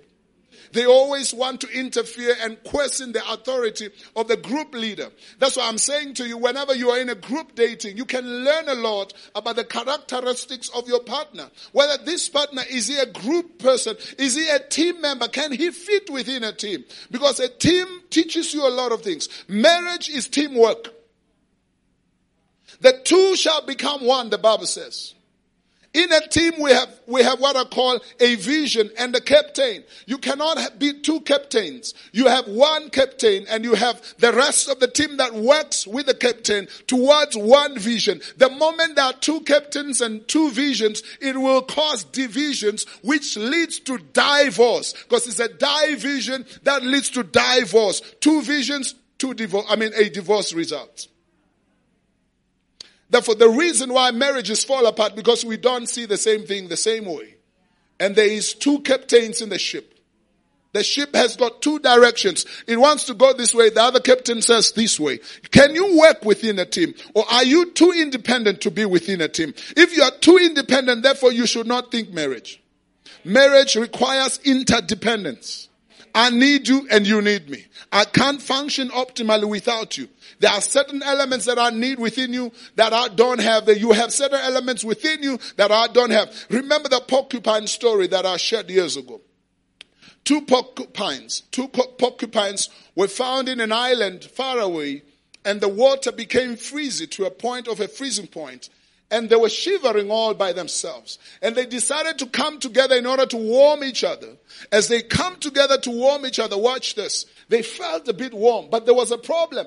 They 0.72 0.86
always 0.86 1.34
want 1.34 1.60
to 1.62 1.68
interfere 1.68 2.34
and 2.40 2.62
question 2.64 3.12
the 3.12 3.28
authority 3.32 3.90
of 4.14 4.28
the 4.28 4.36
group 4.36 4.74
leader. 4.74 5.08
That's 5.38 5.56
why 5.56 5.68
I'm 5.68 5.78
saying 5.78 6.14
to 6.14 6.26
you, 6.26 6.36
whenever 6.38 6.74
you 6.74 6.90
are 6.90 7.00
in 7.00 7.08
a 7.08 7.14
group 7.14 7.54
dating, 7.54 7.96
you 7.96 8.04
can 8.04 8.24
learn 8.44 8.68
a 8.68 8.74
lot 8.74 9.12
about 9.34 9.56
the 9.56 9.64
characteristics 9.64 10.68
of 10.70 10.88
your 10.88 11.00
partner. 11.00 11.50
Whether 11.72 12.02
this 12.04 12.28
partner 12.28 12.62
is 12.70 12.86
he 12.86 12.98
a 12.98 13.06
group 13.06 13.58
person? 13.58 13.96
Is 14.18 14.36
he 14.36 14.48
a 14.48 14.60
team 14.60 15.00
member? 15.00 15.28
Can 15.28 15.52
he 15.52 15.70
fit 15.70 16.08
within 16.10 16.44
a 16.44 16.52
team? 16.52 16.84
Because 17.10 17.40
a 17.40 17.48
team 17.48 17.86
teaches 18.10 18.54
you 18.54 18.66
a 18.66 18.70
lot 18.70 18.92
of 18.92 19.02
things. 19.02 19.28
Marriage 19.48 20.08
is 20.08 20.28
teamwork. 20.28 20.94
The 22.80 23.00
two 23.04 23.36
shall 23.36 23.66
become 23.66 24.04
one, 24.04 24.30
the 24.30 24.38
Bible 24.38 24.66
says. 24.66 25.14
In 25.92 26.12
a 26.12 26.20
team, 26.28 26.52
we 26.60 26.70
have, 26.70 26.88
we 27.08 27.22
have 27.24 27.40
what 27.40 27.56
I 27.56 27.64
call 27.64 27.98
a 28.20 28.36
vision 28.36 28.90
and 28.96 29.14
a 29.16 29.20
captain. 29.20 29.82
You 30.06 30.18
cannot 30.18 30.78
be 30.78 31.00
two 31.00 31.20
captains. 31.22 31.94
You 32.12 32.28
have 32.28 32.46
one 32.46 32.90
captain 32.90 33.44
and 33.48 33.64
you 33.64 33.74
have 33.74 34.00
the 34.18 34.32
rest 34.32 34.68
of 34.68 34.78
the 34.78 34.86
team 34.86 35.16
that 35.16 35.34
works 35.34 35.88
with 35.88 36.06
the 36.06 36.14
captain 36.14 36.68
towards 36.86 37.36
one 37.36 37.76
vision. 37.76 38.20
The 38.36 38.50
moment 38.50 38.94
there 38.94 39.06
are 39.06 39.12
two 39.14 39.40
captains 39.40 40.00
and 40.00 40.26
two 40.28 40.52
visions, 40.52 41.02
it 41.20 41.36
will 41.36 41.62
cause 41.62 42.04
divisions, 42.04 42.86
which 43.02 43.36
leads 43.36 43.80
to 43.80 43.98
divorce. 43.98 44.92
Because 44.92 45.26
it's 45.26 45.40
a 45.40 45.48
division 45.48 46.46
that 46.62 46.84
leads 46.84 47.10
to 47.10 47.24
divorce. 47.24 48.00
Two 48.20 48.42
visions, 48.42 48.94
two 49.18 49.34
divorce, 49.34 49.66
I 49.68 49.74
mean, 49.74 49.90
a 49.96 50.08
divorce 50.08 50.52
results. 50.52 51.09
Therefore, 53.10 53.34
the 53.34 53.48
reason 53.48 53.92
why 53.92 54.12
marriages 54.12 54.64
fall 54.64 54.86
apart 54.86 55.16
because 55.16 55.44
we 55.44 55.56
don't 55.56 55.88
see 55.88 56.06
the 56.06 56.16
same 56.16 56.46
thing 56.46 56.68
the 56.68 56.76
same 56.76 57.04
way. 57.04 57.34
And 57.98 58.16
there 58.16 58.26
is 58.26 58.54
two 58.54 58.80
captains 58.80 59.42
in 59.42 59.48
the 59.48 59.58
ship. 59.58 59.94
The 60.72 60.84
ship 60.84 61.14
has 61.16 61.36
got 61.36 61.62
two 61.62 61.80
directions. 61.80 62.46
It 62.68 62.76
wants 62.76 63.04
to 63.06 63.14
go 63.14 63.32
this 63.32 63.52
way. 63.52 63.70
The 63.70 63.82
other 63.82 63.98
captain 63.98 64.40
says 64.40 64.70
this 64.70 65.00
way. 65.00 65.18
Can 65.50 65.74
you 65.74 65.98
work 65.98 66.24
within 66.24 66.60
a 66.60 66.64
team? 66.64 66.94
Or 67.14 67.24
are 67.28 67.44
you 67.44 67.72
too 67.72 67.90
independent 67.90 68.60
to 68.60 68.70
be 68.70 68.84
within 68.84 69.20
a 69.20 69.28
team? 69.28 69.52
If 69.76 69.96
you 69.96 70.04
are 70.04 70.12
too 70.12 70.38
independent, 70.38 71.02
therefore 71.02 71.32
you 71.32 71.46
should 71.46 71.66
not 71.66 71.90
think 71.90 72.10
marriage. 72.10 72.62
Marriage 73.24 73.74
requires 73.74 74.38
interdependence. 74.44 75.69
I 76.14 76.30
need 76.30 76.68
you 76.68 76.86
and 76.90 77.06
you 77.06 77.22
need 77.22 77.48
me. 77.48 77.66
I 77.92 78.04
can't 78.04 78.40
function 78.40 78.88
optimally 78.90 79.48
without 79.48 79.98
you. 79.98 80.08
There 80.38 80.50
are 80.50 80.60
certain 80.60 81.02
elements 81.02 81.46
that 81.46 81.58
I 81.58 81.70
need 81.70 81.98
within 81.98 82.32
you 82.32 82.52
that 82.76 82.92
I 82.92 83.08
don't 83.08 83.40
have. 83.40 83.66
That 83.66 83.80
you 83.80 83.92
have 83.92 84.12
certain 84.12 84.40
elements 84.40 84.84
within 84.84 85.22
you 85.22 85.38
that 85.56 85.70
I 85.70 85.88
don't 85.88 86.10
have. 86.10 86.34
Remember 86.48 86.88
the 86.88 87.00
porcupine 87.00 87.66
story 87.66 88.06
that 88.08 88.26
I 88.26 88.36
shared 88.36 88.70
years 88.70 88.96
ago. 88.96 89.20
Two 90.24 90.42
porcupines, 90.42 91.42
two 91.50 91.68
porcupines 91.68 92.68
were 92.94 93.08
found 93.08 93.48
in 93.48 93.60
an 93.60 93.72
island 93.72 94.24
far 94.24 94.58
away 94.58 95.02
and 95.44 95.60
the 95.60 95.68
water 95.68 96.12
became 96.12 96.56
freezing 96.56 97.08
to 97.08 97.24
a 97.24 97.30
point 97.30 97.66
of 97.66 97.80
a 97.80 97.88
freezing 97.88 98.26
point 98.26 98.68
and 99.10 99.28
they 99.28 99.36
were 99.36 99.48
shivering 99.48 100.10
all 100.10 100.34
by 100.34 100.52
themselves. 100.52 101.18
And 101.42 101.56
they 101.56 101.66
decided 101.66 102.18
to 102.18 102.26
come 102.26 102.60
together 102.60 102.96
in 102.96 103.06
order 103.06 103.26
to 103.26 103.36
warm 103.36 103.82
each 103.82 104.04
other. 104.04 104.36
As 104.70 104.88
they 104.88 105.02
come 105.02 105.36
together 105.36 105.78
to 105.78 105.90
warm 105.90 106.24
each 106.26 106.38
other, 106.38 106.56
watch 106.56 106.94
this. 106.94 107.26
They 107.48 107.62
felt 107.62 108.08
a 108.08 108.12
bit 108.12 108.32
warm, 108.32 108.68
but 108.70 108.86
there 108.86 108.94
was 108.94 109.10
a 109.10 109.18
problem. 109.18 109.66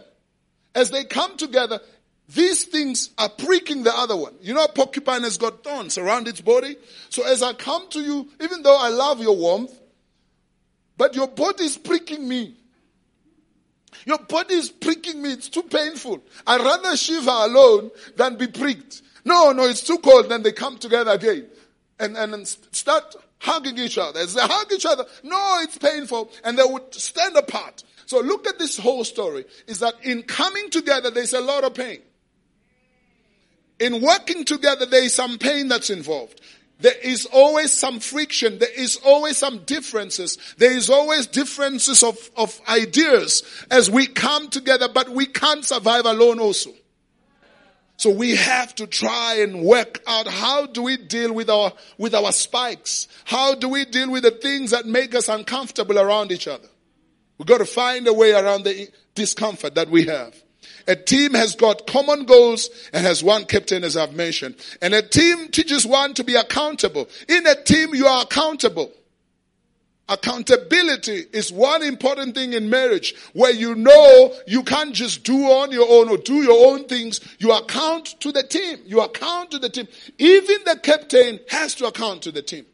As 0.73 0.91
they 0.91 1.03
come 1.03 1.35
together, 1.37 1.81
these 2.29 2.63
things 2.63 3.09
are 3.17 3.29
pricking 3.29 3.83
the 3.83 3.95
other 3.95 4.15
one. 4.15 4.33
You 4.41 4.53
know, 4.53 4.65
porcupine 4.67 5.23
has 5.23 5.37
got 5.37 5.63
thorns 5.63 5.97
around 5.97 6.27
its 6.27 6.41
body. 6.41 6.77
So 7.09 7.27
as 7.27 7.43
I 7.43 7.53
come 7.53 7.89
to 7.89 7.99
you, 7.99 8.29
even 8.39 8.63
though 8.63 8.77
I 8.79 8.89
love 8.89 9.21
your 9.21 9.35
warmth, 9.35 9.77
but 10.97 11.15
your 11.15 11.27
body 11.27 11.65
is 11.65 11.77
pricking 11.77 12.27
me. 12.27 12.55
Your 14.05 14.19
body 14.19 14.55
is 14.55 14.69
pricking 14.69 15.21
me. 15.21 15.33
It's 15.33 15.49
too 15.49 15.63
painful. 15.63 16.23
I'd 16.47 16.61
rather 16.61 16.95
shiver 16.95 17.29
alone 17.29 17.91
than 18.15 18.37
be 18.37 18.47
pricked. 18.47 19.01
No, 19.25 19.51
no, 19.51 19.63
it's 19.63 19.81
too 19.81 19.97
cold. 19.99 20.29
Then 20.29 20.43
they 20.43 20.51
come 20.51 20.77
together 20.77 21.11
again 21.11 21.47
and, 21.99 22.17
and, 22.17 22.33
and 22.33 22.47
start 22.47 23.15
hugging 23.39 23.77
each 23.77 23.97
other. 23.97 24.19
As 24.19 24.33
they 24.33 24.41
hug 24.41 24.71
each 24.71 24.85
other, 24.85 25.05
no, 25.23 25.59
it's 25.61 25.77
painful. 25.77 26.31
And 26.43 26.57
they 26.57 26.63
would 26.63 26.93
stand 26.93 27.35
apart. 27.35 27.83
So 28.05 28.19
look 28.19 28.47
at 28.47 28.59
this 28.59 28.77
whole 28.77 29.03
story 29.03 29.45
is 29.67 29.79
that 29.79 29.95
in 30.03 30.23
coming 30.23 30.69
together, 30.69 31.09
there's 31.09 31.33
a 31.33 31.41
lot 31.41 31.63
of 31.63 31.73
pain. 31.73 31.99
In 33.79 34.01
working 34.01 34.45
together, 34.45 34.85
there 34.85 35.03
is 35.03 35.15
some 35.15 35.37
pain 35.37 35.67
that's 35.67 35.89
involved. 35.89 36.41
There 36.79 36.93
is 37.01 37.25
always 37.27 37.71
some 37.71 37.99
friction. 37.99 38.59
There 38.59 38.73
is 38.75 38.99
always 39.05 39.37
some 39.37 39.59
differences. 39.59 40.37
There 40.57 40.75
is 40.75 40.89
always 40.89 41.27
differences 41.27 42.03
of, 42.03 42.17
of 42.35 42.59
ideas 42.67 43.43
as 43.71 43.89
we 43.89 44.05
come 44.05 44.49
together, 44.49 44.89
but 44.89 45.09
we 45.09 45.25
can't 45.25 45.63
survive 45.63 46.05
alone 46.05 46.39
also. 46.39 46.71
So 47.97 48.09
we 48.09 48.35
have 48.35 48.73
to 48.75 48.87
try 48.87 49.35
and 49.41 49.63
work 49.63 50.01
out 50.07 50.27
how 50.27 50.65
do 50.65 50.83
we 50.83 50.97
deal 50.97 51.33
with 51.33 51.49
our, 51.49 51.71
with 51.97 52.15
our 52.15 52.31
spikes? 52.31 53.07
How 53.25 53.55
do 53.55 53.69
we 53.69 53.85
deal 53.85 54.11
with 54.11 54.23
the 54.23 54.31
things 54.31 54.71
that 54.71 54.85
make 54.85 55.15
us 55.15 55.29
uncomfortable 55.29 55.99
around 55.99 56.31
each 56.31 56.47
other? 56.47 56.67
We've 57.37 57.47
got 57.47 57.59
to 57.59 57.65
find 57.65 58.07
a 58.07 58.13
way 58.13 58.31
around 58.31 58.63
the 58.63 58.89
discomfort 59.15 59.75
that 59.75 59.89
we 59.89 60.05
have. 60.05 60.35
A 60.87 60.95
team 60.95 61.33
has 61.33 61.55
got 61.55 61.87
common 61.87 62.25
goals 62.25 62.69
and 62.91 63.05
has 63.05 63.23
one 63.23 63.45
captain 63.45 63.83
as 63.83 63.95
I've 63.95 64.13
mentioned. 64.13 64.55
And 64.81 64.93
a 64.93 65.01
team 65.01 65.47
teaches 65.49 65.85
one 65.85 66.13
to 66.15 66.23
be 66.23 66.35
accountable. 66.35 67.07
In 67.29 67.45
a 67.47 67.55
team, 67.55 67.93
you 67.95 68.07
are 68.07 68.23
accountable. 68.23 68.91
Accountability 70.13 71.25
is 71.33 71.51
one 71.51 71.81
important 71.81 72.35
thing 72.35 72.53
in 72.53 72.69
marriage 72.69 73.15
where 73.33 73.51
you 73.51 73.73
know 73.73 74.31
you 74.45 74.61
can't 74.61 74.93
just 74.93 75.23
do 75.23 75.45
on 75.45 75.71
your 75.71 75.89
own 75.89 76.07
or 76.07 76.17
do 76.17 76.35
your 76.43 76.67
own 76.71 76.85
things. 76.85 77.19
You 77.39 77.51
account 77.51 78.19
to 78.19 78.31
the 78.31 78.43
team. 78.43 78.77
You 78.85 79.01
account 79.01 79.49
to 79.51 79.59
the 79.59 79.69
team. 79.69 79.87
Even 80.19 80.57
the 80.65 80.77
captain 80.83 81.39
has 81.49 81.73
to 81.75 81.87
account 81.87 82.21
to 82.23 82.31
the 82.31 82.43
team. 82.43 82.67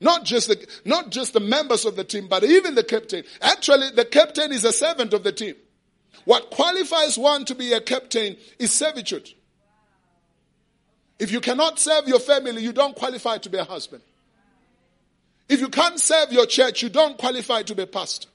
Not 0.00 0.24
just 0.24 0.46
the, 0.46 0.64
not 0.84 1.10
just 1.10 1.32
the 1.32 1.40
members 1.40 1.84
of 1.84 1.96
the 1.96 2.04
team, 2.04 2.28
but 2.28 2.44
even 2.44 2.76
the 2.76 2.84
captain. 2.84 3.24
Actually, 3.42 3.90
the 3.90 4.04
captain 4.04 4.52
is 4.52 4.64
a 4.64 4.72
servant 4.72 5.12
of 5.12 5.24
the 5.24 5.32
team. 5.32 5.56
What 6.24 6.50
qualifies 6.50 7.18
one 7.18 7.44
to 7.46 7.56
be 7.56 7.72
a 7.72 7.80
captain 7.80 8.36
is 8.60 8.70
servitude. 8.70 9.28
If 11.18 11.32
you 11.32 11.40
cannot 11.40 11.80
serve 11.80 12.06
your 12.06 12.20
family, 12.20 12.62
you 12.62 12.72
don't 12.72 12.94
qualify 12.94 13.38
to 13.38 13.50
be 13.50 13.58
a 13.58 13.64
husband. 13.64 14.04
If 15.48 15.60
you 15.60 15.68
can't 15.68 16.00
serve 16.00 16.32
your 16.32 16.46
church, 16.46 16.82
you 16.82 16.88
don't 16.88 17.18
qualify 17.18 17.62
to 17.62 17.74
be 17.74 17.82
a 17.82 17.86
pastor. 17.86 18.28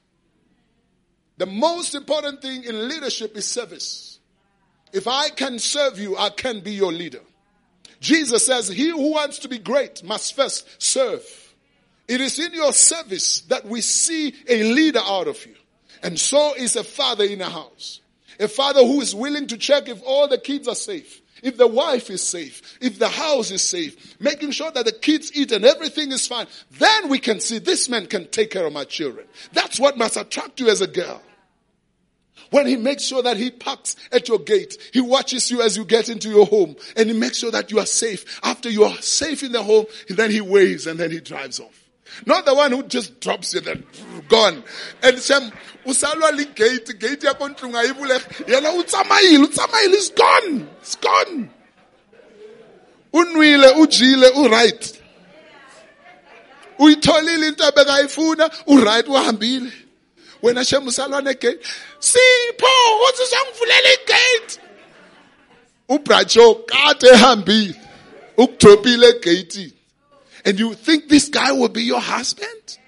The 1.38 1.46
most 1.46 1.94
important 1.94 2.42
thing 2.42 2.64
in 2.64 2.88
leadership 2.88 3.36
is 3.36 3.46
service. 3.46 4.18
If 4.92 5.06
I 5.06 5.30
can 5.30 5.58
serve 5.58 5.98
you, 5.98 6.16
I 6.16 6.30
can 6.30 6.60
be 6.60 6.72
your 6.72 6.92
leader. 6.92 7.20
Jesus 8.00 8.46
says, 8.46 8.68
He 8.68 8.88
who 8.88 9.12
wants 9.12 9.40
to 9.40 9.48
be 9.48 9.58
great 9.58 10.02
must 10.04 10.36
first 10.36 10.82
serve. 10.82 11.22
It 12.08 12.20
is 12.20 12.38
in 12.38 12.52
your 12.52 12.72
service 12.72 13.42
that 13.42 13.66
we 13.66 13.80
see 13.80 14.34
a 14.48 14.72
leader 14.72 15.00
out 15.02 15.28
of 15.28 15.44
you. 15.46 15.54
And 16.02 16.18
so 16.18 16.54
is 16.54 16.76
a 16.76 16.84
father 16.84 17.24
in 17.24 17.40
a 17.40 17.48
house. 17.48 18.00
A 18.38 18.48
father 18.48 18.80
who 18.80 19.00
is 19.00 19.14
willing 19.14 19.46
to 19.48 19.58
check 19.58 19.88
if 19.88 20.02
all 20.04 20.26
the 20.26 20.38
kids 20.38 20.66
are 20.66 20.74
safe 20.74 21.19
if 21.42 21.56
the 21.56 21.66
wife 21.66 22.10
is 22.10 22.22
safe, 22.22 22.78
if 22.80 22.98
the 22.98 23.08
house 23.08 23.50
is 23.50 23.62
safe, 23.62 24.20
making 24.20 24.50
sure 24.52 24.70
that 24.70 24.84
the 24.84 24.92
kids 24.92 25.30
eat 25.34 25.52
and 25.52 25.64
everything 25.64 26.12
is 26.12 26.26
fine, 26.26 26.46
then 26.72 27.08
we 27.08 27.18
can 27.18 27.40
see 27.40 27.58
this 27.58 27.88
man 27.88 28.06
can 28.06 28.28
take 28.28 28.50
care 28.50 28.66
of 28.66 28.72
my 28.72 28.84
children. 28.84 29.26
That's 29.52 29.78
what 29.78 29.98
must 29.98 30.16
attract 30.16 30.60
you 30.60 30.68
as 30.68 30.80
a 30.80 30.86
girl. 30.86 31.22
When 32.50 32.66
he 32.66 32.76
makes 32.76 33.04
sure 33.04 33.22
that 33.22 33.36
he 33.36 33.50
parks 33.50 33.96
at 34.10 34.28
your 34.28 34.40
gate, 34.40 34.76
he 34.92 35.00
watches 35.00 35.50
you 35.50 35.62
as 35.62 35.76
you 35.76 35.84
get 35.84 36.08
into 36.08 36.28
your 36.28 36.46
home, 36.46 36.74
and 36.96 37.08
he 37.08 37.16
makes 37.16 37.38
sure 37.38 37.52
that 37.52 37.70
you 37.70 37.78
are 37.78 37.86
safe. 37.86 38.40
After 38.42 38.68
you 38.68 38.84
are 38.84 38.96
safe 38.96 39.42
in 39.42 39.52
the 39.52 39.62
home, 39.62 39.86
then 40.08 40.30
he 40.30 40.40
waves 40.40 40.86
and 40.86 40.98
then 40.98 41.10
he 41.10 41.20
drives 41.20 41.60
off. 41.60 41.79
Not 42.26 42.44
the 42.44 42.54
one 42.54 42.72
who 42.72 42.82
just 42.82 43.20
drops 43.20 43.54
you 43.54 43.60
then 43.60 43.84
gone. 44.28 44.62
And 45.02 45.18
Shem 45.18 45.50
usalwa 45.86 46.36
li 46.36 46.44
gate, 46.46 46.98
gate 46.98 47.24
ya 47.24 47.34
kontlung 47.34 47.74
ayibule. 47.74 48.18
Yena 48.46 48.72
utsamaile, 48.72 49.46
utsamaile 49.46 49.94
is 49.94 50.10
gone. 50.10 50.68
It's 50.80 50.96
gone. 50.96 51.50
Unwile, 53.12 53.74
ujile, 53.74 54.30
uright. 54.36 55.00
Uyitholile 56.78 57.48
into 57.48 57.64
abekayifuna, 57.64 58.50
uright 58.66 59.06
uhambile. 59.06 59.72
Wena 60.42 60.64
Shem 60.64 60.86
usalwa 60.86 61.22
negate. 61.22 61.60
Sipho, 61.98 62.66
uthi 63.08 63.26
sangivulele 63.26 63.94
igate. 64.02 64.60
Ubracho 65.88 66.54
kade 66.66 67.08
ehambile. 67.08 67.74
Ukudropile 68.36 69.08
egate 69.08 69.72
and 70.44 70.58
you 70.58 70.74
think 70.74 71.08
this 71.08 71.28
guy 71.28 71.52
will 71.52 71.68
be 71.68 71.82
your 71.82 72.00
husband? 72.00 72.78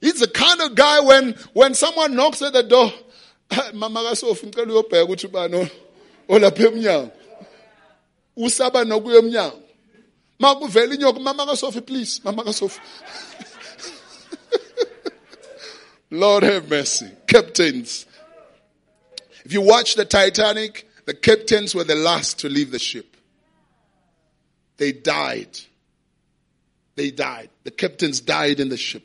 He's 0.00 0.20
the 0.20 0.28
kind 0.28 0.60
of 0.60 0.74
guy 0.74 1.00
when, 1.00 1.34
when 1.52 1.74
someone 1.74 2.16
knocks 2.16 2.42
at 2.42 2.52
the 2.52 2.62
door, 2.62 2.92
mama 3.74 4.00
kasofi 11.46 11.86
please 11.86 12.24
mama 12.24 12.42
kasofi 12.42 12.80
Lord 16.10 16.42
have 16.42 16.68
mercy. 16.68 17.10
Captains. 17.26 18.04
If 19.44 19.52
you 19.52 19.62
watch 19.62 19.94
the 19.94 20.04
Titanic, 20.04 20.86
the 21.06 21.14
captains 21.14 21.74
were 21.74 21.84
the 21.84 21.94
last 21.94 22.40
to 22.40 22.50
leave 22.50 22.70
the 22.70 22.78
ship. 22.78 23.16
They 24.76 24.92
died. 24.92 25.58
They 27.02 27.10
died. 27.10 27.50
The 27.64 27.72
captains 27.72 28.20
died 28.20 28.60
in 28.60 28.68
the 28.68 28.76
ship. 28.76 29.02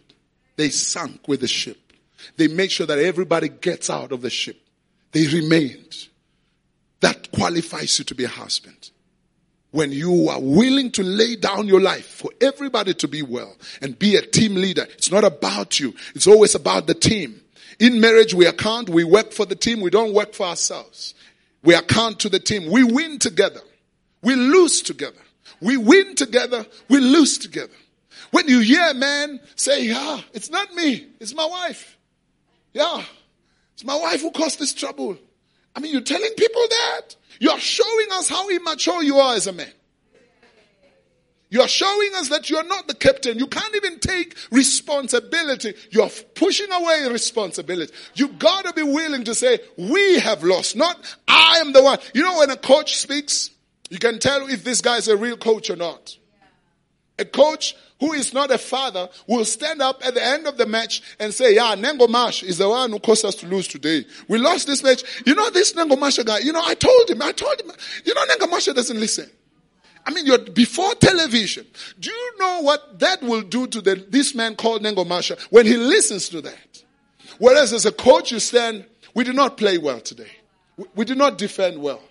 They 0.55 0.69
sank 0.69 1.27
with 1.27 1.41
the 1.41 1.47
ship. 1.47 1.93
They 2.35 2.47
make 2.47 2.69
sure 2.69 2.85
that 2.85 2.99
everybody 2.99 3.49
gets 3.49 3.89
out 3.89 4.11
of 4.11 4.21
the 4.21 4.29
ship. 4.29 4.55
They 5.13 5.25
remained. 5.25 6.07
That 6.99 7.31
qualifies 7.31 7.97
you 7.97 8.05
to 8.05 8.13
be 8.13 8.25
a 8.25 8.27
husband. 8.27 8.91
When 9.71 9.91
you 9.91 10.29
are 10.29 10.39
willing 10.39 10.91
to 10.91 11.01
lay 11.01 11.37
down 11.37 11.67
your 11.67 11.81
life 11.81 12.05
for 12.05 12.29
everybody 12.39 12.93
to 12.93 13.07
be 13.07 13.23
well 13.23 13.55
and 13.81 13.97
be 13.97 14.15
a 14.15 14.21
team 14.21 14.53
leader, 14.53 14.85
it's 14.91 15.11
not 15.11 15.23
about 15.23 15.79
you. 15.79 15.95
It's 16.13 16.27
always 16.27 16.53
about 16.53 16.85
the 16.85 16.93
team. 16.93 17.41
In 17.79 17.99
marriage, 17.99 18.35
we 18.35 18.45
account, 18.45 18.89
we 18.89 19.05
work 19.05 19.31
for 19.31 19.47
the 19.47 19.55
team, 19.55 19.81
we 19.81 19.89
don't 19.89 20.13
work 20.13 20.35
for 20.35 20.45
ourselves. 20.45 21.15
We 21.63 21.73
account 21.73 22.19
to 22.19 22.29
the 22.29 22.39
team. 22.39 22.69
We 22.69 22.83
win 22.83 23.17
together. 23.17 23.61
We 24.21 24.35
lose 24.35 24.83
together. 24.83 25.17
We 25.59 25.77
win 25.77 26.13
together. 26.13 26.63
We 26.89 26.99
lose 26.99 27.39
together. 27.39 27.73
When 28.31 28.47
you 28.47 28.59
hear 28.59 28.87
a 28.89 28.93
man 28.93 29.39
say, 29.55 29.85
yeah, 29.85 30.21
it's 30.33 30.49
not 30.49 30.73
me, 30.73 31.07
it's 31.19 31.33
my 31.33 31.45
wife. 31.45 31.97
Yeah, 32.73 33.03
it's 33.73 33.83
my 33.83 33.95
wife 33.95 34.21
who 34.21 34.31
caused 34.31 34.59
this 34.59 34.73
trouble. 34.73 35.17
I 35.75 35.79
mean, 35.79 35.91
you're 35.91 36.01
telling 36.01 36.31
people 36.37 36.61
that? 36.69 37.15
You're 37.39 37.59
showing 37.59 38.07
us 38.13 38.27
how 38.27 38.49
immature 38.49 39.03
you 39.03 39.17
are 39.17 39.35
as 39.35 39.47
a 39.47 39.53
man. 39.53 39.71
You're 41.49 41.67
showing 41.67 42.09
us 42.15 42.29
that 42.29 42.49
you're 42.49 42.65
not 42.65 42.87
the 42.87 42.93
captain. 42.93 43.39
You 43.39 43.47
can't 43.47 43.73
even 43.75 43.99
take 43.99 44.35
responsibility. 44.51 45.75
You're 45.91 46.09
pushing 46.35 46.71
away 46.71 47.07
responsibility. 47.09 47.93
You 48.15 48.29
gotta 48.29 48.73
be 48.73 48.83
willing 48.83 49.23
to 49.25 49.35
say, 49.35 49.59
we 49.77 50.19
have 50.19 50.43
lost, 50.43 50.75
not 50.75 50.97
I 51.27 51.59
am 51.59 51.71
the 51.71 51.83
one. 51.83 51.99
You 52.13 52.23
know, 52.23 52.39
when 52.39 52.49
a 52.49 52.57
coach 52.57 52.97
speaks, 52.97 53.49
you 53.89 53.97
can 53.97 54.19
tell 54.19 54.49
if 54.49 54.65
this 54.65 54.81
guy 54.81 54.97
is 54.97 55.07
a 55.07 55.15
real 55.15 55.37
coach 55.37 55.69
or 55.69 55.77
not. 55.77 56.17
A 57.17 57.23
coach 57.23 57.75
who 57.99 58.13
is 58.13 58.33
not 58.33 58.51
a 58.51 58.57
father 58.57 59.09
will 59.27 59.45
stand 59.45 59.81
up 59.81 60.05
at 60.05 60.13
the 60.13 60.23
end 60.23 60.47
of 60.47 60.57
the 60.57 60.65
match 60.65 61.01
and 61.19 61.33
say, 61.33 61.55
yeah, 61.55 61.75
Nengo 61.75 62.07
Mash 62.09 62.43
is 62.43 62.57
the 62.57 62.69
one 62.69 62.91
who 62.91 62.99
caused 62.99 63.25
us 63.25 63.35
to 63.35 63.47
lose 63.47 63.67
today. 63.67 64.05
We 64.27 64.37
lost 64.37 64.67
this 64.67 64.83
match. 64.83 65.03
You 65.25 65.35
know, 65.35 65.49
this 65.49 65.73
Nengo 65.73 65.99
Masha 65.99 66.23
guy, 66.23 66.39
you 66.39 66.51
know, 66.51 66.61
I 66.63 66.75
told 66.75 67.09
him, 67.09 67.21
I 67.21 67.31
told 67.31 67.59
him, 67.59 67.71
you 68.05 68.13
know, 68.13 68.25
Nengo 68.25 68.49
Masha 68.49 68.73
doesn't 68.73 68.99
listen. 68.99 69.29
I 70.05 70.11
mean, 70.11 70.25
you're 70.25 70.37
before 70.37 70.93
television. 70.95 71.65
Do 71.99 72.09
you 72.09 72.33
know 72.39 72.61
what 72.61 72.99
that 72.99 73.21
will 73.21 73.41
do 73.41 73.67
to 73.67 73.81
the, 73.81 73.95
this 73.95 74.33
man 74.33 74.55
called 74.55 74.81
Nengo 74.81 75.05
Masha 75.05 75.37
when 75.49 75.65
he 75.65 75.75
listens 75.75 76.29
to 76.29 76.41
that? 76.41 76.83
Whereas 77.39 77.73
as 77.73 77.85
a 77.85 77.91
coach, 77.91 78.31
you 78.31 78.39
stand, 78.39 78.85
we 79.13 79.23
did 79.23 79.35
not 79.35 79.57
play 79.57 79.77
well 79.77 79.99
today. 79.99 80.31
We, 80.77 80.85
we 80.95 81.05
did 81.05 81.17
not 81.17 81.37
defend 81.37 81.81
well. 81.81 82.01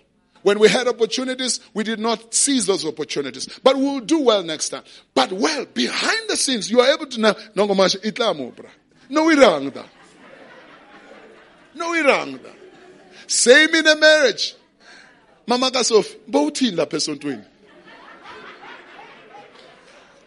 When 0.47 0.59
we 0.59 0.69
had 0.69 0.87
opportunities, 0.87 1.59
we 1.73 1.83
did 1.83 1.99
not 1.99 2.33
seize 2.33 2.65
those 2.65 2.85
opportunities. 2.85 3.49
But 3.65 3.75
we'll 3.75 3.99
do 3.99 4.21
well 4.21 4.43
next 4.43 4.69
time. 4.69 4.83
But 5.13 5.33
well, 5.33 5.65
behind 5.65 6.29
the 6.29 6.37
scenes, 6.37 6.71
you 6.71 6.79
are 6.79 6.89
able 6.89 7.05
to 7.07 7.19
know, 7.19 7.33
Nengo 7.53 7.75
Masha, 7.75 7.97
itlamo, 7.97 8.55
bra. 8.55 8.69
No 9.09 9.25
irang 9.25 9.73
da. 9.73 9.83
No 11.75 11.91
irang 11.91 12.41
da. 12.41 12.49
Same 13.27 13.75
in 13.75 13.87
a 13.87 13.97
marriage. 13.97 14.55
Mama 15.45 15.69
Kasof, 15.69 16.15
bawuthini 16.31 16.77
lapha 16.77 16.95
esontweni? 16.95 17.43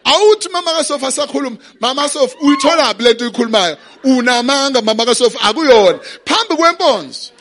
awuthi 0.03 0.49
mama 0.49 0.73
kasofa 0.73 1.07
asakhuluma 1.07 1.57
mama 1.79 2.09
sof 2.09 2.35
uyitholaphi 2.41 3.03
lento 3.03 3.23
uyikhulumayo 3.25 3.77
unamanga 4.03 4.81
mama 4.81 5.05
kasofa 5.05 5.39
akuyona 5.41 5.99
phambi 6.25 6.55
kwenkonzo 6.55 7.31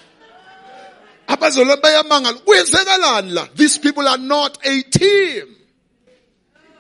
bayamangala 1.37 2.39
kwenzekalani 2.39 3.33
la 3.33 3.49
these 3.55 3.79
people 3.79 4.09
are 4.09 4.19
not 4.19 4.59
a 4.67 4.83
team 4.83 5.57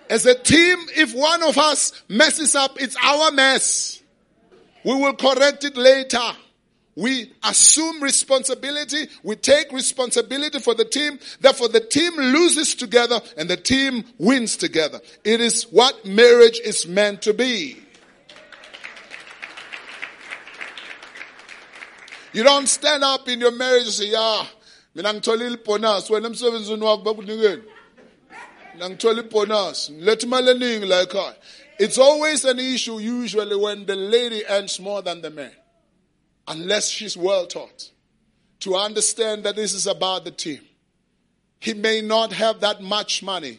as 0.08 0.26
a 0.26 0.34
team 0.34 0.78
if 0.96 1.14
one 1.14 1.42
of 1.42 1.56
us 1.56 1.92
messes 2.08 2.54
up 2.54 2.80
it's 2.80 2.96
our 3.02 3.32
mess 3.32 4.00
we 4.84 4.94
will 4.94 5.14
correct 5.14 5.64
it 5.64 5.76
later 5.76 6.36
we 6.96 7.32
assume 7.44 8.02
responsibility. 8.02 9.08
We 9.22 9.36
take 9.36 9.72
responsibility 9.72 10.58
for 10.58 10.74
the 10.74 10.84
team. 10.84 11.18
Therefore, 11.40 11.68
the 11.68 11.80
team 11.80 12.14
loses 12.16 12.74
together 12.74 13.20
and 13.38 13.48
the 13.48 13.56
team 13.56 14.04
wins 14.18 14.56
together. 14.56 15.00
It 15.24 15.40
is 15.40 15.62
what 15.64 16.04
marriage 16.04 16.60
is 16.62 16.86
meant 16.86 17.22
to 17.22 17.32
be. 17.32 17.78
You 22.32 22.42
don't 22.42 22.68
stand 22.68 23.02
up 23.02 23.28
in 23.28 23.40
your 23.40 23.50
marriage 23.50 23.84
and 23.84 23.92
say, 23.92 24.10
yeah, 24.10 24.46
mina 24.94 25.12
ngithola 25.14 25.44
ilibonus 25.44 26.10
wena 26.10 26.28
emsebenzini 26.28 26.82
wakho 26.82 27.02
bakunikeni 27.02 27.62
mina 28.74 28.90
ngithola 28.90 29.22
ibonus 29.22 29.90
let 29.98 30.22
imali 30.22 30.50
eningi 30.50 30.86
la 30.86 31.04
ekhaya 31.04 31.28
uh, 31.28 31.34
it's 31.78 31.98
always 31.98 32.44
an 32.44 32.58
issue 32.58 32.98
usually 32.98 33.56
when 33.56 33.86
the 33.86 33.96
lady 33.96 34.44
earns 34.48 34.80
more 34.80 35.02
than 35.02 35.22
the 35.22 35.30
man 35.30 35.52
unless 36.46 36.88
she's 36.88 37.16
well 37.16 37.46
taught 37.46 37.90
to 38.60 38.76
understand 38.76 39.44
that 39.44 39.56
this 39.56 39.72
is 39.72 39.86
about 39.86 40.24
the 40.24 40.30
team. 40.30 40.60
He 41.58 41.74
may 41.74 42.00
not 42.00 42.32
have 42.32 42.60
that 42.60 42.80
much 42.80 43.22
money, 43.22 43.58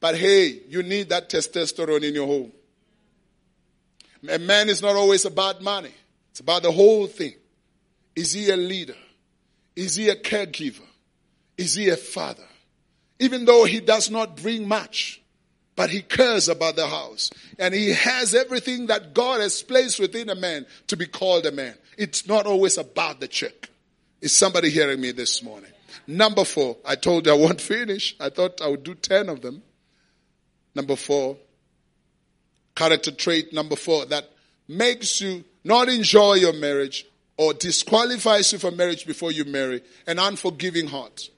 but 0.00 0.16
hey, 0.16 0.60
you 0.68 0.82
need 0.82 1.10
that 1.10 1.28
testosterone 1.28 2.02
in 2.02 2.14
your 2.14 2.26
home. 2.26 2.52
A 4.28 4.38
man 4.38 4.68
is 4.68 4.82
not 4.82 4.96
always 4.96 5.24
about 5.24 5.62
money. 5.62 5.92
It's 6.30 6.40
about 6.40 6.62
the 6.62 6.72
whole 6.72 7.06
thing. 7.06 7.34
Is 8.20 8.34
he 8.34 8.50
a 8.50 8.56
leader? 8.58 8.98
Is 9.74 9.96
he 9.96 10.10
a 10.10 10.14
caregiver? 10.14 10.86
Is 11.56 11.74
he 11.74 11.88
a 11.88 11.96
father? 11.96 12.44
Even 13.18 13.46
though 13.46 13.64
he 13.64 13.80
does 13.80 14.10
not 14.10 14.36
bring 14.36 14.68
much, 14.68 15.22
but 15.74 15.88
he 15.88 16.02
cares 16.02 16.46
about 16.50 16.76
the 16.76 16.86
house. 16.86 17.30
And 17.58 17.72
he 17.72 17.94
has 17.94 18.34
everything 18.34 18.88
that 18.88 19.14
God 19.14 19.40
has 19.40 19.62
placed 19.62 19.98
within 19.98 20.28
a 20.28 20.34
man 20.34 20.66
to 20.88 20.98
be 20.98 21.06
called 21.06 21.46
a 21.46 21.50
man. 21.50 21.74
It's 21.96 22.28
not 22.28 22.44
always 22.44 22.76
about 22.76 23.20
the 23.20 23.28
check. 23.28 23.70
Is 24.20 24.36
somebody 24.36 24.68
hearing 24.68 25.00
me 25.00 25.12
this 25.12 25.42
morning? 25.42 25.70
Number 26.06 26.44
four, 26.44 26.76
I 26.84 26.96
told 26.96 27.24
you 27.24 27.32
I 27.32 27.36
won't 27.36 27.60
finish. 27.74 28.16
I 28.20 28.28
thought 28.28 28.60
I 28.60 28.68
would 28.68 28.82
do 28.82 28.94
10 28.94 29.30
of 29.30 29.40
them. 29.40 29.62
Number 30.74 30.96
four, 30.96 31.38
character 32.76 33.12
trait 33.12 33.54
number 33.54 33.76
four 33.76 34.04
that 34.04 34.28
makes 34.68 35.22
you 35.22 35.42
not 35.64 35.88
enjoy 35.88 36.34
your 36.34 36.52
marriage 36.52 37.06
or 37.40 37.54
disqualifies 37.54 38.52
you 38.52 38.58
for 38.58 38.70
marriage 38.70 39.06
before 39.06 39.32
you 39.32 39.46
marry 39.46 39.80
an 40.06 40.18
unforgiving 40.18 40.86
heart, 40.86 41.30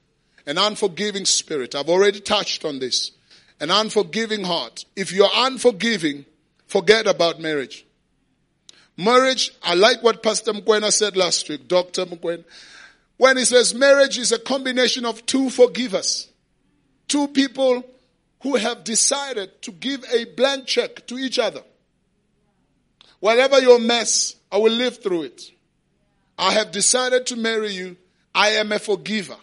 an 0.45 0.59
unforgiving 0.59 1.25
spirit. 1.25 1.77
I've 1.77 1.89
already 1.89 2.19
touched 2.19 2.65
on 2.65 2.81
this. 2.81 3.13
An 3.61 3.71
unforgiving 3.71 4.43
heart. 4.43 4.85
If 4.97 5.13
you're 5.13 5.31
unforgiving, 5.33 6.25
forget 6.67 7.07
about 7.07 7.39
marriage. 7.39 7.87
Marriage, 8.97 9.53
I 9.63 9.75
like 9.75 10.03
what 10.03 10.25
Pastor 10.25 10.53
Mkwena 10.53 10.91
said 10.91 11.17
last 11.17 11.49
week, 11.49 11.69
Dr. 11.69 12.05
Mkwena. 12.05 12.43
When 13.17 13.37
he 13.37 13.45
says 13.45 13.73
marriage 13.73 14.19
is 14.19 14.33
a 14.33 14.41
combination 14.41 15.05
of 15.05 15.25
two 15.25 15.51
forgivers. 15.51 16.27
Two 17.07 17.29
people 17.29 17.85
who 18.41 18.57
have 18.57 18.83
decided 18.83 19.63
to 19.63 19.71
give 19.71 20.05
a 20.13 20.25
blank 20.25 20.67
check 20.67 21.07
to 21.07 21.17
each 21.17 21.39
other. 21.39 21.63
Whatever 23.21 23.61
your 23.61 23.79
mess, 23.79 24.35
I 24.51 24.57
will 24.57 24.73
live 24.73 25.01
through 25.01 25.23
it. 25.23 25.53
I 26.39 26.53
have 26.53 26.73
decided 26.73 27.27
to 27.27 27.37
marry 27.37 27.73
you. 27.73 27.97
I 28.35 28.51
am 28.51 28.73
a 28.73 28.79
forgiver. 28.79 29.37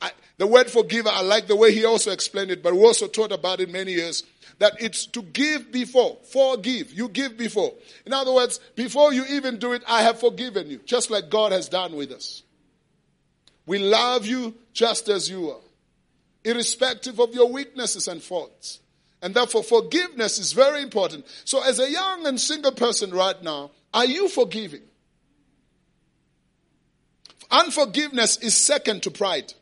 I, 0.00 0.10
the 0.38 0.46
word 0.46 0.70
forgiver, 0.70 1.08
I 1.08 1.22
like 1.22 1.46
the 1.46 1.56
way 1.56 1.72
he 1.72 1.84
also 1.84 2.12
explained 2.12 2.50
it, 2.50 2.62
but 2.62 2.74
we 2.74 2.80
also 2.80 3.06
taught 3.06 3.32
about 3.32 3.60
it 3.60 3.70
many 3.70 3.92
years 3.92 4.22
that 4.58 4.80
it's 4.80 5.06
to 5.06 5.22
give 5.22 5.70
before. 5.70 6.18
Forgive. 6.32 6.92
You 6.92 7.08
give 7.08 7.36
before. 7.36 7.72
In 8.04 8.12
other 8.12 8.32
words, 8.32 8.58
before 8.74 9.12
you 9.12 9.24
even 9.30 9.58
do 9.58 9.72
it, 9.72 9.82
I 9.86 10.02
have 10.02 10.20
forgiven 10.20 10.70
you, 10.70 10.78
just 10.84 11.10
like 11.10 11.28
God 11.28 11.52
has 11.52 11.68
done 11.68 11.94
with 11.94 12.12
us. 12.12 12.42
We 13.66 13.78
love 13.78 14.24
you 14.24 14.54
just 14.72 15.08
as 15.08 15.28
you 15.28 15.50
are, 15.50 15.60
irrespective 16.44 17.18
of 17.20 17.34
your 17.34 17.50
weaknesses 17.50 18.08
and 18.08 18.22
faults. 18.22 18.80
And 19.20 19.34
therefore, 19.34 19.64
forgiveness 19.64 20.38
is 20.38 20.52
very 20.52 20.82
important. 20.82 21.26
So, 21.44 21.62
as 21.62 21.80
a 21.80 21.90
young 21.90 22.26
and 22.26 22.40
single 22.40 22.72
person 22.72 23.10
right 23.10 23.42
now, 23.42 23.72
are 23.92 24.04
you 24.04 24.28
forgiving? 24.28 24.82
Unforgiveness 27.50 28.38
is 28.38 28.56
second 28.56 29.02
to 29.04 29.10
pride. 29.10 29.54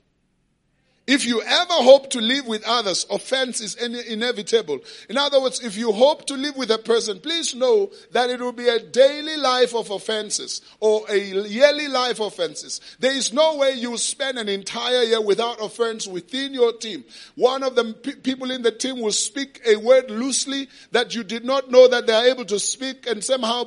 If 1.06 1.26
you 1.26 1.42
ever 1.42 1.74
hope 1.74 2.08
to 2.10 2.20
live 2.20 2.46
with 2.46 2.64
others, 2.66 3.04
offense 3.10 3.60
is 3.60 3.74
inevitable. 3.74 4.80
In 5.10 5.18
other 5.18 5.38
words, 5.38 5.62
if 5.62 5.76
you 5.76 5.92
hope 5.92 6.24
to 6.28 6.34
live 6.34 6.56
with 6.56 6.70
a 6.70 6.78
person, 6.78 7.20
please 7.20 7.54
know 7.54 7.90
that 8.12 8.30
it 8.30 8.40
will 8.40 8.52
be 8.52 8.68
a 8.68 8.78
daily 8.78 9.36
life 9.36 9.74
of 9.74 9.90
offenses 9.90 10.62
or 10.80 11.04
a 11.10 11.18
yearly 11.18 11.88
life 11.88 12.22
of 12.22 12.28
offenses. 12.28 12.80
There 13.00 13.14
is 13.14 13.34
no 13.34 13.56
way 13.56 13.72
you 13.72 13.98
spend 13.98 14.38
an 14.38 14.48
entire 14.48 15.02
year 15.02 15.20
without 15.20 15.62
offense 15.62 16.06
within 16.06 16.54
your 16.54 16.72
team. 16.72 17.04
One 17.34 17.62
of 17.64 17.76
the 17.76 17.92
p- 17.92 18.14
people 18.14 18.50
in 18.50 18.62
the 18.62 18.72
team 18.72 19.02
will 19.02 19.12
speak 19.12 19.60
a 19.66 19.76
word 19.76 20.10
loosely 20.10 20.70
that 20.92 21.14
you 21.14 21.22
did 21.22 21.44
not 21.44 21.70
know 21.70 21.86
that 21.86 22.06
they 22.06 22.14
are 22.14 22.28
able 22.28 22.46
to 22.46 22.58
speak 22.58 23.06
and 23.06 23.22
somehow 23.22 23.64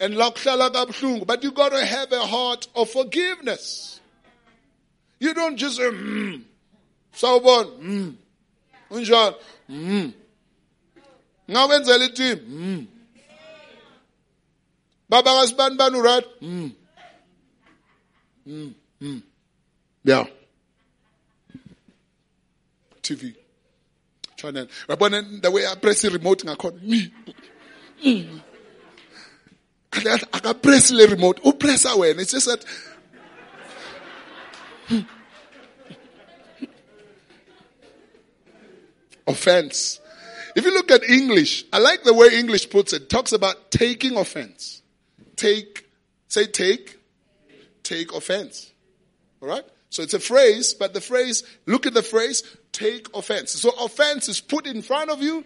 and 0.00 0.16
but 1.26 1.42
you 1.42 1.52
got 1.52 1.72
to 1.72 1.84
have 1.84 2.12
a 2.12 2.26
heart 2.26 2.68
of 2.74 2.88
forgiveness. 2.88 3.89
You 5.20 5.34
don't 5.34 5.56
just 5.56 5.76
say, 5.76 5.82
mm. 5.82 6.42
Sawubona, 7.14 7.78
mm. 7.78 8.14
Unjani? 8.90 9.34
Mm. 9.70 10.12
Ngawenzela 11.50 12.04
iteam. 12.04 12.38
Mm. 12.48 12.86
Baba 15.08 15.30
kasibani 15.30 15.76
bani 15.76 15.98
uright? 15.98 16.26
Mm. 16.40 16.72
Mm. 18.46 18.74
Mm. 19.02 19.22
Yeah. 20.04 20.26
TV. 23.02 23.34
Channel. 24.36 24.66
Yabona 24.88 25.42
the 25.42 25.50
way 25.50 25.66
I 25.66 25.74
press 25.74 26.02
the 26.02 26.10
remote 26.10 26.44
ngakhona. 26.44 26.82
Me. 26.82 27.12
Mm. 28.04 28.40
akapress 29.90 30.92
le 30.92 31.06
remote 31.06 31.40
Who 31.42 31.52
press 31.52 31.84
upressa 31.84 31.96
wena 31.96 32.20
it's 32.20 32.32
just 32.32 32.46
that 32.46 32.64
offense. 39.26 40.00
If 40.56 40.64
you 40.64 40.74
look 40.74 40.90
at 40.90 41.04
English, 41.04 41.64
I 41.72 41.78
like 41.78 42.02
the 42.02 42.12
way 42.12 42.28
English 42.38 42.70
puts 42.70 42.92
it. 42.92 43.02
it 43.02 43.08
talks 43.08 43.32
about 43.32 43.70
taking 43.70 44.16
offense. 44.16 44.82
Take, 45.36 45.88
say 46.28 46.46
take, 46.46 46.98
take 47.82 48.12
offense. 48.12 48.72
All 49.40 49.48
right? 49.48 49.64
So 49.90 50.02
it's 50.02 50.14
a 50.14 50.20
phrase, 50.20 50.74
but 50.74 50.94
the 50.94 51.00
phrase, 51.00 51.42
look 51.66 51.86
at 51.86 51.94
the 51.94 52.02
phrase, 52.02 52.42
take 52.72 53.14
offense. 53.16 53.52
So 53.52 53.70
offense 53.70 54.28
is 54.28 54.40
put 54.40 54.66
in 54.66 54.82
front 54.82 55.10
of 55.10 55.22
you. 55.22 55.44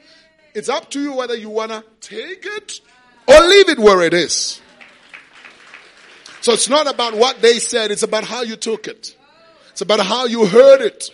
It's 0.54 0.68
up 0.68 0.90
to 0.90 1.00
you 1.00 1.14
whether 1.14 1.34
you 1.34 1.50
want 1.50 1.72
to 1.72 1.84
take 2.00 2.44
it 2.44 2.80
or 3.26 3.40
leave 3.40 3.68
it 3.68 3.78
where 3.78 4.02
it 4.02 4.14
is. 4.14 4.60
So 6.40 6.52
it's 6.52 6.68
not 6.68 6.86
about 6.86 7.14
what 7.14 7.40
they 7.40 7.58
said, 7.58 7.90
it's 7.90 8.02
about 8.02 8.24
how 8.24 8.42
you 8.42 8.56
took 8.56 8.86
it. 8.86 9.16
It's 9.74 9.80
about 9.80 10.06
how 10.06 10.26
you 10.26 10.46
heard 10.46 10.82
it 10.82 11.10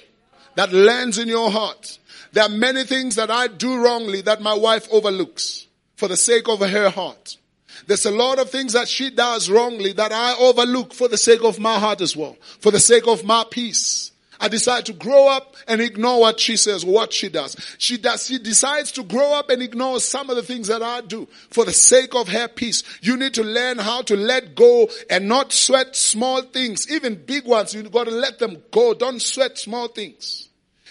that 0.55 0.71
lands 0.71 1.17
in 1.17 1.29
your 1.29 1.51
heart. 1.51 1.99
There 2.33 2.45
are 2.45 2.51
many 2.51 2.85
things 2.85 3.15
that 3.15 3.31
I 3.31 3.47
do 3.47 3.83
wrongly 3.83 4.21
that 4.21 4.43
my 4.43 4.53
wife 4.53 4.87
overlooks 4.93 5.67
for 5.97 6.09
the 6.09 6.17
sake 6.19 6.47
of 6.47 6.61
her 6.61 6.91
heart. 6.91 7.39
There's 7.87 8.05
a 8.05 8.11
lot 8.11 8.39
of 8.39 8.51
things 8.51 8.75
that 8.75 8.87
she 8.87 9.09
does 9.09 9.49
wrongly 9.49 9.95
that 9.95 10.13
I 10.13 10.35
overlook 10.39 10.93
for 10.93 11.09
the 11.09 11.17
sake 11.17 11.43
of 11.43 11.59
my 11.59 11.79
heart 11.79 12.03
as 12.03 12.15
well, 12.15 12.37
for 12.59 12.71
the 12.71 12.79
sake 12.79 13.07
of 13.07 13.25
my 13.25 13.47
peace. 13.51 14.13
I 14.41 14.49
decide 14.49 14.87
to 14.87 14.95
grow 14.95 15.29
up 15.29 15.55
and 15.69 15.83
ignore 15.83 16.21
what 16.21 16.41
she 16.41 16.57
says, 16.57 16.85
what 16.85 17.13
she 17.13 17.29
does. 17.29 17.55
She 17.77 17.99
does, 17.99 18.27
she 18.27 18.39
decides 18.39 18.91
to 18.93 19.03
grow 19.03 19.35
up 19.35 19.51
and 19.51 19.61
ignore 19.61 20.01
some 20.01 20.31
of 20.31 20.37
the 20.37 20.43
things 20.43 20.69
that 20.69 20.83
I 20.83 21.03
do 21.03 21.29
for 21.51 21.67
the 21.67 21.73
sake 21.73 22.15
of 22.15 22.29
her 22.29 22.49
peace. 22.49 22.83
You 23.03 23.19
need 23.19 23.35
to 23.35 23.45
learn 23.45 23.79
how 23.79 24.01
to 24.03 24.17
let 24.17 24.55
go 24.55 24.89
and 25.11 25.29
not 25.29 25.53
sweat 25.53 25.95
small 25.95 26.41
things, 26.41 26.91
even 26.91 27.17
big 27.17 27.47
ones. 27.47 27.75
You've 27.75 27.93
got 27.93 28.05
to 28.05 28.13
let 28.13 28.39
them 28.39 28.63
go. 28.71 28.95
Don't 28.95 29.21
sweat 29.21 29.59
small 29.59 29.89
things. 29.89 30.49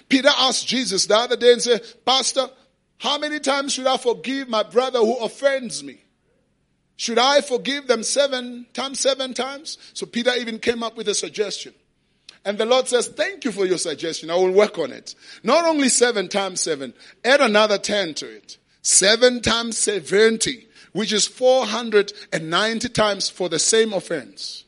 Peter 0.08 0.30
asked 0.38 0.68
Jesus 0.68 1.08
the 1.08 1.18
other 1.18 1.36
day 1.36 1.54
and 1.54 1.62
said, 1.62 1.82
Pastor, 2.06 2.50
how 3.00 3.18
many 3.18 3.39
times 3.39 3.74
should 3.74 3.88
I 3.88 3.97
forgive 3.97 4.47
my 4.47 4.62
brother 4.62 5.00
who 5.00 5.18
offends 5.18 5.84
me? 5.84 6.04
Should 6.97 7.18
I 7.18 7.41
forgive 7.41 7.88
them 7.88 8.04
seven 8.04 8.68
times, 8.74 9.00
seven 9.00 9.34
times? 9.34 9.78
So 9.93 10.06
Peter 10.06 10.34
even 10.38 10.60
came 10.60 10.84
up 10.84 10.97
with 10.97 11.08
a 11.08 11.16
suggestion. 11.16 11.74
And 12.46 12.58
the 12.58 12.66
Lord 12.66 12.88
says, 12.88 13.08
thank 13.08 13.46
you 13.46 13.52
for 13.52 13.66
your 13.66 13.78
suggestion. 13.78 14.30
I 14.30 14.36
will 14.36 14.52
work 14.52 14.78
on 14.80 14.92
it. 14.92 15.16
Not 15.44 15.66
only 15.66 15.90
seven 15.90 16.30
times 16.30 16.62
seven, 16.62 16.94
add 17.24 17.42
another 17.42 17.78
10 17.78 18.14
to 18.16 18.30
it. 18.30 18.58
Seven 18.82 19.42
times 19.42 19.78
70, 19.78 20.68
which 20.94 21.12
is 21.12 21.28
490 21.28 22.90
times 22.90 23.30
for 23.30 23.50
the 23.50 23.60
same 23.60 23.94
offense. 23.94 24.64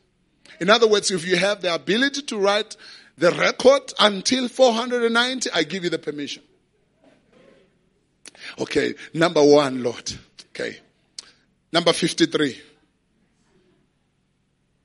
In 0.60 0.70
other 0.70 0.86
words, 0.86 1.10
if 1.10 1.26
you 1.26 1.36
have 1.36 1.62
the 1.62 1.74
ability 1.74 2.22
to 2.22 2.38
write 2.38 2.76
the 3.16 3.32
record 3.32 3.92
until 3.98 4.48
490, 4.48 5.50
I 5.52 5.64
give 5.64 5.84
you 5.84 5.90
the 5.90 5.98
permission. 5.98 6.42
Okay, 8.58 8.94
number 9.14 9.42
one, 9.42 9.82
Lord. 9.82 10.12
Okay. 10.50 10.78
Number 11.72 11.92
53. 11.92 12.60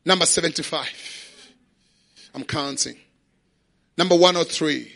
Number 0.06 0.26
75. 0.26 1.07
I'm 2.38 2.44
counting. 2.44 2.96
Number 3.98 4.16
103. 4.16 4.92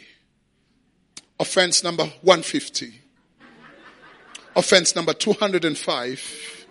Offense 1.39 1.84
number 1.84 2.04
150. 2.04 2.94
Offense 4.56 4.96
number 4.96 5.12
205. 5.12 6.68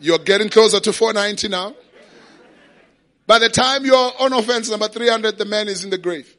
You're 0.00 0.18
getting 0.18 0.50
closer 0.50 0.80
to 0.80 0.92
490 0.92 1.48
now. 1.48 1.74
By 3.26 3.38
the 3.38 3.48
time 3.48 3.86
you're 3.86 4.12
on 4.20 4.34
offense 4.34 4.68
number 4.68 4.88
300, 4.88 5.38
the 5.38 5.46
man 5.46 5.66
is 5.68 5.82
in 5.82 5.88
the 5.88 5.96
grave. 5.96 6.36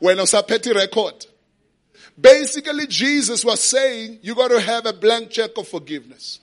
When 0.00 0.18
a 0.18 0.42
petty 0.42 0.72
record. 0.72 1.24
Basically, 2.20 2.88
Jesus 2.88 3.44
was 3.44 3.60
saying 3.62 4.18
you 4.22 4.34
got 4.34 4.48
to 4.48 4.60
have 4.60 4.86
a 4.86 4.92
blank 4.92 5.30
check 5.30 5.52
of 5.56 5.68
forgiveness. 5.68 6.40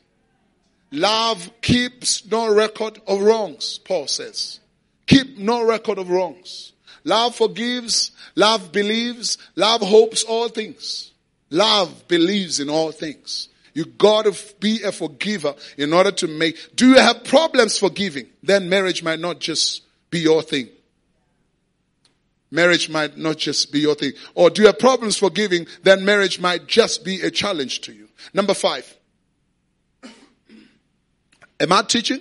Love 0.89 1.51
keeps 1.59 2.25
no 2.27 2.53
record 2.53 3.01
of 3.05 3.21
wrongs, 3.21 3.77
Paul 3.79 4.07
says. 4.07 4.60
Keep 5.07 5.37
no 5.37 5.63
record 5.65 5.97
of 5.97 6.09
wrongs. 6.09 6.73
Love 7.03 7.35
forgives. 7.35 8.11
Love 8.35 8.71
believes. 8.71 9.37
Love 9.55 9.81
hopes 9.81 10.23
all 10.23 10.47
things. 10.47 11.11
Love 11.49 12.07
believes 12.07 12.59
in 12.59 12.69
all 12.69 12.91
things. 12.91 13.49
You 13.73 13.85
gotta 13.85 14.35
be 14.59 14.83
a 14.83 14.91
forgiver 14.91 15.55
in 15.77 15.93
order 15.93 16.11
to 16.11 16.27
make, 16.27 16.75
do 16.75 16.89
you 16.89 16.95
have 16.95 17.23
problems 17.23 17.77
forgiving? 17.77 18.27
Then 18.43 18.69
marriage 18.69 19.01
might 19.01 19.19
not 19.19 19.39
just 19.39 19.83
be 20.09 20.19
your 20.19 20.41
thing. 20.41 20.69
Marriage 22.51 22.89
might 22.89 23.17
not 23.17 23.37
just 23.37 23.71
be 23.71 23.79
your 23.79 23.95
thing. 23.95 24.11
Or 24.35 24.49
do 24.49 24.61
you 24.61 24.67
have 24.67 24.77
problems 24.77 25.17
forgiving? 25.17 25.67
Then 25.83 26.03
marriage 26.03 26.39
might 26.39 26.67
just 26.67 27.05
be 27.05 27.21
a 27.21 27.31
challenge 27.31 27.79
to 27.81 27.93
you. 27.93 28.09
Number 28.33 28.53
five. 28.53 28.97
Am 31.61 31.71
I 31.71 31.83
teaching? 31.83 32.19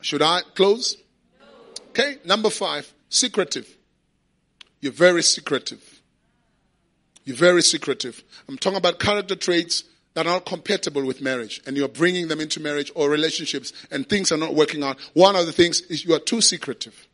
Should 0.00 0.22
I 0.22 0.42
close? 0.54 0.96
Okay, 1.98 2.18
number 2.26 2.50
five, 2.50 2.92
secretive. 3.08 3.74
You're 4.82 4.92
very 4.92 5.22
secretive. 5.22 6.02
You're 7.24 7.36
very 7.36 7.62
secretive. 7.62 8.22
I'm 8.46 8.58
talking 8.58 8.76
about 8.76 8.98
character 8.98 9.34
traits 9.34 9.84
that 10.12 10.26
are 10.26 10.34
not 10.34 10.44
compatible 10.44 11.06
with 11.06 11.22
marriage 11.22 11.62
and 11.66 11.74
you're 11.74 11.88
bringing 11.88 12.28
them 12.28 12.38
into 12.38 12.60
marriage 12.60 12.92
or 12.94 13.08
relationships 13.08 13.72
and 13.90 14.06
things 14.06 14.30
are 14.30 14.36
not 14.36 14.54
working 14.54 14.82
out. 14.84 14.98
One 15.14 15.36
of 15.36 15.46
the 15.46 15.52
things 15.52 15.80
is 15.82 16.04
you 16.04 16.14
are 16.14 16.18
too 16.18 16.42
secretive. 16.42 17.08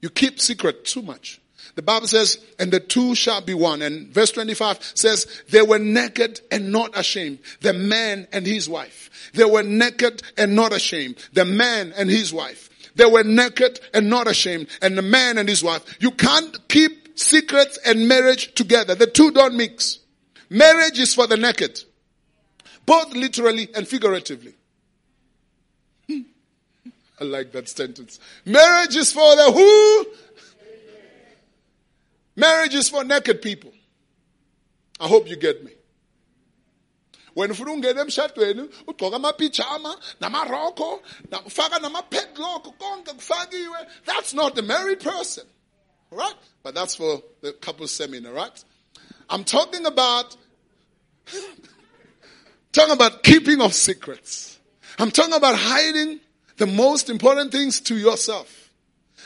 You 0.00 0.08
keep 0.08 0.40
secret 0.40 0.84
too 0.84 1.02
much. 1.02 1.40
The 1.74 1.82
Bible 1.82 2.06
says, 2.06 2.38
and 2.60 2.72
the 2.72 2.80
two 2.80 3.16
shall 3.16 3.40
be 3.40 3.54
one. 3.54 3.82
And 3.82 4.08
verse 4.14 4.30
25 4.30 4.92
says, 4.94 5.26
they 5.50 5.62
were 5.62 5.80
naked 5.80 6.40
and 6.52 6.70
not 6.70 6.96
ashamed. 6.96 7.40
The 7.60 7.72
man 7.72 8.28
and 8.32 8.46
his 8.46 8.68
wife. 8.68 9.30
They 9.34 9.44
were 9.44 9.64
naked 9.64 10.22
and 10.36 10.54
not 10.54 10.72
ashamed. 10.72 11.16
The 11.32 11.44
man 11.44 11.92
and 11.96 12.08
his 12.08 12.32
wife. 12.32 12.67
They 12.98 13.06
were 13.06 13.22
naked 13.22 13.78
and 13.94 14.10
not 14.10 14.26
ashamed. 14.26 14.66
And 14.82 14.98
the 14.98 15.02
man 15.02 15.38
and 15.38 15.48
his 15.48 15.62
wife. 15.62 15.84
You 16.00 16.10
can't 16.10 16.68
keep 16.68 17.16
secrets 17.16 17.78
and 17.86 18.08
marriage 18.08 18.52
together. 18.54 18.96
The 18.96 19.06
two 19.06 19.30
don't 19.30 19.54
mix. 19.56 20.00
Marriage 20.50 20.98
is 20.98 21.14
for 21.14 21.28
the 21.28 21.36
naked. 21.36 21.84
Both 22.84 23.14
literally 23.14 23.68
and 23.72 23.86
figuratively. 23.86 24.54
Hmm. 26.08 26.22
I 27.20 27.24
like 27.24 27.52
that 27.52 27.68
sentence. 27.68 28.18
Marriage 28.44 28.96
is 28.96 29.12
for 29.12 29.36
the 29.36 29.52
who? 29.52 30.06
Marriage 32.34 32.74
is 32.74 32.88
for 32.88 33.04
naked 33.04 33.42
people. 33.42 33.72
I 34.98 35.06
hope 35.06 35.28
you 35.28 35.36
get 35.36 35.64
me. 35.64 35.70
Wena 37.38 37.52
ufuna 37.52 37.72
ungena 37.72 38.00
emshadweni 38.00 38.68
ugqoka 38.86 39.16
amapijama 39.16 39.98
namaroko 40.20 41.02
ufaka 41.46 41.78
namapadlock 41.78 42.78
konke 42.78 43.12
kufakiwe. 43.12 43.86
That's 44.04 44.34
not 44.34 44.54
the 44.54 44.62
married 44.62 45.00
person. 45.00 45.44
Right? 46.10 46.34
But 46.62 46.74
that's 46.74 46.96
for 46.96 47.22
the 47.42 47.52
couple 47.52 47.86
seminar 47.86 48.32
right? 48.32 48.64
I'm 49.30 49.44
talking 49.44 49.86
about 49.86 50.36
talking 52.72 52.92
about 52.92 53.22
keeping 53.22 53.60
of 53.60 53.72
secrets. 53.72 54.58
I'm 54.98 55.12
talking 55.12 55.34
about 55.34 55.54
hiding 55.54 56.20
the 56.56 56.66
most 56.66 57.08
important 57.08 57.52
things 57.52 57.80
to 57.82 57.96
yourself. 57.96 58.72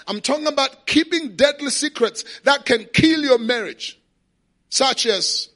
I'm 0.07 0.21
talking 0.21 0.49
about 0.49 0.87
keeping 0.87 1.37
deadly 1.37 1.71
secrets 1.71 2.25
that 2.45 2.67
can 2.67 2.85
kill 2.93 3.23
your 3.23 3.39
marriage, 3.39 3.99
such 4.69 5.07
as 5.07 5.49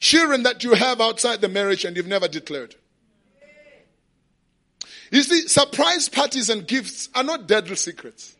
children 0.00 0.42
that 0.42 0.64
you 0.64 0.74
have 0.74 1.00
outside 1.00 1.40
the 1.40 1.48
marriage 1.48 1.84
and 1.84 1.96
you've 1.96 2.06
never 2.06 2.26
declared. 2.26 2.74
You 5.12 5.22
see, 5.22 5.48
surprise 5.48 6.08
parties 6.08 6.48
and 6.48 6.66
gifts 6.66 7.08
are 7.14 7.24
not 7.24 7.46
deadly 7.46 7.76
secrets. 7.76 8.36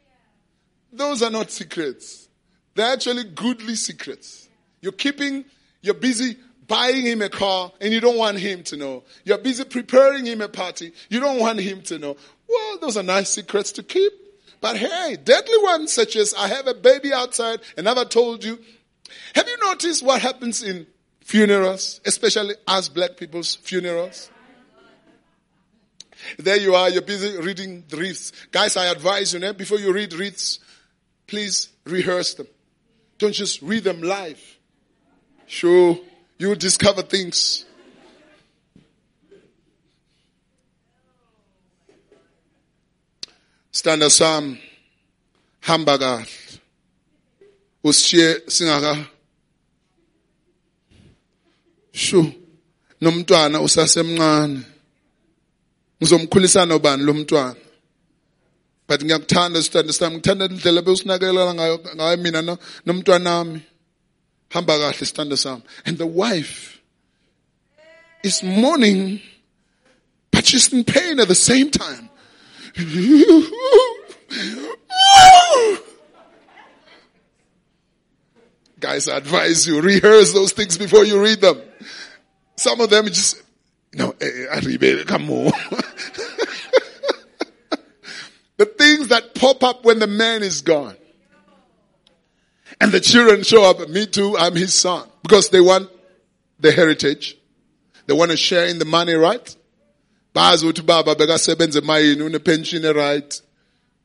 Those 0.93 1.23
are 1.23 1.31
not 1.31 1.51
secrets. 1.51 2.29
They're 2.75 2.93
actually 2.93 3.25
goodly 3.25 3.75
secrets. 3.75 4.49
You're 4.81 4.93
keeping, 4.93 5.45
you're 5.83 5.95
busy 5.95 6.37
buying 6.67 7.05
him 7.05 7.21
a 7.21 7.29
car 7.29 7.73
and 7.81 7.93
you 7.93 8.01
don't 8.01 8.17
want 8.17 8.39
him 8.39 8.63
to 8.63 8.77
know. 8.77 9.03
You're 9.25 9.39
busy 9.39 9.65
preparing 9.65 10.27
him 10.27 10.41
a 10.41 10.49
party. 10.49 10.93
You 11.09 11.21
don't 11.21 11.41
want 11.41 11.61
him 11.61 11.83
to 11.83 11.99
know. 11.99 12.17
Well, 12.49 12.79
those 12.81 12.97
are 12.97 13.03
nice 13.03 13.31
secrets 13.31 13.73
to 13.73 13.83
keep. 13.83 14.13
But 14.61 14.77
hey, 14.77 15.17
deadly 15.23 15.59
ones 15.63 15.93
such 15.93 16.17
as 16.17 16.35
I 16.35 16.49
have 16.49 16.67
a 16.67 16.75
baby 16.75 17.13
outside 17.13 17.61
and 17.77 17.85
never 17.85 18.05
told 18.05 18.45
you. 18.45 18.59
Have 19.35 19.49
you 19.49 19.57
noticed 19.65 20.05
what 20.05 20.23
happens 20.23 20.63
in 20.63 20.87
funerals, 21.31 22.01
especially 22.05 22.57
us 22.67 22.89
black 22.89 23.17
people's 23.17 23.55
funerals? 23.55 24.31
There 26.37 26.57
you 26.57 26.75
are, 26.75 26.91
you're 26.91 27.03
busy 27.03 27.39
reading 27.39 27.85
the 27.89 27.97
wreaths. 27.99 28.33
Guys, 28.51 28.77
I 28.77 28.87
advise 28.87 29.33
you, 29.33 29.41
eh, 29.41 29.53
before 29.53 29.79
you 29.79 29.93
read 29.93 30.13
wreaths, 30.13 30.59
please 31.29 31.69
rehearse 31.85 32.35
them. 32.35 32.49
Don't 33.19 33.33
just 33.33 33.63
read 33.63 33.85
them 33.85 34.03
live. 34.03 34.43
Sure, 35.47 36.01
you 36.37 36.49
will 36.49 36.57
discover 36.57 37.03
things. 37.03 37.65
Standa 43.73 44.11
sam 44.11 44.59
hamba 45.61 45.97
kahle. 45.97 46.27
Usishiye 47.85 48.51
singaka 48.51 49.07
Shu 52.01 52.33
nomntwana 53.01 53.61
usasemncane. 53.61 54.61
Ngizomkhulisana 56.01 56.77
ubani 56.77 57.05
lo 57.05 57.15
mntwana? 57.15 57.57
But 58.89 59.05
ngiyakuthanda 59.05 59.63
sithanda 59.63 59.93
sami 59.93 60.17
ngithanda 60.17 60.45
indlela 60.45 60.83
bewusinakelela 60.83 61.55
ngayo 61.55 62.17
mina 62.17 62.57
nomntwana 62.87 63.25
nami. 63.25 63.61
Hamba 64.49 64.79
kahle 64.79 65.07
sithanda 65.07 65.37
sami. 65.37 65.63
And 65.85 65.99
the 65.99 66.07
wife 66.07 66.81
is 68.25 68.43
mourning 68.43 69.21
but 70.31 70.47
she's 70.47 70.73
in 70.73 70.85
pain 70.85 71.21
at 71.21 71.29
the 71.29 71.35
same 71.35 71.71
time. 71.71 72.09
Guys, 78.81 79.09
I 79.09 79.19
advise 79.19 79.67
you, 79.67 79.81
rehearse 79.81 80.33
those 80.33 80.53
things 80.53 80.79
before 80.79 81.05
you 81.05 81.23
read 81.23 81.41
them. 81.41 81.61
Some 82.57 82.81
of 82.81 82.91
them 82.91 83.07
just, 83.07 83.43
no, 83.95 84.15
eh, 84.21 84.47
eh, 84.51 85.05
come 85.05 85.31
on. 85.31 85.45
the 88.57 88.67
things 88.67 89.09
that 89.09 89.35
pop 89.35 89.63
up 89.63 89.85
when 89.85 89.99
the 89.99 90.07
man 90.07 90.43
is 90.43 90.63
gone. 90.63 90.97
And 92.81 92.91
the 92.91 93.01
children 93.01 93.43
show 93.43 93.65
up, 93.65 93.87
me 93.89 94.07
too, 94.07 94.37
I'm 94.39 94.57
his 94.57 94.73
son. 94.75 95.07
Because 95.23 95.51
they 95.51 95.61
want 95.61 95.91
the 96.59 96.73
heritage. 96.73 97.37
They 98.07 98.15
want 98.15 98.31
to 98.31 98.37
share 98.37 98.67
in 98.67 98.79
the 98.79 98.87
money, 98.87 99.15
right? 99.15 99.55
bazi 100.35 100.67
ukuthi 100.67 100.83
baba 100.83 101.15
bekasebenza 101.15 101.79
emayini 101.79 102.23
unepension 102.23 102.93
right 102.93 103.43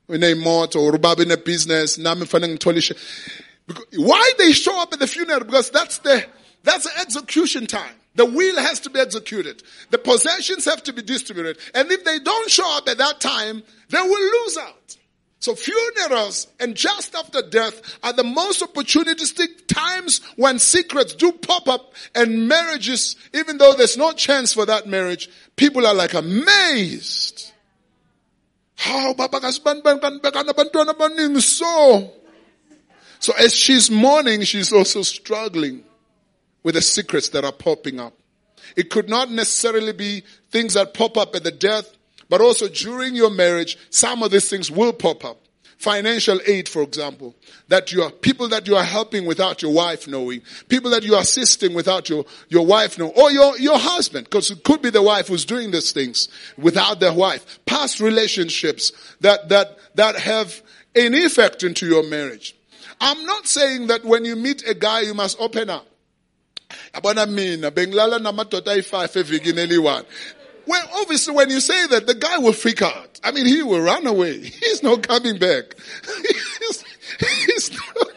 unemoto 0.09 0.81
or 0.81 0.95
ubaba 0.95 1.45
business 1.45 1.97
nami 1.97 2.25
fanele 2.25 2.57
why 3.95 4.31
they 4.37 4.51
show 4.51 4.79
up 4.81 4.93
at 4.93 4.99
the 4.99 5.07
funeral? 5.07 5.41
Because 5.41 5.71
that's 5.71 5.99
the 5.99 6.25
that's 6.63 6.85
the 6.85 6.99
execution 6.99 7.67
time. 7.67 7.95
The 8.15 8.25
will 8.25 8.57
has 8.57 8.79
to 8.81 8.89
be 8.89 8.99
executed. 8.99 9.61
The 9.91 9.97
possessions 9.97 10.65
have 10.65 10.81
to 10.83 10.93
be 10.93 11.01
distributed. 11.01 11.57
And 11.73 11.91
if 11.91 12.03
they 12.03 12.19
don't 12.19 12.49
show 12.49 12.77
up 12.77 12.87
at 12.87 12.97
that 12.97 13.19
time 13.19 13.63
they 13.89 14.01
will 14.01 14.41
lose 14.41 14.57
out. 14.57 14.97
So 15.39 15.53
funerals 15.53 16.47
and 16.59 16.75
just 16.75 17.13
after 17.13 17.41
death 17.43 17.99
are 18.03 18.13
the 18.13 18.23
most 18.23 18.61
opportunistic 18.61 19.67
times 19.67 20.21
when 20.37 20.57
secrets 20.57 21.13
do 21.13 21.31
pop 21.31 21.67
up 21.67 21.93
and 22.15 22.47
marriages, 22.47 23.15
even 23.33 23.57
though 23.57 23.73
there's 23.73 23.97
no 23.97 24.11
chance 24.11 24.53
for 24.53 24.65
that 24.65 24.87
marriage, 24.87 25.29
people 25.55 25.85
are 25.85 25.93
like 25.93 26.13
amazed. 26.13 27.51
How 28.75 29.13
so? 31.41 32.11
So 33.25 33.33
as 33.39 33.55
she's 33.55 33.89
mourning, 33.89 34.43
she's 34.43 34.71
also 34.71 35.01
struggling 35.01 35.83
with 36.61 36.75
the 36.75 36.81
secrets 36.81 37.29
that 37.29 37.43
are 37.43 37.51
popping 37.51 37.99
up. 37.99 38.13
It 38.75 38.91
could 38.91 39.09
not 39.09 39.31
necessarily 39.31 39.93
be 39.93 40.21
things 40.51 40.75
that 40.75 40.93
pop 40.93 41.17
up 41.17 41.35
at 41.35 41.43
the 41.43 41.49
death 41.49 41.95
but 42.29 42.39
also 42.39 42.67
during 42.67 43.15
your 43.15 43.31
marriage, 43.31 43.77
some 43.89 44.21
of 44.23 44.29
these 44.29 44.47
things 44.47 44.69
will 44.69 44.93
pop 44.93 45.25
up. 45.25 45.39
Financial 45.77 46.39
aid, 46.45 46.69
for 46.69 46.83
example, 46.83 47.35
that 47.67 47.91
you 47.91 48.03
are, 48.03 48.11
people 48.11 48.47
that 48.49 48.67
you 48.67 48.75
are 48.75 48.83
helping 48.83 49.25
without 49.25 49.61
your 49.61 49.73
wife 49.73 50.07
knowing, 50.07 50.41
people 50.69 50.91
that 50.91 51.03
you 51.03 51.15
are 51.15 51.21
assisting 51.21 51.73
without 51.73 52.09
your, 52.09 52.25
your 52.49 52.65
wife 52.65 52.97
knowing, 52.99 53.13
or 53.15 53.31
your, 53.31 53.57
your 53.57 53.77
husband, 53.77 54.25
because 54.25 54.51
it 54.51 54.63
could 54.63 54.81
be 54.81 54.89
the 54.89 55.01
wife 55.01 55.27
who's 55.27 55.45
doing 55.45 55.71
these 55.71 55.91
things 55.91 56.29
without 56.57 56.99
their 56.99 57.13
wife. 57.13 57.59
Past 57.65 57.99
relationships 57.99 58.91
that, 59.21 59.49
that, 59.49 59.77
that 59.95 60.15
have 60.15 60.61
an 60.95 61.13
effect 61.13 61.63
into 61.63 61.85
your 61.85 62.03
marriage. 62.03 62.54
I'm 63.01 63.25
not 63.25 63.47
saying 63.47 63.87
that 63.87 64.03
when 64.05 64.25
you 64.25 64.35
meet 64.35 64.67
a 64.67 64.73
guy, 64.73 65.01
you 65.01 65.13
must 65.13 65.39
open 65.39 65.69
up. 65.69 65.85
yabona 66.93 67.29
mina 67.29 67.71
bengilala 67.71 68.19
namadoda 68.19 68.73
ayi-five 68.73 69.11
evikini 69.13 69.67
eliyi-one 69.67 70.05
well, 70.67 70.87
obviously, 70.95 71.35
when 71.35 71.49
you 71.49 71.59
say 71.59 71.87
that, 71.87 72.07
the 72.07 72.15
guy 72.15 72.37
will 72.39 72.53
freak 72.53 72.81
out. 72.81 73.19
I 73.23 73.31
mean, 73.31 73.45
he 73.45 73.61
will 73.61 73.81
run 73.81 74.07
away. 74.07 74.39
He's 74.39 74.81
not 74.81 75.07
coming 75.07 75.37
back. 75.37 75.75
he's, 76.59 76.83
he's 77.19 77.71
not. 77.71 78.07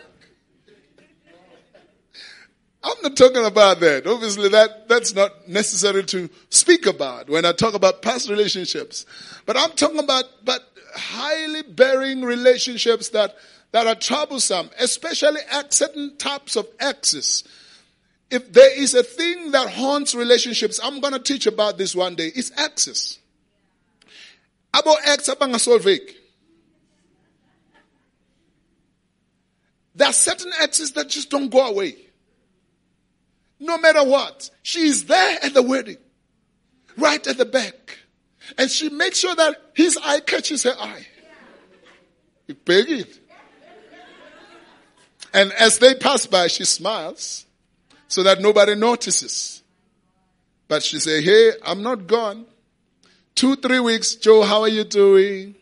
I'm 2.82 2.96
not 3.02 3.16
talking 3.16 3.44
about 3.44 3.80
that. 3.80 4.06
Obviously, 4.06 4.48
that, 4.50 4.88
that's 4.88 5.14
not 5.14 5.48
necessary 5.48 6.04
to 6.04 6.30
speak 6.48 6.86
about 6.86 7.28
when 7.28 7.44
I 7.44 7.52
talk 7.52 7.74
about 7.74 8.02
past 8.02 8.30
relationships. 8.30 9.04
But 9.44 9.58
I'm 9.58 9.72
talking 9.72 9.98
about, 9.98 10.24
but 10.44 10.62
highly 10.94 11.62
bearing 11.62 12.22
relationships 12.22 13.10
that, 13.10 13.34
that 13.72 13.86
are 13.86 13.94
troublesome, 13.94 14.70
especially 14.78 15.40
certain 15.70 16.16
types 16.16 16.56
of 16.56 16.66
exes 16.80 17.44
if 18.30 18.52
there 18.52 18.78
is 18.78 18.94
a 18.94 19.02
thing 19.02 19.52
that 19.52 19.70
haunts 19.70 20.14
relationships, 20.14 20.78
I'm 20.82 21.00
going 21.00 21.14
to 21.14 21.18
teach 21.18 21.46
about 21.46 21.78
this 21.78 21.94
one 21.94 22.14
day, 22.14 22.30
it's 22.34 22.52
access. 22.58 23.18
Abo 24.74 24.94
ex. 25.04 25.30
There 29.94 30.08
are 30.08 30.12
certain 30.12 30.52
exes 30.60 30.92
that 30.92 31.08
just 31.08 31.30
don't 31.30 31.48
go 31.48 31.66
away. 31.66 31.96
No 33.58 33.78
matter 33.78 34.04
what. 34.04 34.50
She 34.62 34.80
is 34.80 35.06
there 35.06 35.38
at 35.42 35.54
the 35.54 35.62
wedding. 35.62 35.96
Right 36.96 37.26
at 37.26 37.38
the 37.38 37.46
back. 37.46 37.98
And 38.56 38.70
she 38.70 38.90
makes 38.90 39.18
sure 39.18 39.34
that 39.34 39.56
his 39.74 39.98
eye 40.04 40.20
catches 40.20 40.62
her 40.64 40.74
eye. 40.78 41.06
You 42.46 42.54
beg 42.54 42.90
it. 42.90 43.18
And 45.32 45.52
as 45.52 45.78
they 45.78 45.94
pass 45.94 46.26
by, 46.26 46.46
she 46.46 46.64
smiles 46.64 47.46
so 48.08 48.22
that 48.22 48.40
nobody 48.40 48.74
notices. 48.74 49.62
But 50.66 50.82
she 50.82 50.98
say, 50.98 51.22
hey, 51.22 51.52
I'm 51.64 51.82
not 51.82 52.06
gone. 52.06 52.46
Two, 53.34 53.56
three 53.56 53.80
weeks, 53.80 54.16
Joe, 54.16 54.42
how 54.42 54.62
are 54.62 54.68
you 54.68 54.84
doing? 54.84 55.54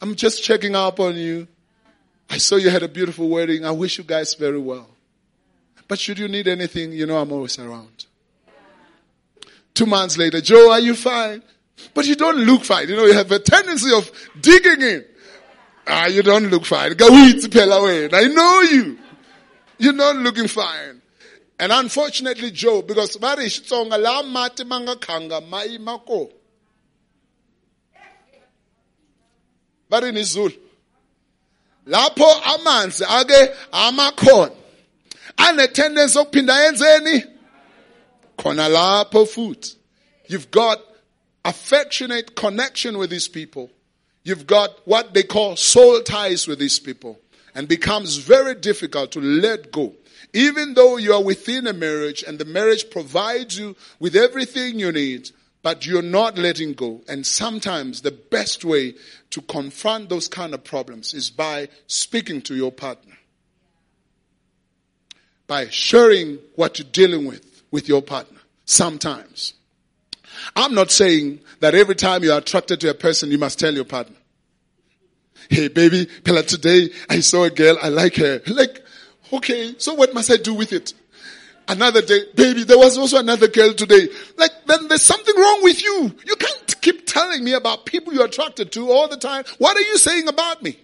I'm 0.00 0.14
just 0.14 0.42
checking 0.42 0.74
up 0.74 1.00
on 1.00 1.16
you. 1.16 1.46
I 2.30 2.38
saw 2.38 2.56
you 2.56 2.70
had 2.70 2.82
a 2.82 2.88
beautiful 2.88 3.28
wedding. 3.28 3.64
I 3.64 3.70
wish 3.72 3.98
you 3.98 4.04
guys 4.04 4.34
very 4.34 4.58
well. 4.58 4.88
But 5.88 5.98
should 5.98 6.18
you 6.18 6.28
need 6.28 6.48
anything, 6.48 6.92
you 6.92 7.06
know 7.06 7.18
I'm 7.18 7.32
always 7.32 7.58
around. 7.58 8.06
Two 9.74 9.86
months 9.86 10.16
later, 10.16 10.40
Joe, 10.40 10.70
are 10.70 10.80
you 10.80 10.94
fine? 10.94 11.42
But 11.94 12.06
you 12.06 12.14
don't 12.14 12.38
look 12.38 12.64
fine. 12.64 12.88
You 12.88 12.96
know, 12.96 13.04
you 13.04 13.14
have 13.14 13.30
a 13.32 13.38
tendency 13.38 13.92
of 13.92 14.10
digging 14.40 14.82
in. 14.82 15.04
Ah, 15.86 16.06
you 16.06 16.22
don't 16.22 16.48
look 16.48 16.64
fine. 16.64 16.94
Go 16.94 17.08
eat 17.08 17.42
Pelawen. 17.50 18.14
I 18.14 18.24
know 18.28 18.60
you. 18.60 18.98
You're 19.78 19.92
not 19.92 20.16
looking 20.16 20.46
fine. 20.46 21.02
And 21.58 21.72
unfortunately, 21.72 22.50
Joe, 22.50 22.82
because 22.82 23.16
vari 23.16 23.46
Xitsonga 23.46 24.00
la 24.00 24.22
mati 24.22 24.64
kanga 25.00 25.40
mai 25.40 25.78
mako. 25.78 26.30
Vari 29.90 30.12
ni 30.12 30.22
Zulu. 30.22 30.52
Lapho 31.86 32.42
amanzi 32.42 33.04
ake 33.04 33.54
amakhona. 33.72 34.52
Ane 35.38 35.66
tendency 35.68 36.18
okuphinda 36.18 36.54
yenzeni? 36.64 37.24
Khona 38.38 38.68
lapho. 38.68 39.76
You've 40.26 40.50
got 40.50 40.80
affectionate 41.44 42.34
connection 42.36 42.98
with 42.98 43.10
these 43.10 43.28
people. 43.28 43.70
You've 44.24 44.46
got 44.46 44.86
what 44.86 45.14
they 45.14 45.22
call 45.22 45.56
soul 45.56 46.00
ties 46.02 46.46
with 46.46 46.58
these 46.58 46.78
people 46.78 47.18
and 47.54 47.68
becomes 47.68 48.16
very 48.16 48.54
difficult 48.54 49.12
to 49.12 49.20
let 49.20 49.72
go. 49.72 49.94
Even 50.32 50.74
though 50.74 50.96
you 50.96 51.12
are 51.12 51.22
within 51.22 51.66
a 51.66 51.72
marriage 51.72 52.22
and 52.22 52.38
the 52.38 52.44
marriage 52.44 52.88
provides 52.90 53.58
you 53.58 53.76
with 53.98 54.16
everything 54.16 54.78
you 54.78 54.92
need, 54.92 55.30
but 55.62 55.86
you're 55.86 56.02
not 56.02 56.38
letting 56.38 56.72
go. 56.72 57.02
And 57.08 57.26
sometimes 57.26 58.02
the 58.02 58.10
best 58.10 58.64
way 58.64 58.94
to 59.30 59.40
confront 59.42 60.08
those 60.08 60.28
kind 60.28 60.54
of 60.54 60.64
problems 60.64 61.14
is 61.14 61.30
by 61.30 61.68
speaking 61.86 62.42
to 62.42 62.54
your 62.54 62.72
partner. 62.72 63.14
By 65.46 65.68
sharing 65.68 66.38
what 66.56 66.78
you're 66.78 66.88
dealing 66.90 67.26
with 67.26 67.62
with 67.70 67.88
your 67.88 68.02
partner. 68.02 68.38
Sometimes. 68.64 69.54
I'm 70.56 70.74
not 70.74 70.90
saying 70.90 71.40
that 71.60 71.74
every 71.74 71.94
time 71.94 72.22
you're 72.22 72.38
attracted 72.38 72.80
to 72.80 72.90
a 72.90 72.94
person, 72.94 73.30
you 73.30 73.38
must 73.38 73.58
tell 73.58 73.74
your 73.74 73.84
partner. 73.84 74.16
Hey 75.48 75.68
baby, 75.68 76.06
Pella, 76.24 76.42
today 76.42 76.90
I 77.10 77.20
saw 77.20 77.44
a 77.44 77.50
girl, 77.50 77.76
I 77.82 77.88
like 77.88 78.16
her. 78.16 78.40
Like, 78.46 78.82
okay, 79.32 79.74
so 79.78 79.94
what 79.94 80.14
must 80.14 80.30
I 80.30 80.36
do 80.36 80.54
with 80.54 80.72
it? 80.72 80.94
Another 81.68 82.02
day, 82.02 82.24
baby, 82.34 82.64
there 82.64 82.78
was 82.78 82.98
also 82.98 83.18
another 83.18 83.48
girl 83.48 83.72
today. 83.72 84.08
Like, 84.36 84.50
then 84.66 84.88
there's 84.88 85.02
something 85.02 85.34
wrong 85.36 85.62
with 85.62 85.82
you. 85.82 86.14
You 86.26 86.36
can't 86.36 86.80
keep 86.80 87.06
telling 87.06 87.44
me 87.44 87.52
about 87.52 87.86
people 87.86 88.12
you're 88.12 88.26
attracted 88.26 88.72
to 88.72 88.90
all 88.90 89.08
the 89.08 89.16
time. 89.16 89.44
What 89.58 89.76
are 89.76 89.80
you 89.80 89.96
saying 89.96 90.28
about 90.28 90.62
me? 90.62 90.78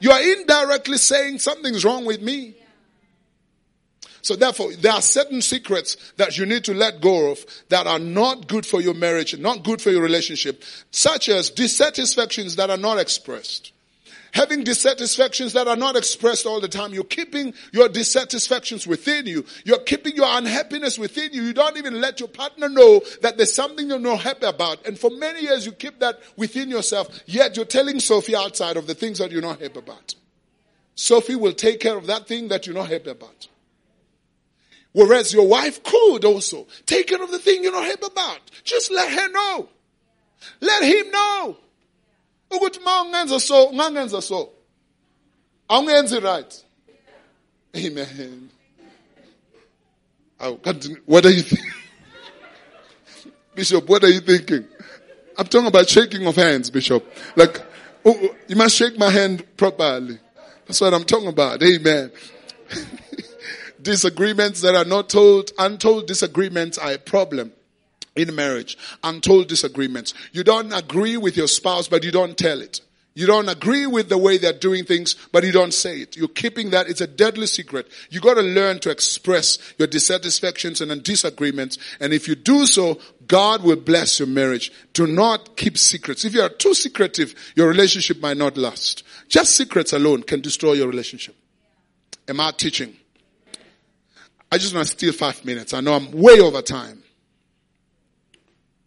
You 0.00 0.10
are 0.10 0.22
indirectly 0.22 0.98
saying 0.98 1.38
something's 1.38 1.84
wrong 1.84 2.04
with 2.04 2.20
me. 2.20 2.56
So 4.22 4.36
therefore, 4.36 4.72
there 4.74 4.92
are 4.92 5.02
certain 5.02 5.42
secrets 5.42 5.96
that 6.16 6.38
you 6.38 6.46
need 6.46 6.64
to 6.64 6.74
let 6.74 7.00
go 7.00 7.30
of 7.32 7.44
that 7.68 7.86
are 7.86 7.98
not 7.98 8.48
good 8.48 8.66
for 8.66 8.80
your 8.80 8.94
marriage, 8.94 9.38
not 9.38 9.64
good 9.64 9.80
for 9.80 9.90
your 9.90 10.02
relationship, 10.02 10.62
such 10.90 11.28
as 11.28 11.50
dissatisfactions 11.50 12.56
that 12.56 12.70
are 12.70 12.76
not 12.76 12.98
expressed 12.98 13.72
having 14.32 14.64
dissatisfactions 14.64 15.52
that 15.54 15.68
are 15.68 15.76
not 15.76 15.96
expressed 15.96 16.46
all 16.46 16.60
the 16.60 16.68
time. 16.68 16.92
You're 16.92 17.04
keeping 17.04 17.54
your 17.72 17.88
dissatisfactions 17.88 18.86
within 18.86 19.26
you. 19.26 19.44
You're 19.64 19.80
keeping 19.80 20.16
your 20.16 20.26
unhappiness 20.28 20.98
within 20.98 21.32
you. 21.32 21.42
You 21.42 21.52
don't 21.52 21.76
even 21.76 22.00
let 22.00 22.20
your 22.20 22.28
partner 22.28 22.68
know 22.68 23.02
that 23.22 23.36
there's 23.36 23.54
something 23.54 23.88
you're 23.88 23.98
not 23.98 24.20
happy 24.20 24.46
about. 24.46 24.86
And 24.86 24.98
for 24.98 25.10
many 25.10 25.42
years 25.42 25.66
you 25.66 25.72
keep 25.72 25.98
that 26.00 26.20
within 26.36 26.68
yourself, 26.68 27.08
yet 27.26 27.56
you're 27.56 27.64
telling 27.64 28.00
Sophie 28.00 28.36
outside 28.36 28.76
of 28.76 28.86
the 28.86 28.94
things 28.94 29.18
that 29.18 29.30
you're 29.30 29.42
not 29.42 29.60
happy 29.60 29.78
about. 29.78 30.14
Sophie 30.94 31.36
will 31.36 31.52
take 31.52 31.80
care 31.80 31.96
of 31.96 32.06
that 32.06 32.26
thing 32.26 32.48
that 32.48 32.66
you're 32.66 32.74
not 32.74 32.88
happy 32.88 33.10
about. 33.10 33.48
Whereas 34.98 35.32
your 35.32 35.46
wife 35.46 35.80
could 35.84 36.24
also 36.24 36.66
take 36.84 37.06
care 37.06 37.22
of 37.22 37.30
the 37.30 37.38
thing 37.38 37.62
you're 37.62 37.70
not 37.70 37.84
happy 37.84 38.04
about. 38.04 38.40
Just 38.64 38.90
let 38.90 39.08
her 39.08 39.30
know. 39.30 39.68
Let 40.60 40.82
him 40.82 41.12
know. 41.12 41.56
Ukuthi 42.50 42.80
uma 42.80 43.04
ungenza 43.04 43.40
so 43.40 43.70
ungangenza 43.70 44.20
so. 44.20 44.50
Awungenzi 45.70 46.20
right. 46.20 46.64
Amen. 47.76 48.50
What 51.06 51.24
are 51.26 51.30
you 51.30 51.42
thinking 51.42 51.72
bishop 53.54 53.88
what 53.88 54.02
are 54.02 54.10
you 54.10 54.18
thinking? 54.20 54.66
I'm 55.36 55.46
talking 55.46 55.68
about 55.68 55.88
shaking 55.88 56.26
of 56.26 56.34
hands 56.34 56.70
bishop. 56.70 57.06
Like 57.36 57.60
oh, 58.04 58.18
oh, 58.20 58.34
you 58.48 58.56
must 58.56 58.74
shake 58.74 58.98
my 58.98 59.10
hand 59.10 59.44
properly. 59.56 60.18
That's 60.66 60.80
what 60.80 60.92
i'm 60.92 61.04
talking 61.04 61.28
about. 61.28 61.62
Amen 61.62 62.10
disagreements 63.88 64.60
that 64.60 64.74
are 64.74 64.84
not 64.84 65.08
told 65.08 65.50
untold 65.58 66.06
disagreements 66.06 66.76
are 66.76 66.92
a 66.92 66.98
problem 66.98 67.52
in 68.14 68.34
marriage, 68.34 68.76
untold 69.02 69.48
disagreements. 69.48 70.12
You 70.32 70.44
don't 70.44 70.72
agree 70.72 71.16
with 71.16 71.38
your 71.38 71.48
spouse, 71.48 71.88
but 71.88 72.04
you 72.04 72.10
don't 72.10 72.36
tell 72.36 72.60
it. 72.60 72.82
You 73.14 73.26
don't 73.26 73.48
agree 73.48 73.86
with 73.86 74.10
the 74.10 74.18
way 74.18 74.36
they're 74.36 74.52
doing 74.52 74.84
things, 74.84 75.16
but 75.32 75.42
you 75.42 75.52
don't 75.52 75.72
say 75.72 76.00
it. 76.00 76.16
You're 76.16 76.28
keeping 76.28 76.70
that. 76.70 76.88
It's 76.88 77.00
a 77.00 77.06
deadly 77.06 77.46
secret. 77.46 77.88
You 78.10 78.20
gotta 78.20 78.42
learn 78.42 78.78
to 78.80 78.90
express 78.90 79.58
your 79.78 79.88
dissatisfactions 79.88 80.82
and 80.82 81.02
disagreements. 81.02 81.78
And 81.98 82.12
if 82.12 82.28
you 82.28 82.34
do 82.34 82.66
so, 82.66 83.00
God 83.26 83.62
will 83.62 83.76
bless 83.76 84.18
your 84.18 84.28
marriage. 84.28 84.70
Do 84.92 85.06
not 85.06 85.56
keep 85.56 85.78
secrets. 85.78 86.26
If 86.26 86.34
you 86.34 86.42
are 86.42 86.50
too 86.50 86.74
secretive, 86.74 87.34
your 87.56 87.68
relationship 87.68 88.20
might 88.20 88.36
not 88.36 88.58
last. 88.58 89.02
Just 89.28 89.56
secrets 89.56 89.94
alone 89.94 90.22
can 90.22 90.42
destroy 90.42 90.74
your 90.74 90.88
relationship. 90.88 91.34
Am 92.28 92.38
I 92.40 92.50
teaching? 92.50 92.94
I 94.50 94.58
just 94.58 94.74
want 94.74 94.86
to 94.86 94.92
steal 94.92 95.12
five 95.12 95.44
minutes. 95.44 95.74
I 95.74 95.80
know 95.80 95.94
I'm 95.94 96.10
way 96.12 96.40
over 96.40 96.62
time. 96.62 97.02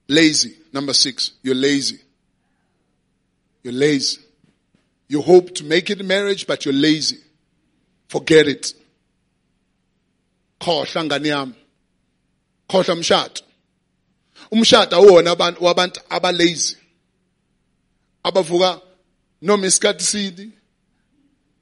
Lazy. 0.07 0.55
Number 0.73 0.93
six, 0.93 1.31
you're 1.43 1.55
lazy. 1.55 1.99
You're 3.63 3.73
lazy. 3.73 4.19
You 5.07 5.21
hope 5.21 5.53
to 5.55 5.63
make 5.63 5.89
it 5.89 5.99
in 5.99 6.07
marriage, 6.07 6.47
but 6.47 6.65
you're 6.65 6.73
lazy. 6.73 7.17
Forget 8.07 8.47
it. 8.47 8.73
khohlwa 10.61 11.03
ngani 11.03 11.27
yami 11.27 11.53
khohlwa 12.69 12.93
umshado 12.95 13.41
umshado 14.51 14.97
awona 14.97 15.31
abantu 15.31 15.63
wabantu 15.65 15.99
abalazy 16.09 16.77
abavuka 18.23 18.81
noma 19.41 19.67
isikhathi 19.67 20.51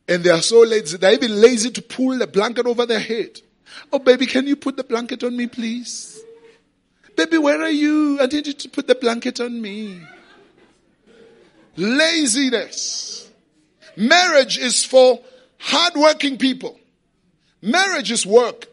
and 0.08 0.24
they 0.24 0.32
are 0.32 0.41
so 0.41 0.64
lazy 0.66 0.97
they're 0.97 1.14
even 1.14 1.41
lazy 1.41 1.72
to 1.72 1.82
pull 1.82 2.18
the 2.18 2.28
blanket 2.28 2.66
over 2.66 2.86
their 2.86 3.00
head 3.00 3.41
oh 3.92 4.00
baby 4.00 4.26
can 4.26 4.48
you 4.48 4.56
put 4.56 4.78
the 4.78 4.84
blanket 4.84 5.24
on 5.24 5.36
me 5.36 5.48
please 5.48 6.22
Baby, 7.20 7.38
where 7.38 7.62
are 7.62 7.70
you? 7.70 8.18
I 8.22 8.28
need 8.28 8.48
you 8.48 8.54
to 8.54 8.70
put 8.70 8.88
the 8.88 8.96
blanket 8.96 9.42
on 9.42 9.62
me. 9.62 10.00
Laziness. 11.76 13.30
Marriage 13.98 14.58
is 14.58 14.86
for 14.86 15.20
hardworking 15.58 16.38
people. 16.38 16.80
Marriage 17.62 18.10
is 18.10 18.26
work. 18.26 18.68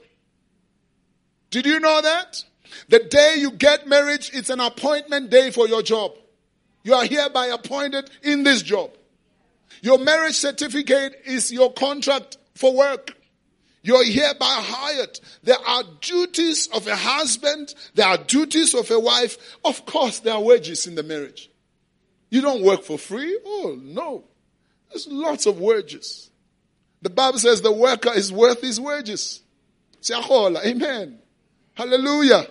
Did 1.50 1.66
you 1.66 1.80
know 1.80 2.00
that? 2.00 2.44
The 2.88 3.00
day 3.00 3.34
you 3.38 3.50
get 3.50 3.88
married, 3.88 4.24
it's 4.32 4.50
an 4.50 4.60
appointment 4.60 5.28
day 5.28 5.50
for 5.50 5.66
your 5.66 5.82
job. 5.82 6.12
You 6.84 6.94
are 6.94 7.04
hereby 7.04 7.46
appointed 7.46 8.08
in 8.22 8.44
this 8.44 8.62
job. 8.62 8.92
Your 9.82 9.98
marriage 9.98 10.36
certificate 10.36 11.20
is 11.24 11.50
your 11.50 11.72
contract 11.72 12.38
for 12.54 12.72
work. 12.72 13.15
You're 13.86 14.04
hereby 14.04 14.62
hired. 14.64 15.20
There 15.44 15.64
are 15.64 15.84
duties 16.00 16.68
of 16.74 16.88
a 16.88 16.96
husband. 16.96 17.72
There 17.94 18.04
are 18.04 18.18
duties 18.18 18.74
of 18.74 18.90
a 18.90 18.98
wife. 18.98 19.38
Of 19.64 19.86
course, 19.86 20.18
there 20.18 20.34
are 20.34 20.40
wages 20.40 20.88
in 20.88 20.96
the 20.96 21.04
marriage. 21.04 21.48
You 22.28 22.40
don't 22.40 22.64
work 22.64 22.82
for 22.82 22.98
free. 22.98 23.38
Oh, 23.46 23.78
no. 23.80 24.24
There's 24.90 25.06
lots 25.06 25.46
of 25.46 25.60
wages. 25.60 26.32
The 27.00 27.10
Bible 27.10 27.38
says 27.38 27.62
the 27.62 27.70
worker 27.70 28.10
is 28.12 28.32
worth 28.32 28.60
his 28.60 28.80
wages. 28.80 29.40
Siyahola. 30.02 30.66
Amen. 30.66 31.20
Hallelujah. 31.74 32.38
Amen. 32.38 32.48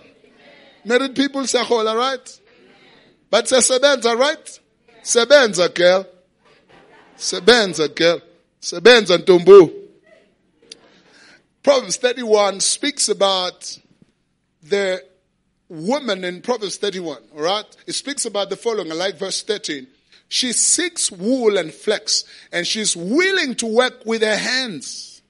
Married 0.86 1.18
people 1.18 1.42
siyahola, 1.42 1.98
right? 1.98 2.42
But 3.30 3.44
sebenza, 3.48 4.18
right? 4.18 4.60
Sebenza, 5.04 5.76
girl. 5.76 6.08
Sebenza, 7.18 7.94
girl. 7.94 8.22
Sebenza, 8.62 9.18
ntombu. 9.18 9.85
Proverbs 11.66 11.98
31 11.98 12.60
speaks 12.60 13.10
about 13.10 13.80
the 14.62 15.04
woman 15.68 16.24
in 16.24 16.44
Proverbs 16.44 16.78
31, 16.78 17.18
all 17.36 17.42
right? 17.42 17.66
It 17.88 17.94
speaks 17.94 18.24
about 18.28 18.52
the 18.52 18.56
following. 18.56 18.90
Like 18.90 19.18
verse 19.18 19.42
13. 19.42 19.88
She 20.28 20.54
seeks 20.54 21.12
wool 21.12 21.58
and 21.58 21.74
flax, 21.74 22.24
and 22.52 22.68
she's 22.68 22.96
willing 22.96 23.56
to 23.56 23.66
work 23.66 24.06
with 24.06 24.22
her 24.22 24.38
hands. 24.38 25.24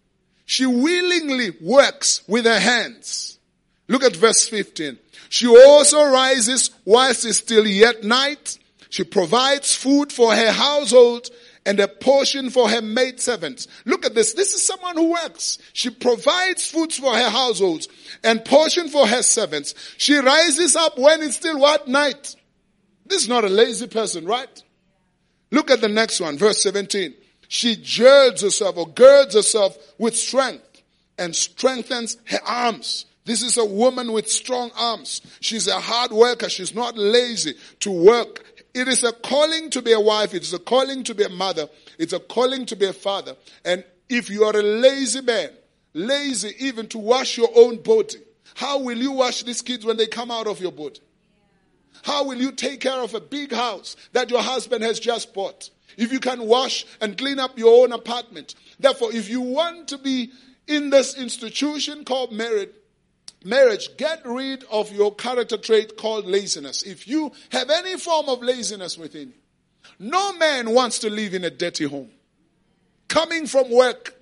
She 0.45 0.65
willingly 0.65 1.51
works 1.61 2.21
with 2.27 2.43
her 2.43 2.59
hands. 2.59 3.39
Look 3.88 4.03
at 4.03 4.17
verse 4.17 4.45
15. 4.45 4.99
She 5.29 5.47
also 5.47 6.03
rises 6.03 6.69
whilst 6.83 7.23
it's 7.23 7.38
still 7.38 7.65
yet 7.65 8.03
night. 8.03 8.59
She 8.89 9.05
provides 9.05 9.73
food 9.73 10.11
for 10.11 10.36
her 10.36 10.51
household 10.51 11.29
and 11.66 11.80
a 11.80 11.88
portion 11.88 12.49
for 12.49 12.70
her 12.70 12.82
maid 12.82 13.20
servants. 13.20 13.68
Look 13.86 14.05
at 14.05 14.13
this. 14.13 14.34
This 14.34 14.53
is 14.53 14.61
someone 14.61 14.95
who 14.95 15.11
works. 15.11 15.57
She 15.74 15.89
provides 15.89 16.70
foods 16.70 16.97
for 16.97 17.16
her 17.16 17.30
households 17.30 17.88
and 18.24 18.45
portion 18.45 18.88
for 18.89 19.07
her 19.07 19.24
servants. 19.24 19.74
She 19.97 20.16
rises 20.18 20.76
up 20.76 20.97
when 20.97 21.24
it's 21.24 21.38
still 21.38 21.59
what 21.59 21.88
night. 21.88 22.36
This 23.05 23.24
is 23.24 23.30
not 23.30 23.43
a 23.43 23.49
lazy 23.49 23.88
person, 23.88 24.26
right? 24.26 24.63
Look 25.51 25.72
at 25.72 25.82
the 25.82 25.89
next 25.89 26.20
one, 26.20 26.38
verse 26.38 26.61
17. 26.61 27.13
She 27.47 27.76
girds 27.76 28.41
herself 28.41 28.78
or 28.78 28.88
girds 28.88 29.36
herself 29.36 29.78
with 29.97 30.16
strength 30.16 30.84
and 31.18 31.36
strengthens 31.36 32.18
her 32.26 32.39
arms. 32.45 33.05
This 33.26 33.41
is 33.41 33.57
a 33.57 33.66
woman 33.66 34.11
with 34.11 34.30
strong 34.30 34.72
arms. 34.78 35.22
She's 35.39 35.68
a 35.68 35.80
hard 35.80 36.11
worker. 36.11 36.49
She's 36.49 36.76
not 36.76 36.97
lazy 36.97 37.55
to 37.82 37.91
work 37.91 38.43
it 38.76 38.89
is 38.89 39.05
a 39.05 39.13
calling 39.13 39.69
to 39.69 39.82
be 39.82 39.93
a 39.93 39.99
wife. 39.99 40.34
It 40.34 40.43
is 40.43 40.53
a 40.53 40.59
calling 40.59 41.05
to 41.05 41.15
be 41.15 41.23
a 41.23 41.30
mother. 41.30 41.69
It's 41.97 42.11
a 42.11 42.19
calling 42.19 42.65
to 42.65 42.76
be 42.76 42.86
a 42.86 42.93
father. 42.93 43.38
And 43.63 43.86
if 44.09 44.30
you 44.30 44.43
are 44.43 44.55
a 44.55 44.61
lazy 44.61 45.21
man, 45.21 45.49
lazy 45.93 46.53
even 46.59 46.88
to 46.88 46.97
wash 46.97 47.38
your 47.38 47.49
own 47.55 47.82
body, 47.82 48.17
how 48.53 48.80
will 48.80 48.97
you 48.97 49.13
wash 49.13 49.43
these 49.43 49.61
kids 49.61 49.86
when 49.86 49.95
they 49.95 50.07
come 50.07 50.30
out 50.30 50.45
of 50.45 50.59
your 50.59 50.73
body? 50.73 50.99
How 52.03 52.26
will 52.26 52.36
you 52.36 52.51
take 52.51 52.82
care 52.82 52.99
of 52.99 53.13
a 53.13 53.21
big 53.21 53.53
house 53.53 53.95
that 54.11 54.30
your 54.30 54.41
husband 54.41 54.84
has 54.84 54.99
just 54.99 55.34
bought? 55.34 55.69
If 55.97 56.11
you 56.11 56.19
can 56.19 56.45
wash 56.45 56.86
and 56.99 57.17
clean 57.17 57.39
up 57.39 57.57
your 57.57 57.84
own 57.84 57.93
apartment. 57.93 58.55
Therefore, 58.78 59.13
if 59.13 59.30
you 59.30 59.39
want 59.39 59.88
to 59.88 59.97
be 59.97 60.32
in 60.67 60.89
this 60.89 61.17
institution 61.17 62.03
called 62.03 62.34
marriage, 62.34 62.71
marriage, 63.45 63.95
get 63.97 64.25
rid 64.25 64.63
of 64.71 64.91
your 64.91 65.13
character 65.15 65.57
trait 65.57 65.95
called 65.97 66.25
laziness. 66.25 66.83
If 66.83 67.07
you 67.07 67.31
have 67.51 67.69
any 67.69 67.97
form 67.97 68.27
of 68.27 68.41
laziness 68.41 68.97
within 68.97 69.29
you, 69.29 69.33
no 69.99 70.33
man 70.33 70.71
wants 70.71 70.99
to 70.99 71.09
live 71.09 71.33
in 71.33 71.43
a 71.45 71.49
dirty 71.49 71.85
home. 71.85 72.09
Coming 73.07 73.45
from 73.47 73.71
work. 73.71 74.15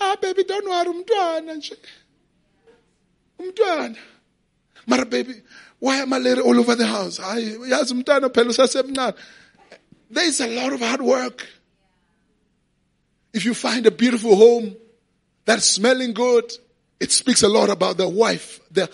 Ah 0.00 0.16
baby 0.20 0.44
don't 0.44 0.68
worry 0.68 0.92
umntwana 0.92 1.56
nje. 1.56 1.76
Mara 4.86 5.06
baby, 5.06 5.42
why 5.78 5.96
am 5.96 6.12
I 6.12 6.18
all 6.34 6.58
over 6.60 6.74
the 6.74 6.86
house? 6.86 7.18
Hayi, 7.18 7.56
yazi 7.70 7.92
umntwana 7.94 8.28
phela. 8.30 9.14
There 10.10 10.28
is 10.28 10.40
a 10.40 10.46
lot 10.46 10.72
of 10.72 10.80
hard 10.80 11.00
work. 11.00 11.46
If 13.32 13.44
you 13.44 13.54
find 13.54 13.86
a 13.86 13.90
beautiful 13.90 14.36
home 14.36 14.76
that's 15.44 15.66
smelling 15.66 16.14
good, 16.14 16.52
it 17.00 17.12
speaks 17.12 17.42
a 17.42 17.48
lot 17.48 17.70
about 17.70 17.96
the 17.96 18.08
wife, 18.08 18.60
the 18.70 18.90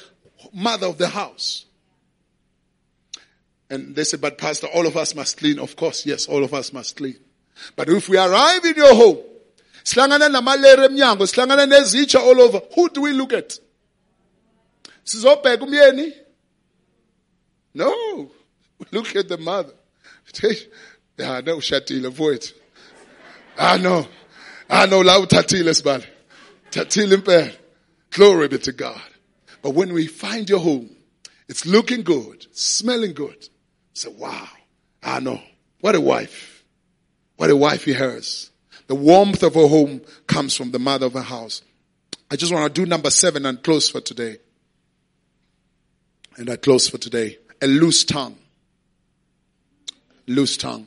mother 0.53 0.87
of 0.87 0.99
the 0.99 1.09
house. 1.09 1.67
And 3.69 3.95
they 3.95 4.05
said, 4.05 4.21
but 4.21 4.37
pastor, 4.37 4.67
all 4.67 4.87
of 4.87 4.97
us 4.97 5.15
must 5.15 5.37
clean. 5.37 5.59
Of 5.61 5.77
course, 5.77 6.05
yes, 6.05 6.27
all 6.27 6.43
of 6.43 6.53
us 6.53 6.73
must 6.73 6.97
clean. 6.97 7.17
But 7.77 7.89
if 7.89 8.09
we 8.09 8.19
arrive 8.19 8.65
in 8.65 8.75
your 8.75 8.95
home, 8.95 9.19
slangana 9.85 10.29
namalere 10.29 10.89
emnyango, 10.89 11.23
slangana 11.23 11.71
nezitsha 11.71 12.19
all 12.19 12.41
over, 12.41 12.61
who 12.75 12.89
do 12.89 13.03
we 13.03 13.13
look 13.13 13.33
at? 13.33 13.59
Sizobheka 15.05 15.61
umyeni? 15.61 16.13
No. 17.75 18.31
Look 18.93 19.15
at 19.15 19.29
the 19.29 19.39
mother. 19.39 19.73
Yeah, 20.43 21.41
no, 21.45 21.59
shatile, 21.59 22.07
avoid. 22.07 22.51
Ah, 23.59 23.77
no. 23.81 24.07
Ah, 24.69 24.87
no, 24.87 25.01
la 25.01 25.21
utatile 25.21 25.75
sibale. 25.75 26.07
Glory 28.11 28.49
be 28.49 28.59
to 28.59 28.73
God. 28.73 29.01
But 29.62 29.71
when 29.71 29.93
we 29.93 30.07
find 30.07 30.49
your 30.49 30.61
home, 30.61 30.91
it's 31.49 31.66
looking 31.66 32.03
good, 32.03 32.47
smelling 32.53 33.12
good. 33.12 33.49
Say, 33.93 34.09
wow. 34.09 34.49
I 35.03 35.21
know. 35.21 35.41
What 35.81 35.95
a 35.95 36.01
wife. 36.01 36.64
What 37.37 37.51
a 37.51 37.57
wife 37.57 37.85
he 37.85 37.95
has. 37.95 38.51
The 38.87 38.95
warmth 38.95 39.43
of 39.43 39.57
a 39.57 39.66
home 39.66 40.03
comes 40.27 40.57
from 40.57 40.71
the 40.71 40.79
mother 40.79 41.07
of 41.07 41.16
a 41.16 41.23
house. 41.23 41.62
I 42.31 42.37
just 42.37 42.53
want 42.53 42.73
to 42.73 42.81
do 42.81 42.87
number 42.87 43.11
seven 43.11 43.47
and 43.47 43.62
close 43.62 43.89
for 43.89 44.01
today. 44.01 44.39
And 46.37 46.51
I 46.51 46.57
close 46.57 46.89
for 46.89 46.99
today. 46.99 47.39
A 47.61 47.66
loose 47.66 48.05
tongue. 48.05 48.37
Loose 50.27 50.57
tongue. 50.57 50.87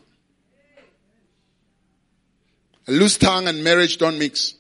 A 2.88 2.92
loose 2.92 3.18
tongue 3.18 3.48
and 3.48 3.64
marriage 3.64 3.98
don't 3.98 4.20
mix. 4.20 4.56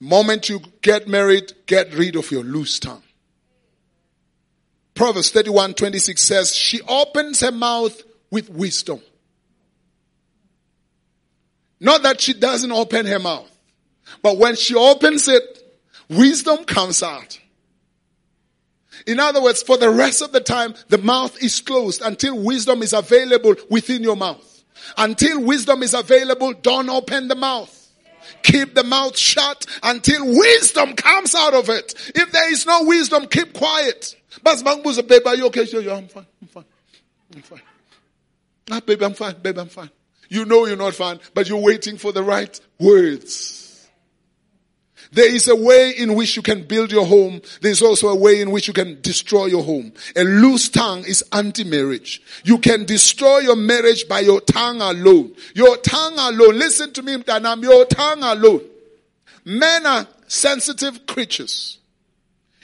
Moment 0.00 0.48
you 0.48 0.60
get 0.80 1.08
married, 1.08 1.52
get 1.66 1.92
rid 1.94 2.16
of 2.16 2.30
your 2.30 2.44
loose 2.44 2.78
tongue. 2.78 3.02
Proverbs 4.94 5.30
31 5.30 5.74
26 5.74 6.22
says, 6.22 6.54
She 6.54 6.80
opens 6.82 7.40
her 7.40 7.52
mouth 7.52 8.02
with 8.30 8.50
wisdom. 8.50 9.00
Not 11.80 12.02
that 12.02 12.20
she 12.20 12.34
doesn't 12.34 12.72
open 12.72 13.06
her 13.06 13.18
mouth, 13.18 13.50
but 14.22 14.38
when 14.38 14.56
she 14.56 14.74
opens 14.74 15.28
it, 15.28 15.42
wisdom 16.08 16.64
comes 16.64 17.02
out. 17.02 17.38
In 19.06 19.20
other 19.20 19.40
words, 19.40 19.62
for 19.62 19.76
the 19.76 19.90
rest 19.90 20.22
of 20.22 20.32
the 20.32 20.40
time, 20.40 20.74
the 20.88 20.98
mouth 20.98 21.40
is 21.42 21.60
closed 21.60 22.02
until 22.02 22.38
wisdom 22.38 22.82
is 22.82 22.92
available 22.92 23.54
within 23.70 24.02
your 24.02 24.16
mouth. 24.16 24.64
Until 24.96 25.44
wisdom 25.44 25.82
is 25.82 25.94
available, 25.94 26.52
don't 26.54 26.88
open 26.88 27.28
the 27.28 27.36
mouth. 27.36 27.77
Keep 28.42 28.74
the 28.74 28.84
mouth 28.84 29.16
shut 29.16 29.66
until 29.82 30.26
wisdom 30.26 30.94
comes 30.94 31.34
out 31.34 31.54
of 31.54 31.68
it. 31.68 31.94
If 32.14 32.32
there 32.32 32.52
is 32.52 32.66
no 32.66 32.84
wisdom, 32.84 33.26
keep 33.26 33.52
quiet. 33.52 34.14
But 34.42 34.60
a 34.62 35.02
baby, 35.02 35.26
are 35.26 35.36
you 35.36 35.46
okay? 35.46 35.64
Yeah, 35.64 35.96
I'm 35.96 36.08
fine. 36.08 36.26
I'm 36.40 36.48
fine. 36.48 36.64
I'm 37.34 37.42
fine. 37.42 37.62
Ah, 38.70 38.80
baby, 38.80 39.04
I'm 39.04 39.14
fine. 39.14 39.34
Baby, 39.40 39.60
I'm 39.60 39.68
fine. 39.68 39.90
You 40.28 40.44
know 40.44 40.66
you're 40.66 40.76
not 40.76 40.94
fine, 40.94 41.20
but 41.34 41.48
you're 41.48 41.60
waiting 41.60 41.96
for 41.96 42.12
the 42.12 42.22
right 42.22 42.60
words. 42.78 43.57
There 45.12 45.34
is 45.34 45.48
a 45.48 45.56
way 45.56 45.90
in 45.96 46.14
which 46.14 46.36
you 46.36 46.42
can 46.42 46.64
build 46.64 46.92
your 46.92 47.06
home. 47.06 47.40
There's 47.60 47.80
also 47.82 48.08
a 48.08 48.14
way 48.14 48.40
in 48.40 48.50
which 48.50 48.68
you 48.68 48.74
can 48.74 49.00
destroy 49.00 49.46
your 49.46 49.62
home. 49.62 49.92
A 50.14 50.22
loose 50.22 50.68
tongue 50.68 51.04
is 51.04 51.24
anti-marriage. 51.32 52.22
You 52.44 52.58
can 52.58 52.84
destroy 52.84 53.38
your 53.38 53.56
marriage 53.56 54.06
by 54.06 54.20
your 54.20 54.40
tongue 54.40 54.80
alone. 54.82 55.34
Your 55.54 55.76
tongue 55.78 56.18
alone. 56.18 56.58
Listen 56.58 56.92
to 56.92 57.02
me, 57.02 57.16
Mtanam. 57.16 57.62
Your 57.62 57.86
tongue 57.86 58.22
alone. 58.22 58.62
Men 59.44 59.86
are 59.86 60.06
sensitive 60.26 61.06
creatures. 61.06 61.78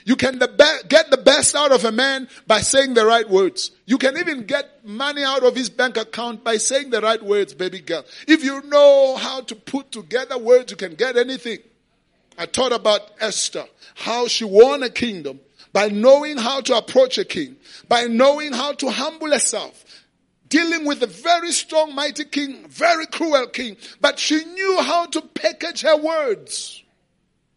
You 0.07 0.15
can 0.15 0.37
get 0.37 1.09
the 1.09 1.21
best 1.25 1.55
out 1.55 1.71
of 1.71 1.83
a 1.83 1.91
man 1.91 2.27
by 2.45 2.61
saying 2.61 2.93
the 2.93 3.07
right 3.07 3.27
words. 3.27 3.71
You 3.87 3.97
can 3.97 4.19
even 4.19 4.45
get 4.45 4.85
money 4.85 5.23
out 5.23 5.43
of 5.43 5.55
his 5.55 5.67
bank 5.67 5.97
account 5.97 6.43
by 6.43 6.57
saying 6.57 6.91
the 6.91 7.01
right 7.01 7.23
words, 7.23 7.55
baby 7.55 7.79
girl. 7.79 8.05
If 8.27 8.43
you 8.43 8.61
know 8.67 9.17
how 9.17 9.41
to 9.41 9.55
put 9.55 9.91
together 9.91 10.37
words, 10.37 10.69
you 10.69 10.77
can 10.77 10.93
get 10.93 11.17
anything. 11.17 11.57
I 12.37 12.45
taught 12.45 12.73
about 12.73 13.01
Esther, 13.19 13.65
how 13.95 14.27
she 14.27 14.43
won 14.43 14.83
a 14.83 14.89
kingdom 14.89 15.39
by 15.71 15.89
knowing 15.89 16.37
how 16.37 16.61
to 16.61 16.77
approach 16.77 17.17
a 17.17 17.25
king, 17.25 17.57
by 17.87 18.03
knowing 18.03 18.53
how 18.53 18.73
to 18.73 18.89
humble 18.89 19.31
herself, 19.31 19.83
dealing 20.47 20.85
with 20.85 21.01
a 21.03 21.07
very 21.07 21.51
strong, 21.51 21.93
mighty 21.93 22.25
king, 22.25 22.67
very 22.69 23.05
cruel 23.07 23.47
king, 23.47 23.77
but 23.99 24.19
she 24.19 24.43
knew 24.43 24.81
how 24.81 25.05
to 25.05 25.21
package 25.21 25.81
her 25.81 25.97
words. 25.97 26.81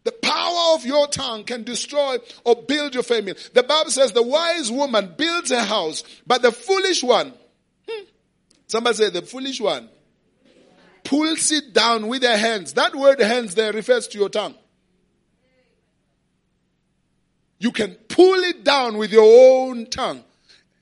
The 0.03 0.11
power 0.11 0.75
of 0.75 0.85
your 0.85 1.07
tongue 1.07 1.43
can 1.43 1.63
destroy 1.63 2.17
or 2.43 2.55
build 2.55 2.93
your 2.93 3.03
family. 3.03 3.35
The 3.53 3.63
Bible 3.63 3.91
says 3.91 4.11
the 4.11 4.23
wise 4.23 4.71
woman 4.71 5.13
builds 5.17 5.51
a 5.51 5.63
house, 5.63 6.03
but 6.25 6.41
the 6.41 6.51
foolish 6.51 7.03
one, 7.03 7.33
hmm, 7.87 8.03
somebody 8.67 8.95
say 8.95 9.09
the 9.09 9.21
foolish 9.21 9.59
one, 9.59 9.89
pulls 11.03 11.51
it 11.51 11.73
down 11.73 12.07
with 12.07 12.23
her 12.23 12.37
hands. 12.37 12.73
That 12.73 12.95
word 12.95 13.19
hands 13.19 13.55
there 13.55 13.73
refers 13.73 14.07
to 14.09 14.17
your 14.17 14.29
tongue. 14.29 14.55
You 17.59 17.71
can 17.71 17.93
pull 18.07 18.41
it 18.43 18.63
down 18.63 18.97
with 18.97 19.11
your 19.11 19.23
own 19.23 19.85
tongue. 19.87 20.23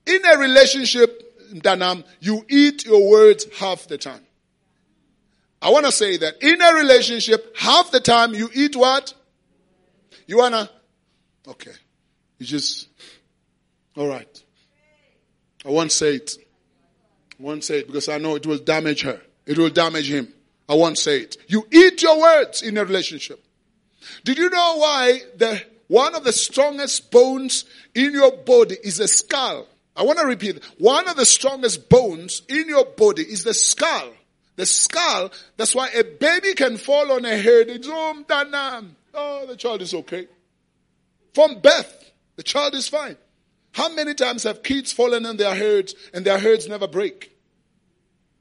In 0.05 0.25
a 0.25 0.37
relationship, 0.37 1.51
Danam, 1.53 2.05
you 2.19 2.45
eat 2.47 2.85
your 2.85 3.09
words 3.09 3.45
half 3.57 3.87
the 3.87 3.97
time. 3.97 4.21
I 5.61 5.71
want 5.71 5.85
to 5.85 5.91
say 5.91 6.17
that 6.17 6.41
in 6.41 6.61
a 6.61 6.73
relationship, 6.75 7.57
half 7.57 7.91
the 7.91 7.99
time 7.99 8.33
you 8.35 8.49
eat 8.53 8.75
what? 8.75 9.13
You 10.27 10.37
wanna? 10.37 10.69
Okay. 11.47 11.71
You 12.37 12.45
just, 12.45 12.87
alright. 13.97 14.43
I 15.65 15.69
won't 15.69 15.91
say 15.91 16.15
it. 16.15 16.37
I 17.39 17.43
won't 17.43 17.63
say 17.63 17.79
it 17.79 17.87
because 17.87 18.07
I 18.07 18.19
know 18.19 18.35
it 18.35 18.45
will 18.45 18.59
damage 18.59 19.01
her. 19.01 19.19
It 19.45 19.57
will 19.57 19.69
damage 19.69 20.11
him. 20.11 20.31
I 20.69 20.75
won't 20.75 20.97
say 20.97 21.21
it. 21.21 21.37
You 21.47 21.65
eat 21.71 22.01
your 22.03 22.19
words 22.19 22.61
in 22.61 22.77
a 22.77 22.85
relationship. 22.85 23.43
Did 24.23 24.37
you 24.37 24.49
know 24.49 24.77
why 24.77 25.21
the 25.37 25.61
one 25.87 26.15
of 26.15 26.23
the 26.23 26.33
strongest 26.33 27.11
bones 27.11 27.65
in 27.95 28.13
your 28.13 28.31
body 28.31 28.77
is 28.83 28.97
the 28.97 29.07
skull. 29.07 29.67
I 29.95 30.03
want 30.03 30.19
to 30.19 30.25
repeat. 30.25 30.63
One 30.77 31.07
of 31.07 31.15
the 31.15 31.25
strongest 31.25 31.89
bones 31.89 32.43
in 32.47 32.67
your 32.67 32.85
body 32.85 33.23
is 33.23 33.43
the 33.43 33.53
skull. 33.53 34.11
The 34.55 34.65
skull, 34.65 35.31
that's 35.55 35.75
why 35.75 35.89
a 35.89 36.03
baby 36.03 36.53
can 36.53 36.77
fall 36.77 37.11
on 37.11 37.25
a 37.25 37.37
head. 37.37 37.69
It's, 37.69 37.87
oh, 37.89 38.85
oh, 39.13 39.45
the 39.45 39.55
child 39.55 39.81
is 39.81 39.93
okay. 39.93 40.27
From 41.33 41.59
birth, 41.59 42.11
the 42.35 42.43
child 42.43 42.73
is 42.73 42.87
fine. 42.87 43.17
How 43.71 43.89
many 43.89 44.15
times 44.15 44.43
have 44.43 44.63
kids 44.63 44.91
fallen 44.91 45.25
on 45.25 45.37
their 45.37 45.53
heads 45.53 45.93
and 46.13 46.25
their 46.25 46.39
heads 46.39 46.67
never 46.67 46.87
break? 46.87 47.37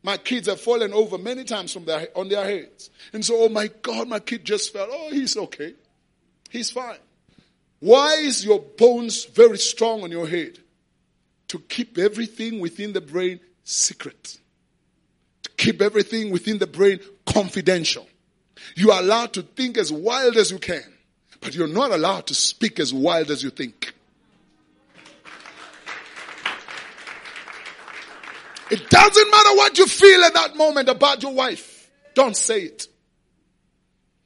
My 0.03 0.16
kids 0.16 0.49
have 0.49 0.61
fallen 0.61 0.92
over 0.94 1.18
many 1.18 1.44
times 1.44 1.72
from 1.72 1.84
their, 1.84 2.09
on 2.16 2.28
their 2.28 2.44
heads. 2.44 2.90
And 3.12 3.24
so, 3.24 3.42
oh 3.42 3.49
my 3.49 3.68
God, 3.82 4.09
my 4.09 4.20
kid 4.20 4.44
just 4.44 4.72
fell. 4.72 4.88
Oh, 4.90 5.11
he's 5.11 5.36
okay. 5.36 5.74
He's 6.49 6.70
fine. 6.70 6.99
Why 7.81 8.14
is 8.14 8.45
your 8.45 8.61
bones 8.61 9.24
very 9.27 9.59
strong 9.59 10.03
on 10.03 10.11
your 10.11 10.27
head? 10.27 10.59
To 11.49 11.59
keep 11.59 11.99
everything 11.99 12.61
within 12.61 12.93
the 12.93 13.01
brain 13.01 13.40
secret. 13.65 14.39
To 15.43 15.51
keep 15.57 15.82
everything 15.82 16.31
within 16.31 16.59
the 16.59 16.66
brain 16.66 17.01
confidential. 17.27 18.07
You 18.74 18.90
are 18.90 19.01
allowed 19.01 19.32
to 19.35 19.43
think 19.43 19.78
as 19.78 19.93
wild 19.93 20.36
as 20.36 20.51
you 20.51 20.59
can, 20.59 20.82
but 21.40 21.55
you're 21.55 21.69
not 21.69 21.90
allowed 21.90 22.27
to 22.28 22.35
speak 22.35 22.81
as 22.81 22.93
wild 22.93 23.31
as 23.31 23.43
you 23.43 23.51
think. 23.51 23.93
It 28.69 28.90
doesn't 28.90 29.31
matter 29.31 29.55
what 29.55 29.78
you 29.78 29.86
feel 29.86 30.24
at 30.24 30.35
that 30.35 30.57
moment 30.57 30.89
about 30.89 31.23
your 31.23 31.32
wife. 31.32 31.89
Don't 32.15 32.36
say 32.36 32.62
it. 32.62 32.89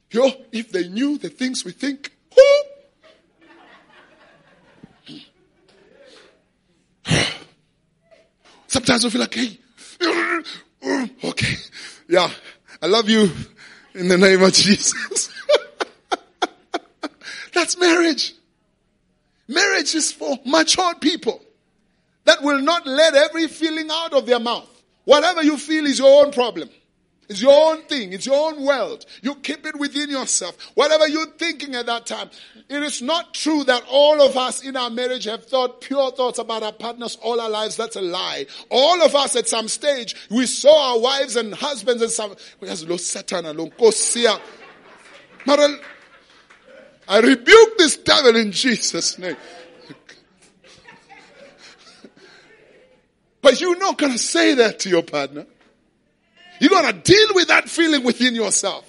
Yo, 0.09 0.31
if 0.51 0.71
they 0.71 0.87
knew 0.87 1.17
the 1.17 1.29
things 1.29 1.63
we 1.63 1.71
think, 1.71 2.11
who 2.33 2.61
Sometimes 8.71 9.03
we 9.03 9.09
feel 9.09 9.19
like, 9.19 9.33
hey, 9.33 9.59
okay, 11.25 11.55
yeah, 12.07 12.31
I 12.81 12.87
love 12.87 13.09
you 13.09 13.29
in 13.93 14.07
the 14.07 14.17
name 14.17 14.41
of 14.41 14.53
Jesus. 14.53 15.29
That's 17.53 17.77
marriage. 17.77 18.33
Marriage 19.49 19.93
is 19.93 20.13
for 20.13 20.39
mature 20.45 20.95
people 20.95 21.41
that 22.23 22.41
will 22.43 22.61
not 22.61 22.87
let 22.87 23.13
every 23.13 23.49
feeling 23.49 23.89
out 23.91 24.13
of 24.13 24.25
their 24.25 24.39
mouth. 24.39 24.69
Whatever 25.03 25.43
you 25.43 25.57
feel 25.57 25.85
is 25.85 25.99
your 25.99 26.23
own 26.23 26.31
problem. 26.31 26.69
It's 27.31 27.41
your 27.41 27.71
own 27.71 27.83
thing. 27.83 28.11
It's 28.11 28.25
your 28.25 28.51
own 28.51 28.61
world. 28.61 29.05
You 29.21 29.35
keep 29.35 29.65
it 29.65 29.79
within 29.79 30.09
yourself. 30.09 30.57
Whatever 30.75 31.07
you're 31.07 31.27
thinking 31.27 31.75
at 31.75 31.85
that 31.85 32.05
time. 32.05 32.29
It 32.67 32.83
is 32.83 33.01
not 33.01 33.33
true 33.33 33.63
that 33.63 33.85
all 33.89 34.21
of 34.21 34.35
us 34.35 34.61
in 34.61 34.75
our 34.75 34.89
marriage 34.89 35.23
have 35.23 35.45
thought 35.45 35.79
pure 35.79 36.11
thoughts 36.11 36.39
about 36.39 36.61
our 36.61 36.73
partners 36.73 37.17
all 37.21 37.39
our 37.39 37.49
lives. 37.49 37.77
That's 37.77 37.95
a 37.95 38.01
lie. 38.01 38.47
All 38.69 39.01
of 39.01 39.15
us 39.15 39.37
at 39.37 39.47
some 39.47 39.69
stage, 39.69 40.13
we 40.29 40.45
saw 40.45 40.91
our 40.91 40.99
wives 40.99 41.37
and 41.37 41.55
husbands 41.55 42.01
and 42.01 42.11
some, 42.11 42.35
Satan 42.97 43.45
I 47.07 47.19
rebuke 47.21 47.77
this 47.77 47.95
devil 47.95 48.35
in 48.35 48.51
Jesus' 48.51 49.17
name. 49.17 49.37
But 53.41 53.61
you're 53.61 53.79
not 53.79 53.97
going 53.97 54.11
to 54.11 54.19
say 54.19 54.55
that 54.55 54.79
to 54.79 54.89
your 54.89 55.03
partner. 55.03 55.45
You're 56.61 56.69
going 56.69 56.93
to 56.93 57.01
deal 57.01 57.33
with 57.33 57.47
that 57.47 57.67
feeling 57.67 58.03
within 58.03 58.35
yourself. 58.35 58.87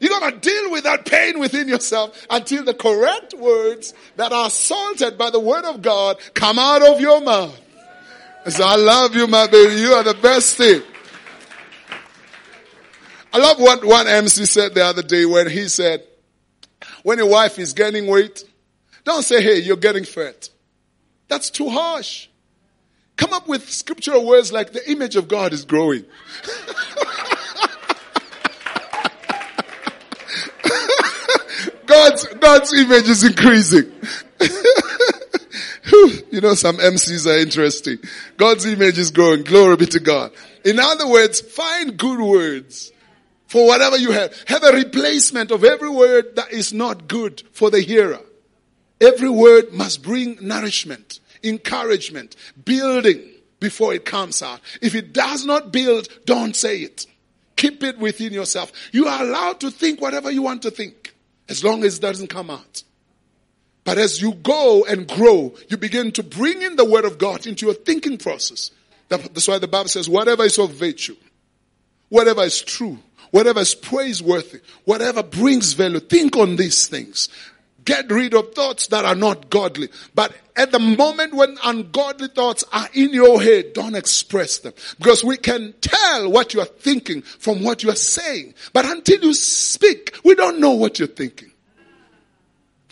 You're 0.00 0.20
going 0.20 0.34
to 0.34 0.38
deal 0.38 0.70
with 0.70 0.84
that 0.84 1.06
pain 1.06 1.40
within 1.40 1.66
yourself 1.66 2.26
until 2.28 2.62
the 2.62 2.74
correct 2.74 3.32
words 3.32 3.94
that 4.16 4.32
are 4.32 4.50
salted 4.50 5.16
by 5.16 5.30
the 5.30 5.40
word 5.40 5.64
of 5.64 5.80
God 5.80 6.18
come 6.34 6.58
out 6.58 6.82
of 6.82 7.00
your 7.00 7.22
mouth. 7.22 7.58
So 8.50 8.64
I 8.64 8.76
love 8.76 9.16
you, 9.16 9.26
my 9.26 9.46
baby. 9.46 9.80
You 9.80 9.92
are 9.92 10.02
the 10.02 10.12
best 10.12 10.58
thing. 10.58 10.82
I 13.32 13.38
love 13.38 13.58
what 13.58 13.82
one 13.82 14.06
MC 14.06 14.44
said 14.44 14.74
the 14.74 14.84
other 14.84 15.02
day 15.02 15.24
when 15.24 15.48
he 15.48 15.68
said, 15.68 16.02
when 17.02 17.16
your 17.16 17.28
wife 17.28 17.58
is 17.58 17.72
gaining 17.72 18.08
weight, 18.08 18.44
don't 19.04 19.22
say, 19.22 19.42
hey, 19.42 19.60
you're 19.60 19.78
getting 19.78 20.04
fat. 20.04 20.50
That's 21.28 21.48
too 21.48 21.70
harsh. 21.70 22.28
Come 23.20 23.32
up 23.34 23.46
with 23.46 23.68
scriptural 23.68 24.24
words 24.24 24.50
like 24.50 24.72
the 24.72 24.90
image 24.90 25.14
of 25.14 25.28
God 25.28 25.52
is 25.52 25.66
growing. 25.66 26.06
God's, 31.84 32.24
God's 32.24 32.72
image 32.72 33.10
is 33.10 33.22
increasing. 33.22 33.92
you 36.32 36.40
know, 36.40 36.54
some 36.54 36.78
MCs 36.78 37.26
are 37.26 37.36
interesting. 37.36 37.98
God's 38.38 38.64
image 38.64 38.96
is 38.96 39.10
growing. 39.10 39.42
Glory 39.42 39.76
be 39.76 39.84
to 39.86 40.00
God. 40.00 40.32
In 40.64 40.78
other 40.78 41.06
words, 41.06 41.42
find 41.42 41.98
good 41.98 42.20
words 42.20 42.90
for 43.48 43.66
whatever 43.66 43.98
you 43.98 44.12
have. 44.12 44.34
Have 44.48 44.64
a 44.64 44.72
replacement 44.72 45.50
of 45.50 45.62
every 45.62 45.90
word 45.90 46.36
that 46.36 46.52
is 46.52 46.72
not 46.72 47.06
good 47.06 47.42
for 47.52 47.68
the 47.70 47.82
hearer. 47.82 48.20
Every 48.98 49.28
word 49.28 49.74
must 49.74 50.02
bring 50.02 50.38
nourishment, 50.40 51.20
encouragement, 51.42 52.36
building 52.64 53.22
before 53.60 53.94
it 53.94 54.04
comes 54.04 54.42
out. 54.42 54.60
If 54.80 54.94
it 54.94 55.12
does 55.12 55.44
not 55.44 55.72
build, 55.72 56.08
don't 56.24 56.56
say 56.56 56.78
it. 56.78 57.06
Keep 57.56 57.82
it 57.84 57.98
within 57.98 58.32
yourself. 58.32 58.72
You 58.92 59.06
are 59.06 59.22
allowed 59.22 59.60
to 59.60 59.70
think 59.70 60.00
whatever 60.00 60.30
you 60.30 60.42
want 60.42 60.62
to 60.62 60.70
think 60.70 61.14
as 61.48 61.62
long 61.62 61.84
as 61.84 61.98
it 61.98 62.00
doesn't 62.00 62.28
come 62.28 62.50
out. 62.50 62.82
But 63.84 63.98
as 63.98 64.22
you 64.22 64.32
go 64.34 64.84
and 64.84 65.06
grow, 65.08 65.54
you 65.68 65.76
begin 65.76 66.12
to 66.12 66.22
bring 66.22 66.62
in 66.62 66.76
the 66.76 66.84
word 66.84 67.04
of 67.04 67.18
God 67.18 67.46
into 67.46 67.66
your 67.66 67.74
thinking 67.74 68.18
process. 68.18 68.70
That's 69.08 69.48
why 69.48 69.58
the 69.58 69.68
Bible 69.68 69.88
says, 69.88 70.08
whatever 70.08 70.44
is 70.44 70.58
of 70.58 70.70
virtue, 70.72 71.16
whatever 72.08 72.42
is 72.42 72.62
true, 72.62 72.98
whatever 73.30 73.60
is 73.60 73.74
praiseworthy, 73.74 74.60
whatever 74.84 75.22
brings 75.22 75.72
value, 75.72 76.00
think 76.00 76.36
on 76.36 76.56
these 76.56 76.86
things. 76.86 77.28
Get 77.84 78.10
rid 78.10 78.34
of 78.34 78.54
thoughts 78.54 78.88
that 78.88 79.04
are 79.04 79.14
not 79.14 79.48
godly. 79.50 79.88
But 80.14 80.34
at 80.56 80.72
the 80.72 80.78
moment 80.78 81.34
when 81.34 81.56
ungodly 81.64 82.28
thoughts 82.28 82.64
are 82.72 82.88
in 82.92 83.10
your 83.10 83.40
head, 83.40 83.72
don't 83.72 83.94
express 83.94 84.58
them. 84.58 84.72
Because 84.98 85.24
we 85.24 85.36
can 85.36 85.74
tell 85.80 86.30
what 86.30 86.52
you 86.52 86.60
are 86.60 86.66
thinking 86.66 87.22
from 87.22 87.62
what 87.62 87.82
you 87.82 87.90
are 87.90 87.96
saying. 87.96 88.54
But 88.72 88.84
until 88.84 89.22
you 89.22 89.34
speak, 89.34 90.16
we 90.24 90.34
don't 90.34 90.60
know 90.60 90.72
what 90.72 90.98
you're 90.98 91.08
thinking. 91.08 91.50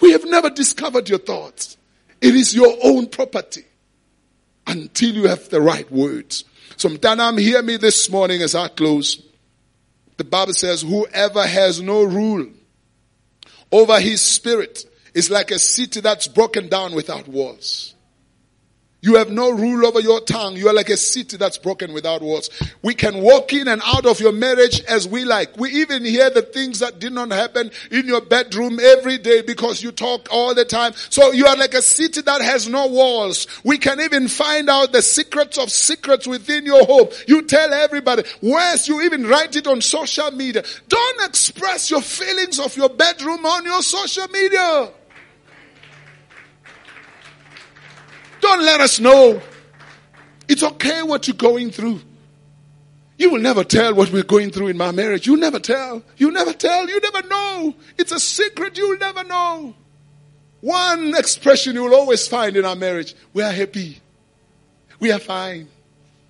We 0.00 0.12
have 0.12 0.24
never 0.24 0.48
discovered 0.48 1.08
your 1.08 1.18
thoughts. 1.18 1.76
It 2.20 2.34
is 2.34 2.54
your 2.54 2.74
own 2.82 3.08
property 3.08 3.64
until 4.66 5.14
you 5.14 5.28
have 5.28 5.48
the 5.48 5.60
right 5.60 5.90
words. 5.90 6.44
So, 6.76 6.88
Mtanam, 6.88 7.40
hear 7.40 7.62
me 7.62 7.76
this 7.76 8.08
morning 8.08 8.42
as 8.42 8.54
I 8.54 8.68
close. 8.68 9.22
The 10.16 10.24
Bible 10.24 10.52
says, 10.52 10.82
whoever 10.82 11.46
has 11.46 11.80
no 11.80 12.04
rule 12.04 12.46
over 13.70 14.00
his 14.00 14.20
spirit 14.20 14.84
is 15.14 15.30
like 15.30 15.50
a 15.50 15.58
city 15.58 16.00
that's 16.00 16.28
broken 16.28 16.68
down 16.68 16.94
without 16.94 17.28
walls. 17.28 17.94
You 19.00 19.14
have 19.14 19.30
no 19.30 19.50
rule 19.50 19.86
over 19.86 20.00
your 20.00 20.20
tongue. 20.22 20.56
You 20.56 20.68
are 20.68 20.74
like 20.74 20.88
a 20.88 20.96
city 20.96 21.36
that's 21.36 21.56
broken 21.56 21.92
without 21.92 22.20
walls. 22.20 22.50
We 22.82 22.94
can 22.94 23.22
walk 23.22 23.52
in 23.52 23.68
and 23.68 23.80
out 23.84 24.06
of 24.06 24.18
your 24.18 24.32
marriage 24.32 24.80
as 24.84 25.06
we 25.06 25.24
like. 25.24 25.56
We 25.56 25.70
even 25.70 26.04
hear 26.04 26.30
the 26.30 26.42
things 26.42 26.80
that 26.80 26.98
did 26.98 27.12
not 27.12 27.30
happen 27.30 27.70
in 27.92 28.08
your 28.08 28.20
bedroom 28.20 28.80
every 28.80 29.18
day 29.18 29.42
because 29.42 29.84
you 29.84 29.92
talk 29.92 30.26
all 30.32 30.52
the 30.52 30.64
time. 30.64 30.94
So 31.10 31.30
you 31.30 31.46
are 31.46 31.56
like 31.56 31.74
a 31.74 31.82
city 31.82 32.22
that 32.22 32.40
has 32.40 32.68
no 32.68 32.88
walls. 32.88 33.46
We 33.62 33.78
can 33.78 34.00
even 34.00 34.26
find 34.26 34.68
out 34.68 34.90
the 34.90 35.02
secrets 35.02 35.58
of 35.58 35.70
secrets 35.70 36.26
within 36.26 36.66
your 36.66 36.84
home. 36.84 37.08
You 37.28 37.42
tell 37.42 37.72
everybody. 37.72 38.24
Worse, 38.42 38.88
you 38.88 39.02
even 39.02 39.28
write 39.28 39.54
it 39.54 39.68
on 39.68 39.80
social 39.80 40.32
media. 40.32 40.64
Don't 40.88 41.24
express 41.24 41.88
your 41.88 42.02
feelings 42.02 42.58
of 42.58 42.76
your 42.76 42.88
bedroom 42.88 43.46
on 43.46 43.64
your 43.64 43.82
social 43.82 44.26
media. 44.26 44.90
Don't 48.48 48.64
let 48.64 48.80
us 48.80 48.98
know. 48.98 49.42
It's 50.48 50.62
okay 50.62 51.02
what 51.02 51.28
you're 51.28 51.36
going 51.36 51.70
through. 51.70 52.00
You 53.18 53.28
will 53.30 53.42
never 53.42 53.62
tell 53.62 53.92
what 53.94 54.10
we're 54.10 54.22
going 54.22 54.52
through 54.52 54.68
in 54.68 54.78
my 54.78 54.90
marriage. 54.90 55.26
You 55.26 55.36
never 55.36 55.58
tell. 55.58 56.02
You 56.16 56.30
never 56.30 56.54
tell. 56.54 56.88
You 56.88 56.98
never 56.98 57.28
know. 57.28 57.74
It's 57.98 58.10
a 58.10 58.18
secret 58.18 58.78
you'll 58.78 58.96
never 58.96 59.22
know. 59.24 59.74
One 60.62 61.14
expression 61.14 61.74
you 61.74 61.84
will 61.84 61.94
always 61.94 62.26
find 62.26 62.56
in 62.56 62.64
our 62.64 62.74
marriage 62.74 63.14
we 63.34 63.42
are 63.42 63.52
happy. 63.52 64.00
We 64.98 65.12
are 65.12 65.18
fine. 65.18 65.68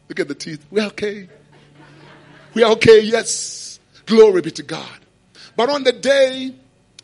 Look 0.08 0.18
at 0.18 0.26
the 0.26 0.34
teeth. 0.34 0.66
We're 0.72 0.86
okay. 0.86 1.28
We 2.52 2.64
are 2.64 2.72
okay, 2.72 2.98
yes. 2.98 3.78
Glory 4.06 4.42
be 4.42 4.50
to 4.50 4.64
God. 4.64 4.98
But 5.54 5.70
on 5.70 5.84
the 5.84 5.92
day 5.92 6.52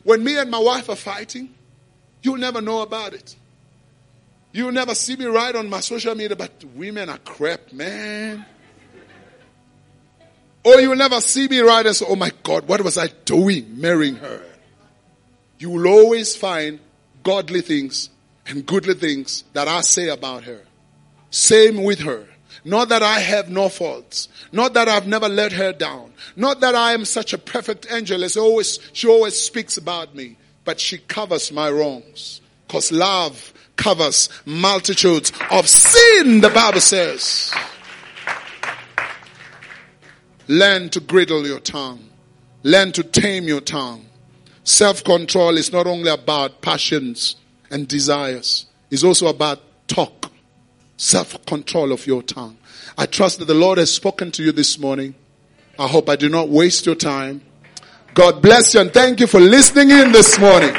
when 0.02 0.24
me 0.24 0.38
and 0.38 0.50
my 0.50 0.58
wife 0.58 0.88
are 0.88 0.96
fighting, 0.96 1.54
you'll 2.20 2.38
never 2.38 2.60
know 2.60 2.82
about 2.82 3.14
it. 3.14 3.36
You'll 4.54 4.70
never 4.70 4.94
see 4.94 5.16
me 5.16 5.24
write 5.24 5.56
on 5.56 5.68
my 5.68 5.80
social 5.80 6.14
media, 6.14 6.36
but 6.36 6.62
women 6.76 7.08
are 7.08 7.18
crap, 7.18 7.72
man. 7.72 8.46
Oh, 10.64 10.74
or 10.74 10.80
you 10.80 10.90
will 10.90 10.96
never 10.96 11.20
see 11.20 11.48
me 11.48 11.58
write 11.58 11.86
and 11.86 11.96
say, 11.96 12.06
oh 12.08 12.14
my 12.14 12.30
God, 12.44 12.68
what 12.68 12.80
was 12.80 12.96
I 12.96 13.08
doing 13.24 13.80
marrying 13.80 14.14
her? 14.14 14.44
You 15.58 15.70
will 15.70 15.88
always 15.88 16.36
find 16.36 16.78
godly 17.24 17.62
things 17.62 18.10
and 18.46 18.64
goodly 18.64 18.94
things 18.94 19.42
that 19.54 19.66
I 19.66 19.80
say 19.80 20.08
about 20.08 20.44
her. 20.44 20.62
Same 21.30 21.82
with 21.82 21.98
her. 22.00 22.28
Not 22.64 22.90
that 22.90 23.02
I 23.02 23.18
have 23.18 23.50
no 23.50 23.68
faults. 23.68 24.28
Not 24.52 24.74
that 24.74 24.88
I've 24.88 25.08
never 25.08 25.28
let 25.28 25.50
her 25.50 25.72
down. 25.72 26.12
Not 26.36 26.60
that 26.60 26.76
I 26.76 26.92
am 26.92 27.04
such 27.04 27.32
a 27.32 27.38
perfect 27.38 27.88
angel 27.90 28.22
as 28.22 28.36
always, 28.36 28.78
she 28.92 29.08
always 29.08 29.36
speaks 29.36 29.76
about 29.78 30.14
me. 30.14 30.36
But 30.64 30.78
she 30.78 30.98
covers 30.98 31.50
my 31.50 31.68
wrongs. 31.72 32.40
Cause 32.68 32.92
love 32.92 33.52
covers 33.76 34.28
multitudes 34.44 35.32
of 35.50 35.68
sin, 35.68 36.40
the 36.40 36.50
Bible 36.50 36.80
says. 36.80 37.52
Learn 40.48 40.90
to 40.90 41.00
griddle 41.00 41.46
your 41.46 41.60
tongue. 41.60 42.10
Learn 42.62 42.92
to 42.92 43.02
tame 43.02 43.44
your 43.44 43.60
tongue. 43.60 44.06
Self-control 44.64 45.56
is 45.56 45.72
not 45.72 45.86
only 45.86 46.10
about 46.10 46.62
passions 46.62 47.36
and 47.70 47.86
desires. 47.86 48.66
It's 48.90 49.04
also 49.04 49.26
about 49.26 49.60
talk. 49.86 50.30
Self-control 50.96 51.92
of 51.92 52.06
your 52.06 52.22
tongue. 52.22 52.56
I 52.96 53.06
trust 53.06 53.38
that 53.40 53.46
the 53.46 53.54
Lord 53.54 53.78
has 53.78 53.92
spoken 53.92 54.30
to 54.32 54.42
you 54.42 54.52
this 54.52 54.78
morning. 54.78 55.14
I 55.78 55.88
hope 55.88 56.08
I 56.08 56.16
do 56.16 56.28
not 56.28 56.48
waste 56.48 56.86
your 56.86 56.94
time. 56.94 57.42
God 58.14 58.40
bless 58.40 58.74
you 58.74 58.80
and 58.80 58.92
thank 58.92 59.20
you 59.20 59.26
for 59.26 59.40
listening 59.40 59.90
in 59.90 60.12
this 60.12 60.38
morning. 60.38 60.74